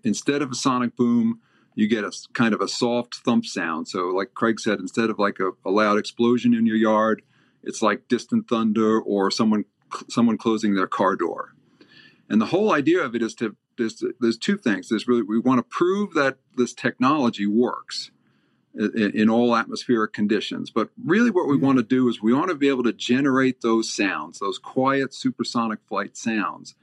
instead 0.04 0.42
of 0.42 0.50
a 0.50 0.54
sonic 0.54 0.96
boom, 0.96 1.40
you 1.74 1.88
get 1.88 2.04
a 2.04 2.12
kind 2.32 2.54
of 2.54 2.60
a 2.60 2.68
soft 2.68 3.16
thump 3.16 3.46
sound. 3.46 3.88
So, 3.88 4.08
like 4.08 4.34
Craig 4.34 4.60
said, 4.60 4.80
instead 4.80 5.10
of 5.10 5.18
like 5.18 5.38
a, 5.40 5.52
a 5.64 5.70
loud 5.70 5.98
explosion 5.98 6.54
in 6.54 6.66
your 6.66 6.76
yard, 6.76 7.22
it's 7.62 7.82
like 7.82 8.08
distant 8.08 8.48
thunder 8.48 9.00
or 9.00 9.30
someone 9.30 9.64
someone 10.08 10.38
closing 10.38 10.74
their 10.74 10.86
car 10.86 11.16
door. 11.16 11.54
And 12.28 12.40
the 12.40 12.46
whole 12.46 12.72
idea 12.72 13.00
of 13.00 13.14
it 13.14 13.22
is 13.22 13.34
to 13.36 13.56
there's 13.78 14.02
there's 14.20 14.38
two 14.38 14.56
things. 14.56 14.88
There's 14.88 15.08
really 15.08 15.22
we 15.22 15.38
want 15.38 15.58
to 15.58 15.62
prove 15.62 16.14
that 16.14 16.38
this 16.56 16.74
technology 16.74 17.46
works 17.46 18.10
in, 18.74 19.12
in 19.14 19.30
all 19.30 19.56
atmospheric 19.56 20.12
conditions. 20.12 20.70
But 20.70 20.90
really, 21.04 21.30
what 21.30 21.48
we 21.48 21.56
want 21.56 21.78
to 21.78 21.84
do 21.84 22.08
is 22.08 22.22
we 22.22 22.32
want 22.32 22.50
to 22.50 22.54
be 22.54 22.68
able 22.68 22.84
to 22.84 22.92
generate 22.92 23.60
those 23.60 23.92
sounds, 23.92 24.38
those 24.38 24.58
quiet 24.58 25.14
supersonic 25.14 25.80
flight 25.88 26.16
sounds, 26.16 26.74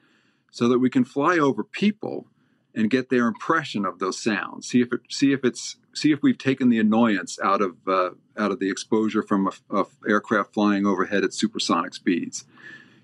so 0.51 0.67
that 0.67 0.79
we 0.79 0.89
can 0.89 1.05
fly 1.05 1.37
over 1.37 1.63
people 1.63 2.27
and 2.75 2.91
get 2.91 3.09
their 3.09 3.27
impression 3.27 3.85
of 3.85 3.99
those 3.99 4.21
sounds. 4.21 4.67
See 4.67 4.81
if 4.81 4.93
it, 4.93 5.01
see 5.09 5.31
if 5.31 5.43
it's 5.43 5.77
see 5.93 6.11
if 6.11 6.21
we've 6.21 6.37
taken 6.37 6.69
the 6.69 6.79
annoyance 6.79 7.39
out 7.43 7.61
of 7.61 7.75
uh, 7.87 8.11
out 8.37 8.51
of 8.51 8.59
the 8.59 8.69
exposure 8.69 9.23
from 9.23 9.47
a, 9.47 9.75
a 9.75 9.85
aircraft 10.07 10.53
flying 10.53 10.85
overhead 10.85 11.23
at 11.23 11.33
supersonic 11.33 11.95
speeds. 11.95 12.45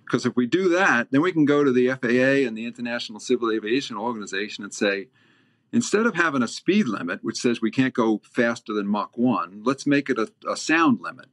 Because 0.06 0.26
if 0.26 0.36
we 0.36 0.46
do 0.46 0.70
that, 0.70 1.08
then 1.12 1.22
we 1.22 1.32
can 1.32 1.46
go 1.46 1.64
to 1.64 1.72
the 1.72 1.88
FAA 1.88 2.46
and 2.48 2.58
the 2.58 2.66
International 2.66 3.20
Civil 3.20 3.52
Aviation 3.52 3.98
Organization 3.98 4.64
and 4.64 4.74
say, 4.74 5.08
instead 5.74 6.06
of 6.06 6.16
having 6.16 6.44
a 6.44 6.48
speed 6.48 6.88
limit, 6.88 7.20
which 7.24 7.38
says 7.38 7.60
we 7.60 7.72
can't 7.72 7.94
go 7.94 8.22
faster 8.24 8.74
than 8.74 8.88
Mach 8.88 9.18
1, 9.18 9.64
let's 9.66 9.88
make 9.88 10.10
it 10.10 10.20
a, 10.20 10.32
a 10.50 10.56
sound 10.56 11.02
limit. 11.02 11.26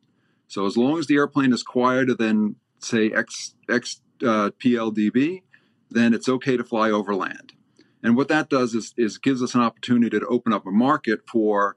So 0.48 0.66
as 0.66 0.76
long 0.76 0.98
as 0.98 1.06
the 1.06 1.16
airplane 1.16 1.52
is 1.52 1.62
quieter 1.62 2.14
than, 2.14 2.56
say, 2.80 3.12
X, 3.12 3.54
X 3.68 4.00
uh, 4.22 4.50
PLDB, 4.58 5.42
then 5.90 6.14
it's 6.14 6.28
okay 6.28 6.56
to 6.56 6.64
fly 6.64 6.90
over 6.90 7.14
land. 7.14 7.52
And 8.02 8.16
what 8.16 8.28
that 8.28 8.48
does 8.48 8.74
is, 8.74 8.94
is 8.96 9.18
gives 9.18 9.42
us 9.42 9.54
an 9.54 9.60
opportunity 9.60 10.18
to 10.18 10.26
open 10.26 10.52
up 10.52 10.66
a 10.66 10.70
market 10.70 11.20
for 11.30 11.76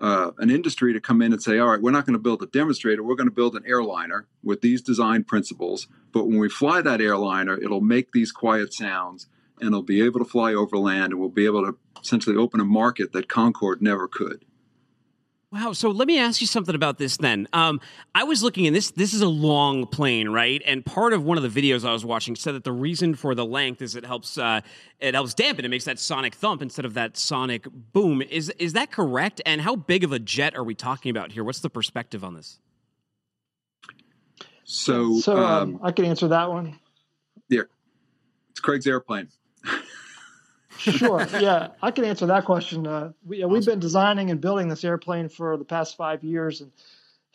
uh, 0.00 0.30
an 0.38 0.50
industry 0.50 0.94
to 0.94 1.00
come 1.00 1.20
in 1.20 1.32
and 1.32 1.42
say, 1.42 1.58
all 1.58 1.68
right, 1.68 1.82
we're 1.82 1.90
not 1.90 2.06
going 2.06 2.14
to 2.14 2.18
build 2.18 2.42
a 2.42 2.46
demonstrator, 2.46 3.02
we're 3.02 3.14
going 3.14 3.28
to 3.28 3.34
build 3.34 3.54
an 3.54 3.62
airliner 3.66 4.26
with 4.42 4.62
these 4.62 4.80
design 4.80 5.22
principles. 5.22 5.86
But 6.12 6.26
when 6.26 6.38
we 6.38 6.48
fly 6.48 6.80
that 6.80 7.02
airliner, 7.02 7.58
it'll 7.58 7.82
make 7.82 8.12
these 8.12 8.32
quiet 8.32 8.72
sounds 8.72 9.26
and 9.60 9.68
it'll 9.68 9.82
be 9.82 10.02
able 10.02 10.18
to 10.20 10.24
fly 10.24 10.54
over 10.54 10.76
land 10.78 11.12
and 11.12 11.20
we'll 11.20 11.28
be 11.28 11.46
able 11.46 11.62
to 11.64 11.76
essentially 12.02 12.36
open 12.36 12.60
a 12.60 12.64
market 12.64 13.12
that 13.12 13.28
Concorde 13.28 13.82
never 13.82 14.08
could. 14.08 14.44
Wow. 15.52 15.72
So 15.72 15.90
let 15.90 16.06
me 16.06 16.16
ask 16.16 16.40
you 16.40 16.46
something 16.46 16.76
about 16.76 16.98
this 16.98 17.16
then. 17.16 17.48
Um, 17.52 17.80
I 18.14 18.22
was 18.22 18.40
looking 18.40 18.68
and 18.68 18.76
this 18.76 18.92
this 18.92 19.12
is 19.12 19.20
a 19.20 19.28
long 19.28 19.84
plane, 19.84 20.28
right? 20.28 20.62
And 20.64 20.86
part 20.86 21.12
of 21.12 21.24
one 21.24 21.38
of 21.38 21.42
the 21.42 21.48
videos 21.48 21.84
I 21.84 21.92
was 21.92 22.04
watching 22.04 22.36
said 22.36 22.54
that 22.54 22.62
the 22.62 22.70
reason 22.72 23.16
for 23.16 23.34
the 23.34 23.44
length 23.44 23.82
is 23.82 23.96
it 23.96 24.06
helps 24.06 24.38
uh, 24.38 24.60
it 25.00 25.14
helps 25.14 25.34
dampen. 25.34 25.64
It 25.64 25.68
makes 25.68 25.86
that 25.86 25.98
sonic 25.98 26.36
thump 26.36 26.62
instead 26.62 26.84
of 26.84 26.94
that 26.94 27.16
sonic 27.16 27.66
boom. 27.92 28.22
Is 28.22 28.50
is 28.60 28.74
that 28.74 28.92
correct? 28.92 29.42
And 29.44 29.60
how 29.60 29.74
big 29.74 30.04
of 30.04 30.12
a 30.12 30.20
jet 30.20 30.56
are 30.56 30.62
we 30.62 30.76
talking 30.76 31.10
about 31.10 31.32
here? 31.32 31.42
What's 31.42 31.60
the 31.60 31.70
perspective 31.70 32.22
on 32.22 32.34
this? 32.34 32.60
So, 34.62 35.18
So 35.18 35.36
um, 35.36 35.74
um, 35.74 35.80
I 35.82 35.90
can 35.90 36.04
answer 36.04 36.28
that 36.28 36.48
one. 36.48 36.78
yeah, 37.48 37.62
it's 38.50 38.60
Craig's 38.60 38.86
airplane. 38.86 39.26
Sure. 40.80 41.26
yeah, 41.40 41.68
I 41.82 41.90
can 41.90 42.04
answer 42.04 42.26
that 42.26 42.46
question. 42.46 42.86
Uh, 42.86 43.12
we, 43.26 43.44
we've 43.44 43.66
been 43.66 43.80
designing 43.80 44.30
and 44.30 44.40
building 44.40 44.68
this 44.68 44.82
airplane 44.82 45.28
for 45.28 45.56
the 45.56 45.64
past 45.64 45.96
five 45.96 46.24
years, 46.24 46.62
and 46.62 46.72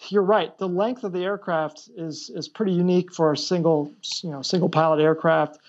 you're 0.10 0.24
right. 0.24 0.58
The 0.58 0.68
length 0.68 1.04
of 1.04 1.14
the 1.14 1.24
aircraft 1.24 1.90
is 1.96 2.32
is 2.34 2.48
pretty 2.48 2.74
unique 2.74 3.14
for 3.14 3.32
a 3.32 3.38
single 3.38 3.94
you 4.24 4.32
know 4.32 4.42
single 4.42 4.70
pilot 4.70 5.02
aircraft, 5.02 5.60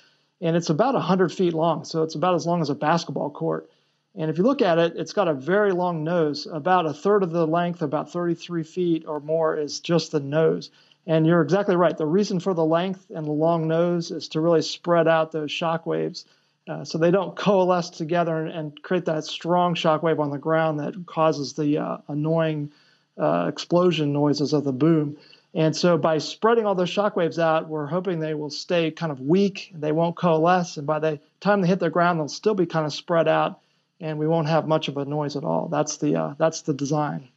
and 0.41 0.57
it's 0.57 0.70
about 0.70 0.95
100 0.95 1.33
feet 1.33 1.53
long. 1.53 1.85
So 1.85 2.03
it's 2.03 2.14
about 2.14 2.35
as 2.35 2.47
long 2.47 2.62
as 2.62 2.70
a 2.70 2.74
basketball 2.74 3.31
court. 3.31 3.70
And 4.14 4.31
if 4.31 4.39
you 4.39 4.45
look 4.45 4.62
at 4.62 4.79
it, 4.79 4.95
it's 4.97 5.12
got 5.12 5.29
a 5.29 5.35
very 5.35 5.72
long 5.72 6.03
nose. 6.03 6.49
About 6.51 6.87
a 6.87 6.95
third 6.95 7.22
of 7.22 7.33
the 7.33 7.47
length, 7.47 7.83
about 7.83 8.11
33 8.11 8.62
feet 8.62 9.05
or 9.07 9.20
more, 9.20 9.55
is 9.59 9.81
just 9.81 10.12
the 10.12 10.20
nose. 10.20 10.70
And 11.07 11.27
you're 11.27 11.43
exactly 11.43 11.77
right. 11.77 11.97
The 11.97 12.07
reason 12.07 12.41
for 12.41 12.55
the 12.55 12.64
length 12.64 13.11
and 13.14 13.27
the 13.27 13.33
long 13.33 13.68
nose 13.68 14.11
is 14.11 14.29
to 14.29 14.41
really 14.41 14.62
spread 14.62 15.07
out 15.07 15.33
those 15.33 15.53
shock 15.53 15.85
waves 15.85 16.24
uh, 16.69 16.85
so 16.85 16.99
they 16.99 17.11
don't 17.11 17.37
coalesce 17.37 17.91
together 17.91 18.45
and, 18.45 18.51
and, 18.51 18.83
create 18.83 19.05
that 19.05 19.25
strong 19.25 19.75
shock 19.75 20.03
wave 20.03 20.19
on 20.19 20.31
the 20.31 20.39
ground 20.39 20.81
that 20.81 21.07
causes 21.07 21.53
the 21.53 21.79
uh, 21.79 21.99
annoying 22.09 22.73
uh, 23.19 23.47
explosion 23.49 24.12
noises 24.12 24.53
of 24.53 24.64
the 24.64 24.73
boom. 24.73 25.17
And 25.55 25.75
so 25.75 25.97
by 25.97 26.19
spreading 26.19 26.67
all 26.67 26.75
those 26.75 26.91
shock 26.91 27.17
waves 27.17 27.39
out, 27.39 27.69
we're 27.69 27.87
hoping 27.87 28.19
they 28.19 28.35
will 28.35 28.51
stay 28.51 28.91
kind 28.91 29.11
of 29.11 29.21
weak, 29.21 29.73
they 29.75 29.93
won't 29.93 30.17
coalesce, 30.17 30.77
and 30.77 30.87
by 30.87 30.99
the 30.99 31.21
time 31.41 31.62
they 31.62 31.69
hit 31.69 31.79
the 31.79 31.89
ground, 31.89 32.19
they'll 32.19 32.29
still 32.29 32.55
be 32.55 32.67
kind 32.67 32.85
of 32.85 32.93
spread 32.93 33.27
out, 33.27 33.61
and 34.01 34.19
we 34.19 34.27
won't 34.27 34.49
have 34.49 34.69
much 34.69 34.89
of 34.89 34.97
a 34.99 35.05
noise 35.05 35.37
at 35.37 35.45
all. 35.45 35.69
That's 35.69 35.97
the 35.97 36.17
uh, 36.17 36.35
that's 36.37 36.62
the 36.62 36.75
design. 36.75 37.29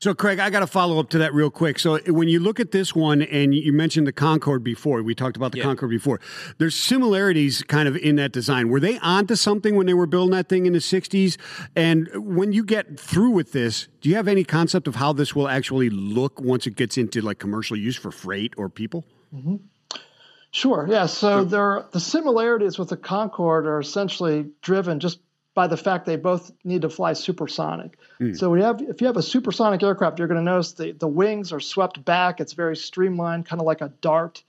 So, 0.00 0.14
Craig, 0.14 0.38
I 0.38 0.48
got 0.48 0.60
to 0.60 0.68
follow 0.68 1.00
up 1.00 1.10
to 1.10 1.18
that 1.18 1.34
real 1.34 1.50
quick. 1.50 1.76
So, 1.80 1.98
when 2.06 2.28
you 2.28 2.38
look 2.38 2.60
at 2.60 2.70
this 2.70 2.94
one, 2.94 3.20
and 3.22 3.52
you 3.52 3.72
mentioned 3.72 4.06
the 4.06 4.12
Concorde 4.12 4.62
before, 4.62 5.02
we 5.02 5.12
talked 5.12 5.36
about 5.36 5.50
the 5.50 5.58
Yeah. 5.58 5.64
Concorde 5.64 5.90
before. 5.90 6.20
There's 6.58 6.76
similarities 6.76 7.64
kind 7.64 7.88
of 7.88 7.96
in 7.96 8.14
that 8.14 8.30
design. 8.30 8.68
Were 8.68 8.78
they 8.78 9.00
onto 9.00 9.34
something 9.34 9.74
when 9.74 9.86
they 9.86 9.94
were 9.94 10.06
building 10.06 10.36
that 10.36 10.48
thing 10.48 10.66
in 10.66 10.72
the 10.72 10.80
'60s? 10.80 11.36
And 11.74 12.08
when 12.14 12.52
you 12.52 12.62
get 12.62 12.98
through 13.00 13.30
with 13.30 13.50
this, 13.50 13.88
do 14.00 14.08
you 14.08 14.14
have 14.14 14.28
any 14.28 14.44
concept 14.44 14.86
of 14.86 14.94
how 14.94 15.12
this 15.12 15.34
will 15.34 15.48
actually 15.48 15.90
look 15.90 16.40
once 16.40 16.68
it 16.68 16.76
gets 16.76 16.96
into 16.96 17.20
like 17.20 17.40
commercial 17.40 17.76
use 17.76 17.96
for 17.96 18.12
freight 18.12 18.54
or 18.56 18.68
people? 18.68 19.04
Mm-hmm. 19.34 19.56
Sure. 20.52 20.86
Yeah. 20.88 21.06
So 21.06 21.42
there, 21.44 21.84
the 21.90 22.00
similarities 22.00 22.78
with 22.78 22.90
the 22.90 22.96
Concorde 22.96 23.66
are 23.66 23.80
essentially 23.80 24.46
driven 24.62 25.00
just 25.00 25.18
by 25.58 25.66
the 25.66 25.76
fact 25.76 26.06
they 26.06 26.14
both 26.14 26.52
need 26.62 26.82
to 26.82 26.88
fly 26.88 27.14
supersonic. 27.14 27.98
Hmm. 28.18 28.32
So 28.32 28.48
we 28.48 28.62
have, 28.62 28.80
if 28.80 29.00
you 29.00 29.08
have 29.08 29.16
a 29.16 29.22
supersonic 29.22 29.82
aircraft, 29.82 30.20
you're 30.20 30.28
going 30.28 30.38
to 30.38 30.44
notice 30.44 30.70
the 30.74 30.92
the 30.92 31.08
wings 31.08 31.52
are 31.52 31.58
swept 31.58 32.04
back. 32.04 32.38
It's 32.38 32.52
very 32.52 32.76
streamlined, 32.76 33.44
kind 33.44 33.60
of 33.60 33.66
like 33.66 33.80
a 33.80 33.88
dart, 34.00 34.44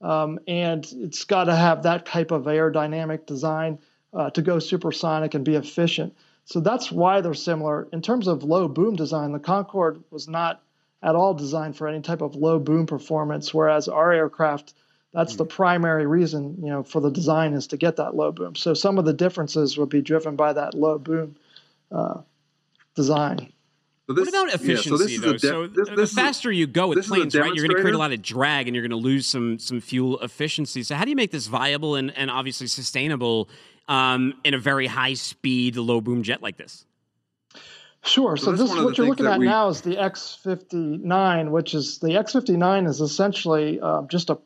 um, 0.00 0.40
and 0.48 0.84
it's 0.92 1.22
got 1.22 1.44
to 1.44 1.54
have 1.54 1.84
that 1.84 2.06
type 2.06 2.32
of 2.32 2.46
aerodynamic 2.46 3.24
design 3.24 3.78
uh, 4.12 4.30
to 4.30 4.42
go 4.42 4.58
supersonic 4.58 5.34
and 5.34 5.44
be 5.44 5.54
efficient. 5.54 6.16
So 6.44 6.58
that's 6.58 6.90
why 6.90 7.20
they're 7.20 7.34
similar. 7.34 7.86
In 7.92 8.02
terms 8.02 8.26
of 8.26 8.42
low 8.42 8.66
boom 8.66 8.96
design, 8.96 9.30
the 9.30 9.38
Concorde 9.38 10.02
was 10.10 10.26
not 10.26 10.60
at 11.04 11.14
all 11.14 11.34
designed 11.34 11.76
for 11.76 11.86
any 11.86 12.00
type 12.00 12.20
of 12.20 12.34
low 12.34 12.58
boom 12.58 12.86
performance, 12.86 13.54
whereas 13.54 13.86
our 13.86 14.10
aircraft 14.10 14.74
that's 15.18 15.34
the 15.34 15.44
primary 15.44 16.06
reason, 16.06 16.56
you 16.62 16.70
know, 16.70 16.84
for 16.84 17.00
the 17.00 17.10
design 17.10 17.52
is 17.52 17.66
to 17.66 17.76
get 17.76 17.96
that 17.96 18.14
low 18.14 18.30
boom. 18.30 18.54
So 18.54 18.72
some 18.72 18.98
of 18.98 19.04
the 19.04 19.12
differences 19.12 19.76
would 19.76 19.88
be 19.88 20.00
driven 20.00 20.36
by 20.36 20.52
that 20.52 20.74
low 20.74 20.96
boom 20.96 21.34
uh, 21.90 22.20
design. 22.94 23.52
So 24.06 24.14
what 24.14 24.28
about 24.28 24.54
efficiency, 24.54 25.18
though? 25.18 25.36
so 25.36 25.66
the 25.66 26.06
faster 26.06 26.52
you 26.52 26.68
go 26.68 26.86
with 26.86 26.98
this 26.98 27.06
is 27.06 27.10
a 27.10 27.14
planes, 27.16 27.36
right, 27.36 27.52
you're 27.52 27.66
going 27.66 27.76
to 27.76 27.82
create 27.82 27.96
a 27.96 27.98
lot 27.98 28.12
of 28.12 28.22
drag, 28.22 28.68
and 28.68 28.76
you're 28.76 28.86
going 28.86 28.98
to 28.98 29.04
lose 29.04 29.26
some 29.26 29.58
some 29.58 29.80
fuel 29.80 30.20
efficiency. 30.20 30.84
So 30.84 30.94
how 30.94 31.02
do 31.02 31.10
you 31.10 31.16
make 31.16 31.32
this 31.32 31.48
viable 31.48 31.96
and, 31.96 32.16
and 32.16 32.30
obviously 32.30 32.68
sustainable 32.68 33.48
um, 33.88 34.34
in 34.44 34.54
a 34.54 34.58
very 34.58 34.86
high 34.86 35.14
speed, 35.14 35.76
low 35.76 36.00
boom 36.00 36.22
jet 36.22 36.42
like 36.42 36.56
this? 36.56 36.86
Sure. 38.04 38.36
So 38.36 38.44
So, 38.44 38.52
this 38.52 38.68
one 38.70 38.78
of 38.78 38.84
what 38.84 38.96
you're 38.96 39.08
looking 39.08 39.26
at 39.26 39.40
we- 39.40 39.46
now 39.46 39.68
is 39.68 39.80
the 39.80 39.96
X59, 39.96 41.50
which 41.50 41.74
is 41.74 41.98
the 41.98 42.10
X59 42.10 42.86
is 42.86 43.00
essentially 43.00 43.80
uh, 43.80 44.02
just 44.02 44.30
a 44.30 44.38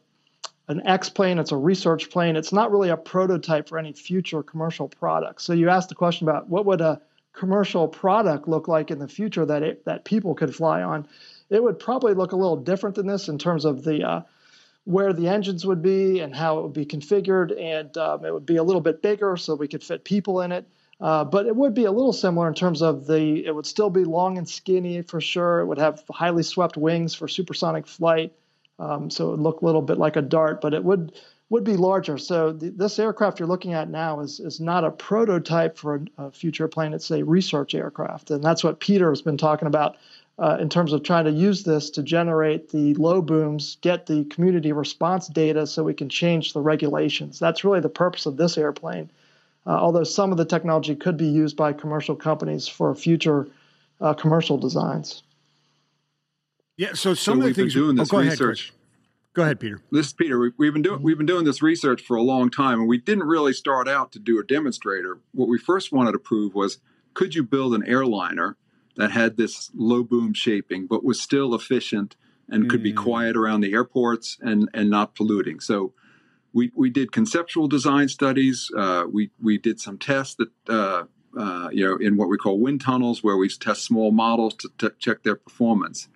an 0.69 0.87
X 0.87 1.09
plane. 1.09 1.39
It's 1.39 1.53
a 1.53 1.57
research 1.57 2.11
plane. 2.11 2.37
It's 2.37 2.53
not 2.53 2.71
really 2.71 2.91
a 2.91 2.97
prototype 2.97 3.69
for 3.69 3.79
any 3.79 3.93
future 3.93 4.43
commercial 4.43 4.89
product. 4.89 5.43
So 5.43 5.53
you 5.53 5.69
asked 5.69 5.89
the 5.89 5.95
question 5.95 6.29
about 6.29 6.49
what 6.49 6.67
would 6.67 6.81
a 6.81 7.01
commercial 7.33 7.89
product 7.89 8.47
look 8.47 8.69
like 8.69 8.91
in 8.91 8.99
the 8.99 9.09
future 9.09 9.45
that 9.47 9.63
it, 9.63 9.85
that 9.85 10.05
people 10.05 10.35
could 10.35 10.55
fly 10.55 10.83
on. 10.83 11.07
It 11.51 11.63
would 11.63 11.79
probably 11.79 12.15
look 12.15 12.33
a 12.33 12.37
little 12.37 12.57
different 12.57 12.97
than 12.97 13.07
this 13.07 13.29
in 13.29 13.39
terms 13.39 13.65
of 13.65 13.85
the 13.85 14.05
uh, 14.05 14.23
where 14.85 15.13
the 15.13 15.29
engines 15.29 15.65
would 15.65 15.83
be 15.83 16.21
and 16.21 16.35
how 16.35 16.59
it 16.59 16.63
would 16.63 16.73
be 16.73 16.87
configured, 16.87 17.59
and 17.61 17.97
um, 17.97 18.25
it 18.25 18.33
would 18.33 18.47
be 18.47 18.57
a 18.57 18.63
little 18.63 18.81
bit 18.81 19.01
bigger 19.01 19.37
so 19.37 19.55
we 19.55 19.69
could 19.69 19.83
fit 19.83 20.05
people 20.05 20.41
in 20.41 20.51
it. 20.51 20.67
Uh, 21.01 21.25
but 21.25 21.47
it 21.47 21.55
would 21.55 21.75
be 21.75 21.85
a 21.85 21.91
little 21.91 22.13
similar 22.13 22.49
in 22.49 22.55
terms 22.55 22.83
of 22.83 23.07
the. 23.07 23.45
It 23.45 23.55
would 23.55 23.67
still 23.67 23.91
be 23.91 24.05
long 24.05 24.39
and 24.39 24.49
skinny 24.49 25.03
for 25.03 25.21
sure. 25.21 25.61
It 25.61 25.67
would 25.67 25.79
have 25.79 26.03
highly 26.11 26.43
swept 26.43 26.77
wings 26.77 27.15
for 27.15 27.29
supersonic 27.29 27.87
flight, 27.87 28.33
um, 28.83 29.11
so 29.11 29.29
it 29.29 29.31
would 29.33 29.41
look 29.41 29.61
a 29.61 29.65
little 29.65 29.83
bit 29.83 29.99
like 29.99 30.17
a 30.17 30.23
dart, 30.23 30.61
but 30.61 30.75
it 30.75 30.83
would 30.83 31.13
would 31.51 31.65
be 31.65 31.77
larger. 31.77 32.17
So 32.17 32.53
th- 32.53 32.73
this 32.77 32.99
aircraft 32.99 33.39
you're 33.39 33.49
looking 33.49 33.75
at 33.75 33.89
now 33.89 34.21
is 34.21 34.41
is 34.41 34.59
not 34.61 34.85
a 34.85 34.91
prototype 34.91 35.79
for 35.79 35.97
a, 35.97 36.25
a 36.25 36.31
future 36.33 36.67
plane. 36.67 36.93
It's 36.93 37.11
a 37.11 37.23
research 37.23 37.75
aircraft, 37.75 38.31
and 38.31 38.43
that's 38.43 38.65
what 38.65 38.81
Peter 38.81 39.11
has 39.11 39.23
been 39.23 39.37
talking 39.37 39.69
about 39.69 39.97
uh, 40.39 40.57
in 40.61 40.69
terms 40.69 40.93
of 40.93 41.03
trying 41.03 41.27
to 41.27 41.31
use 41.31 41.63
this 41.63 41.91
to 41.91 42.03
generate 42.03 42.71
the 42.71 42.95
low 42.95 43.23
booms, 43.23 43.77
get 43.83 44.07
the 44.07 44.25
community 44.25 44.73
response 44.73 45.29
data, 45.29 45.67
so 45.67 45.85
we 45.85 45.95
can 45.95 46.09
change 46.09 46.53
the 46.53 46.61
regulations. 46.61 47.39
That's 47.39 47.65
really 47.65 47.81
the 47.81 47.89
purpose 47.89 48.27
of 48.27 48.37
this 48.37 48.59
airplane. 48.59 49.11
Uh, 49.65 49.71
although 49.71 50.03
some 50.05 50.33
of 50.33 50.39
the 50.39 50.45
technology 50.45 50.97
could 50.97 51.17
be 51.17 51.29
used 51.29 51.57
by 51.57 51.73
commercial 51.73 52.17
companies 52.17 52.67
for 52.67 52.93
future 52.97 53.47
uh, 54.01 54.15
commercial 54.15 54.59
designs. 54.59 55.23
Yeah. 56.77 56.91
So 56.91 57.15
So 57.15 57.15
some 57.15 57.41
of 57.41 57.47
the 57.47 57.55
things. 57.55 57.75
doing 57.75 57.99
oh, 57.99 58.05
go 58.05 58.19
ahead, 58.19 58.33
research. 58.33 58.69
Chris. 58.69 58.79
Go 59.35 59.43
ahead, 59.43 59.61
Peter. 59.61 59.81
This 59.91 60.09
is 60.09 60.13
Peter. 60.13 60.39
We, 60.39 60.53
we've 60.59 60.73
been 60.75 60.83
doing 60.83 61.03
we've 61.03 61.17
been 61.17 61.27
doing 61.27 61.45
this 61.45 61.63
research 61.63 62.03
for 62.03 62.17
a 62.17 62.23
long 62.23 62.51
time, 62.51 62.81
and 62.81 62.89
we 62.89 62.99
didn't 62.99 63.25
really 63.25 63.55
start 63.55 63.89
out 63.89 64.13
to 64.13 64.19
do 64.19 64.39
a 64.39 64.45
demonstrator. 64.45 65.21
What 65.33 65.49
we 65.49 65.59
first 65.59 65.91
wanted 65.91 66.13
to 66.13 66.19
prove 66.19 66.55
was 66.55 66.79
could 67.15 67.35
you 67.35 67.43
build 67.43 67.75
an 67.75 67.87
airliner 67.87 68.57
that 68.97 69.11
had 69.11 69.39
this 69.39 69.71
low 69.75 70.03
boom 70.03 70.35
shaping, 70.35 70.87
but 70.87 71.03
was 71.03 71.21
still 71.21 71.55
efficient 71.55 72.17
and 72.49 72.69
could 72.69 72.83
be 72.83 72.93
quiet 72.93 73.37
around 73.37 73.63
the 73.63 73.73
airports 73.73 74.37
and 74.43 74.69
and 74.75 74.91
not 74.91 75.15
polluting. 75.15 75.61
So 75.61 75.95
we 76.53 76.71
we 76.75 76.91
did 76.91 77.11
conceptual 77.11 77.69
design 77.69 78.09
studies. 78.09 78.71
Uh, 78.77 79.05
we 79.11 79.31
we 79.41 79.59
did 79.59 79.81
some 79.81 79.99
tests 79.99 80.37
that. 80.37 80.51
Uh, 80.69 81.05
uh, 81.35 81.71
you 81.73 81.83
know, 81.83 81.97
in 81.97 82.19
what 82.19 82.29
we 82.29 82.37
call 82.37 82.59
wind 82.59 82.79
tunnels, 82.83 83.25
where 83.25 83.39
we 83.39 83.49
test 83.49 83.85
small 83.85 84.13
models 84.13 84.53
to, 84.53 84.69
to 84.77 84.93
check 84.99 85.23
their 85.23 85.35
performance. 85.35 86.07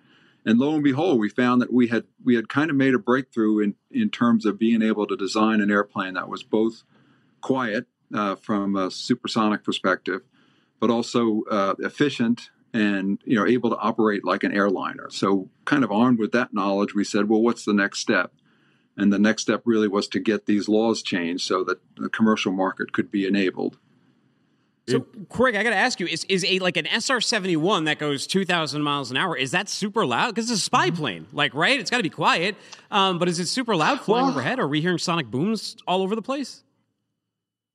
And 0.47 0.59
lo 0.59 0.73
and 0.73 0.83
behold, 0.83 1.19
we 1.19 1.27
found 1.27 1.61
that 1.61 1.73
we 1.73 1.87
had 1.87 2.05
we 2.23 2.35
had 2.35 2.47
kind 2.47 2.69
of 2.69 2.77
made 2.77 2.93
a 2.93 2.99
breakthrough 2.99 3.59
in 3.59 3.75
in 3.91 4.09
terms 4.09 4.45
of 4.45 4.57
being 4.57 4.81
able 4.81 5.05
to 5.05 5.17
design 5.17 5.59
an 5.59 5.69
airplane 5.69 6.13
that 6.13 6.29
was 6.29 6.41
both 6.41 6.83
quiet 7.41 7.85
uh, 8.13 8.35
from 8.35 8.77
a 8.77 8.89
supersonic 8.89 9.65
perspective, 9.65 10.21
but 10.79 10.89
also 10.89 11.43
uh, 11.51 11.75
efficient 11.79 12.49
and 12.73 13.19
you 13.25 13.35
know 13.35 13.45
able 13.45 13.69
to 13.71 13.75
operate 13.75 14.23
like 14.23 14.45
an 14.45 14.53
airliner. 14.53 15.09
So, 15.09 15.49
kind 15.65 15.83
of 15.83 15.91
armed 15.91 16.17
with 16.17 16.31
that 16.31 16.53
knowledge, 16.53 16.95
we 16.95 17.03
said, 17.03 17.27
well, 17.27 17.41
what's 17.41 17.65
the 17.65 17.73
next 17.73 17.99
step? 17.99 18.31
And 18.95 19.11
the 19.11 19.19
next 19.19 19.41
step 19.41 19.63
really 19.65 19.89
was 19.89 20.07
to 20.07 20.19
get 20.19 20.45
these 20.45 20.69
laws 20.69 21.03
changed 21.03 21.45
so 21.45 21.65
that 21.65 21.81
the 21.97 22.07
commercial 22.07 22.53
market 22.53 22.93
could 22.93 23.11
be 23.11 23.27
enabled. 23.27 23.79
So, 24.89 25.05
Craig, 25.27 25.55
I 25.55 25.63
got 25.63 25.71
to 25.71 25.75
ask 25.75 25.99
you: 25.99 26.07
Is 26.07 26.23
is 26.25 26.45
a 26.45 26.59
like 26.59 26.77
an 26.77 26.87
SR 26.87 27.19
seventy 27.19 27.57
one 27.57 27.83
that 27.85 27.99
goes 27.99 28.25
two 28.25 28.45
thousand 28.45 28.83
miles 28.83 29.11
an 29.11 29.17
hour? 29.17 29.35
Is 29.35 29.51
that 29.51 29.67
super 29.67 30.05
loud? 30.05 30.33
Because 30.33 30.49
it's 30.49 30.61
a 30.61 30.63
spy 30.63 30.91
plane, 30.91 31.27
like 31.33 31.53
right? 31.53 31.77
It's 31.77 31.89
got 31.89 31.97
to 31.97 32.03
be 32.03 32.09
quiet. 32.09 32.55
Um, 32.89 33.19
but 33.19 33.27
is 33.27 33.39
it 33.39 33.47
super 33.47 33.75
loud 33.75 33.99
flying 33.99 34.25
Well- 34.27 34.31
overhead? 34.31 34.59
Are 34.59 34.67
we 34.67 34.79
hearing 34.79 34.97
sonic 34.97 35.27
booms 35.27 35.75
all 35.87 36.01
over 36.03 36.15
the 36.15 36.21
place? 36.21 36.63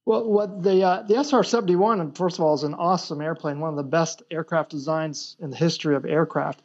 Well, 0.06 0.24
what 0.28 0.62
the 0.62 0.82
uh, 0.82 1.02
the 1.02 1.22
SR 1.22 1.42
seventy 1.44 1.76
one, 1.76 2.12
first 2.12 2.38
of 2.38 2.44
all, 2.44 2.54
is 2.54 2.62
an 2.62 2.74
awesome 2.74 3.20
airplane, 3.20 3.60
one 3.60 3.70
of 3.70 3.76
the 3.76 3.82
best 3.82 4.22
aircraft 4.30 4.70
designs 4.70 5.36
in 5.38 5.50
the 5.50 5.56
history 5.56 5.94
of 5.94 6.06
aircraft. 6.06 6.62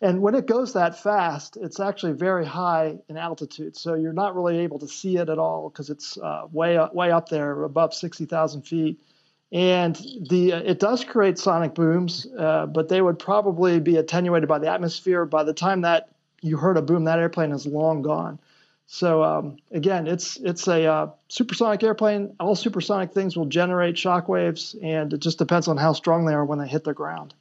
And 0.00 0.22
when 0.22 0.36
it 0.36 0.46
goes 0.46 0.74
that 0.74 1.02
fast, 1.02 1.56
it's 1.56 1.80
actually 1.80 2.12
very 2.12 2.46
high 2.46 2.98
in 3.08 3.16
altitude, 3.16 3.76
so 3.76 3.94
you're 3.94 4.12
not 4.12 4.36
really 4.36 4.58
able 4.58 4.78
to 4.78 4.86
see 4.86 5.16
it 5.16 5.28
at 5.28 5.38
all 5.38 5.68
because 5.70 5.90
it's 5.90 6.16
uh, 6.16 6.46
way 6.52 6.78
way 6.92 7.10
up 7.10 7.28
there, 7.28 7.64
above 7.64 7.92
sixty 7.92 8.24
thousand 8.26 8.62
feet. 8.62 9.02
And 9.50 9.96
the 10.28 10.52
uh, 10.52 10.58
it 10.60 10.78
does 10.78 11.04
create 11.04 11.38
sonic 11.38 11.74
booms, 11.74 12.26
uh, 12.38 12.66
but 12.66 12.88
they 12.88 13.00
would 13.00 13.18
probably 13.18 13.80
be 13.80 13.96
attenuated 13.96 14.48
by 14.48 14.58
the 14.58 14.68
atmosphere. 14.68 15.24
By 15.24 15.44
the 15.44 15.54
time 15.54 15.80
that 15.82 16.10
you 16.42 16.58
heard 16.58 16.76
a 16.76 16.82
boom, 16.82 17.04
that 17.04 17.18
airplane 17.18 17.52
is 17.52 17.66
long 17.66 18.02
gone. 18.02 18.38
So 18.86 19.22
um, 19.22 19.56
again, 19.70 20.06
it's 20.06 20.36
it's 20.36 20.66
a 20.68 20.84
uh, 20.84 21.10
supersonic 21.28 21.82
airplane. 21.82 22.34
All 22.40 22.54
supersonic 22.54 23.12
things 23.12 23.36
will 23.36 23.46
generate 23.46 23.96
shock 23.96 24.28
waves, 24.28 24.76
and 24.82 25.12
it 25.12 25.20
just 25.20 25.38
depends 25.38 25.66
on 25.66 25.78
how 25.78 25.94
strong 25.94 26.26
they 26.26 26.34
are 26.34 26.44
when 26.44 26.58
they 26.58 26.68
hit 26.68 26.84
the 26.84 26.94
ground. 26.94 27.34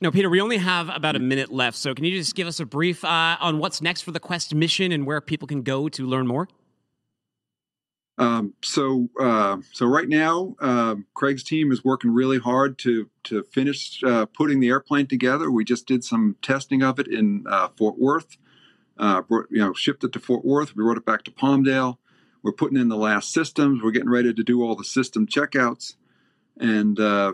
No, 0.00 0.10
Peter, 0.10 0.28
we 0.28 0.40
only 0.40 0.58
have 0.58 0.88
about 0.88 1.14
a 1.14 1.20
minute 1.20 1.52
left, 1.52 1.76
so 1.76 1.94
can 1.94 2.04
you 2.04 2.18
just 2.18 2.34
give 2.34 2.46
us 2.48 2.58
a 2.60 2.66
brief 2.66 3.04
uh, 3.04 3.36
on 3.40 3.58
what's 3.58 3.80
next 3.80 4.02
for 4.02 4.10
the 4.10 4.20
Quesst 4.20 4.54
mission 4.54 4.92
and 4.92 5.06
where 5.06 5.20
people 5.20 5.46
can 5.48 5.62
go 5.62 5.88
to 5.88 6.06
learn 6.06 6.26
more? 6.26 6.48
Um, 8.16 8.54
so, 8.62 9.08
uh, 9.20 9.58
so 9.72 9.86
right 9.86 10.08
now, 10.08 10.54
uh, 10.60 10.96
Craig's 11.14 11.42
team 11.42 11.72
is 11.72 11.84
working 11.84 12.12
really 12.12 12.38
hard 12.38 12.78
to 12.78 13.10
to 13.24 13.42
finish 13.44 14.02
uh, 14.04 14.26
putting 14.26 14.60
the 14.60 14.68
airplane 14.68 15.06
together. 15.06 15.50
We 15.50 15.64
just 15.64 15.86
did 15.86 16.04
some 16.04 16.36
testing 16.40 16.82
of 16.82 17.00
it 17.00 17.08
in 17.08 17.44
uh, 17.48 17.68
Fort 17.76 17.98
Worth. 17.98 18.36
Uh, 18.96 19.22
brought, 19.22 19.46
you 19.50 19.58
know, 19.58 19.72
shipped 19.72 20.04
it 20.04 20.12
to 20.12 20.20
Fort 20.20 20.44
Worth. 20.44 20.76
We 20.76 20.84
brought 20.84 20.96
it 20.96 21.04
back 21.04 21.24
to 21.24 21.32
Palmdale. 21.32 21.98
We're 22.44 22.52
putting 22.52 22.78
in 22.78 22.88
the 22.88 22.96
last 22.96 23.32
systems. 23.32 23.82
We're 23.82 23.90
getting 23.90 24.10
ready 24.10 24.32
to 24.32 24.44
do 24.44 24.62
all 24.62 24.76
the 24.76 24.84
system 24.84 25.26
checkouts, 25.26 25.96
and 26.56 27.00
uh, 27.00 27.32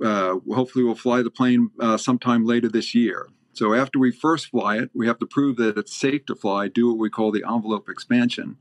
hopefully, 0.00 0.84
we'll 0.84 0.94
fly 0.94 1.22
the 1.22 1.30
plane 1.30 1.70
sometime 1.96 2.44
later 2.44 2.68
this 2.68 2.94
year. 2.94 3.28
So, 3.54 3.74
after 3.74 3.98
we 3.98 4.12
first 4.12 4.50
fly 4.50 4.76
it, 4.76 4.90
we 4.94 5.08
have 5.08 5.18
to 5.18 5.26
prove 5.26 5.56
that 5.56 5.76
it's 5.76 5.96
safe 5.96 6.26
to 6.26 6.36
fly. 6.36 6.68
Do 6.68 6.88
what 6.88 6.98
we 6.98 7.10
call 7.10 7.32
the 7.32 7.44
envelope 7.44 7.88
expansion 7.88 8.58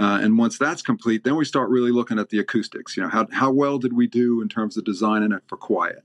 uh, 0.00 0.18
and 0.22 0.38
once 0.38 0.56
that's 0.56 0.80
complete, 0.80 1.24
then 1.24 1.36
we 1.36 1.44
start 1.44 1.68
really 1.68 1.90
looking 1.90 2.18
at 2.18 2.30
the 2.30 2.38
acoustics. 2.38 2.96
You 2.96 3.02
know, 3.02 3.10
how, 3.10 3.28
how 3.32 3.50
well 3.50 3.78
did 3.78 3.92
we 3.92 4.06
do 4.06 4.40
in 4.40 4.48
terms 4.48 4.78
of 4.78 4.84
designing 4.84 5.30
it 5.30 5.42
for 5.46 5.58
quiet? 5.58 6.04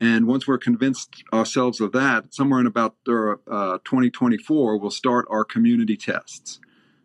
And 0.00 0.26
once 0.26 0.48
we're 0.48 0.56
convinced 0.56 1.22
ourselves 1.30 1.78
of 1.82 1.92
that, 1.92 2.32
somewhere 2.32 2.58
in 2.58 2.66
about 2.66 2.96
uh, 3.06 3.78
2024, 3.84 4.78
we'll 4.78 4.90
start 4.90 5.26
our 5.28 5.44
community 5.44 5.94
tests. 5.94 6.58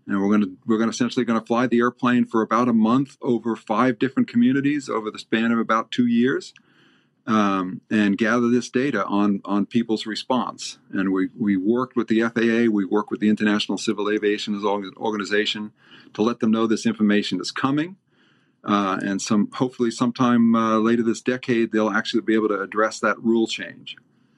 And 0.08 0.22
we're 0.22 0.30
going 0.30 0.43
to 0.43 0.58
we're 0.66 0.78
going 0.78 0.89
to 0.89 0.95
essentially 0.95 1.26
going 1.26 1.41
to 1.41 1.45
fly 1.45 1.68
the 1.68 1.80
airplane 1.80 2.24
for 2.24 2.41
about 2.41 2.70
a 2.70 2.74
month 2.74 3.18
over 3.22 3.58
five 3.58 3.99
different 3.99 4.30
communities 4.30 4.88
over 4.88 5.12
the 5.12 5.20
span 5.20 5.51
of 5.51 5.60
about 5.60 5.91
two 5.91 6.08
years 6.08 6.53
um, 7.28 7.82
and 7.92 8.18
gather 8.18 8.50
this 8.50 8.70
data 8.70 9.06
on 9.06 9.42
on 9.46 9.66
people's 9.66 10.06
response. 10.06 10.80
And 10.92 11.12
we 11.12 11.30
we 11.38 11.58
worked 11.58 11.96
with 11.96 12.08
the 12.08 12.22
FAA, 12.22 12.72
we 12.72 12.86
worked 12.86 13.12
with 13.12 13.20
the 13.20 13.30
International 13.30 13.78
Civil 13.78 14.10
Aviation 14.10 14.60
Organization 14.64 15.74
to 16.14 16.22
let 16.22 16.40
them 16.40 16.52
know 16.52 16.66
this 16.66 16.86
information 16.86 17.40
is 17.42 17.52
coming. 17.52 17.98
Uh, 18.64 19.00
and 19.02 19.22
some 19.22 19.50
hopefully 19.54 19.92
sometime 19.92 20.56
uh, 20.56 20.78
later 20.78 21.04
this 21.04 21.22
decade 21.22 21.72
they'll 21.72 21.92
actually 21.92 22.22
be 22.22 22.34
able 22.34 22.48
to 22.48 22.60
address 22.60 23.00
that 23.00 23.22
rule 23.22 23.48
change. 23.48 23.96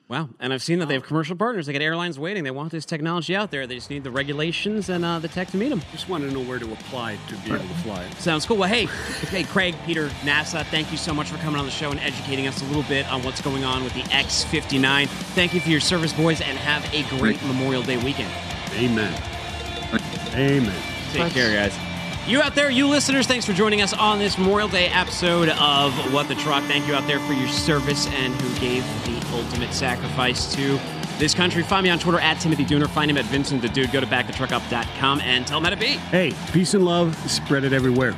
Wow. 0.10 0.28
And 0.40 0.52
I've 0.52 0.64
seen 0.64 0.80
that 0.80 0.88
they 0.88 0.96
have 0.96 1.04
commercial 1.04 1.36
partners. 1.36 1.68
They 1.68 1.74
got 1.74 1.84
airlines 1.84 2.18
waiting. 2.18 2.44
They 2.44 2.50
want 2.50 2.72
this 2.72 2.84
technology 2.84 3.36
out 3.36 3.52
there. 3.52 3.68
They 3.68 3.76
just 3.76 3.92
need 3.92 4.04
the 4.04 4.10
regulations 4.10 4.90
and 4.90 5.06
uh, 5.06 5.20
the 5.20 5.28
tech 5.28 5.50
to 5.50 5.58
meet 5.58 5.70
them. 5.70 5.84
Just 5.92 6.10
want 6.10 6.24
to 6.24 6.32
know 6.32 6.42
where 6.42 6.58
to 6.58 6.74
apply 6.74 7.20
to 7.28 7.36
be 7.38 7.54
able 7.54 7.60
to 7.60 7.74
fly 7.76 8.04
it. 8.04 8.14
Sounds 8.16 8.44
cool. 8.44 8.58
Well, 8.58 8.68
hey, 8.68 8.86
hey, 9.28 9.44
Craig, 9.44 9.76
Peter, 9.86 10.08
NASA, 10.22 10.66
thank 10.66 10.92
you 10.92 10.98
so 10.98 11.14
much 11.14 11.30
for 11.30 11.38
coming 11.38 11.60
on 11.60 11.66
the 11.66 11.72
show 11.72 11.92
and 11.92 12.00
educating 12.00 12.48
us 12.48 12.60
a 12.64 12.66
little 12.66 12.84
bit 12.84 13.08
on 13.12 13.22
what's 13.22 13.40
going 13.40 13.64
on 13.64 13.84
with 13.84 13.94
the 13.94 14.04
X 14.12 14.44
59. 14.46 15.06
Thank 15.08 15.54
you 15.54 15.62
for 15.62 15.70
your 15.70 15.80
service, 15.80 16.12
boys, 16.12 16.42
and 16.42 16.58
have 16.58 16.92
a 16.92 17.08
great 17.20 17.42
Memorial 17.44 17.84
Day 17.84 17.98
weekend. 17.98 18.34
Amen. 18.74 19.14
Amen. 20.34 20.82
Take 21.12 21.22
Thanks. 21.22 21.36
care, 21.36 21.54
guys. 21.54 21.89
You 22.30 22.44
out 22.44 22.54
there, 22.54 22.70
you 22.70 22.88
listeners, 22.88 23.26
thanks 23.26 23.44
for 23.44 23.54
joining 23.54 23.82
us 23.82 23.92
on 23.92 24.20
this 24.20 24.38
Memorial 24.38 24.68
Day 24.68 24.86
episode 24.90 25.50
of 25.50 26.14
What 26.14 26.28
the 26.28 26.36
Truck. 26.36 26.64
Thank 26.66 26.86
you 26.86 26.94
out 26.94 27.08
there 27.08 27.20
for 27.22 27.34
your 27.34 27.48
service 27.48 28.06
and 28.06 28.40
who 28.40 28.60
gave 28.60 28.84
the 29.06 29.36
ultimate 29.36 29.74
sacrifice 29.74 30.54
to 30.54 30.80
this 31.18 31.34
country. 31.34 31.64
Find 31.64 31.84
me 31.84 31.90
on 31.90 31.98
Twitter 31.98 32.20
at 32.20 32.40
Timothy 32.40 32.66
Dooner. 32.66 32.88
Find 32.88 33.10
him 33.10 33.18
at 33.18 33.26
Vincent 33.26 33.64
the 33.64 33.70
Dude. 33.70 33.92
Go 33.92 34.00
to 34.00 34.06
backthetruckup.com 34.06 35.22
and 35.22 35.48
tell 35.48 35.58
him 35.58 35.64
how 35.64 35.72
to 35.72 35.76
be. 35.76 35.98
Hey, 36.12 36.36
peace 36.52 36.76
and 36.76 36.86
love. 36.86 37.16
Spread 37.28 37.64
it 37.64 37.74
everywhere. 37.74 38.16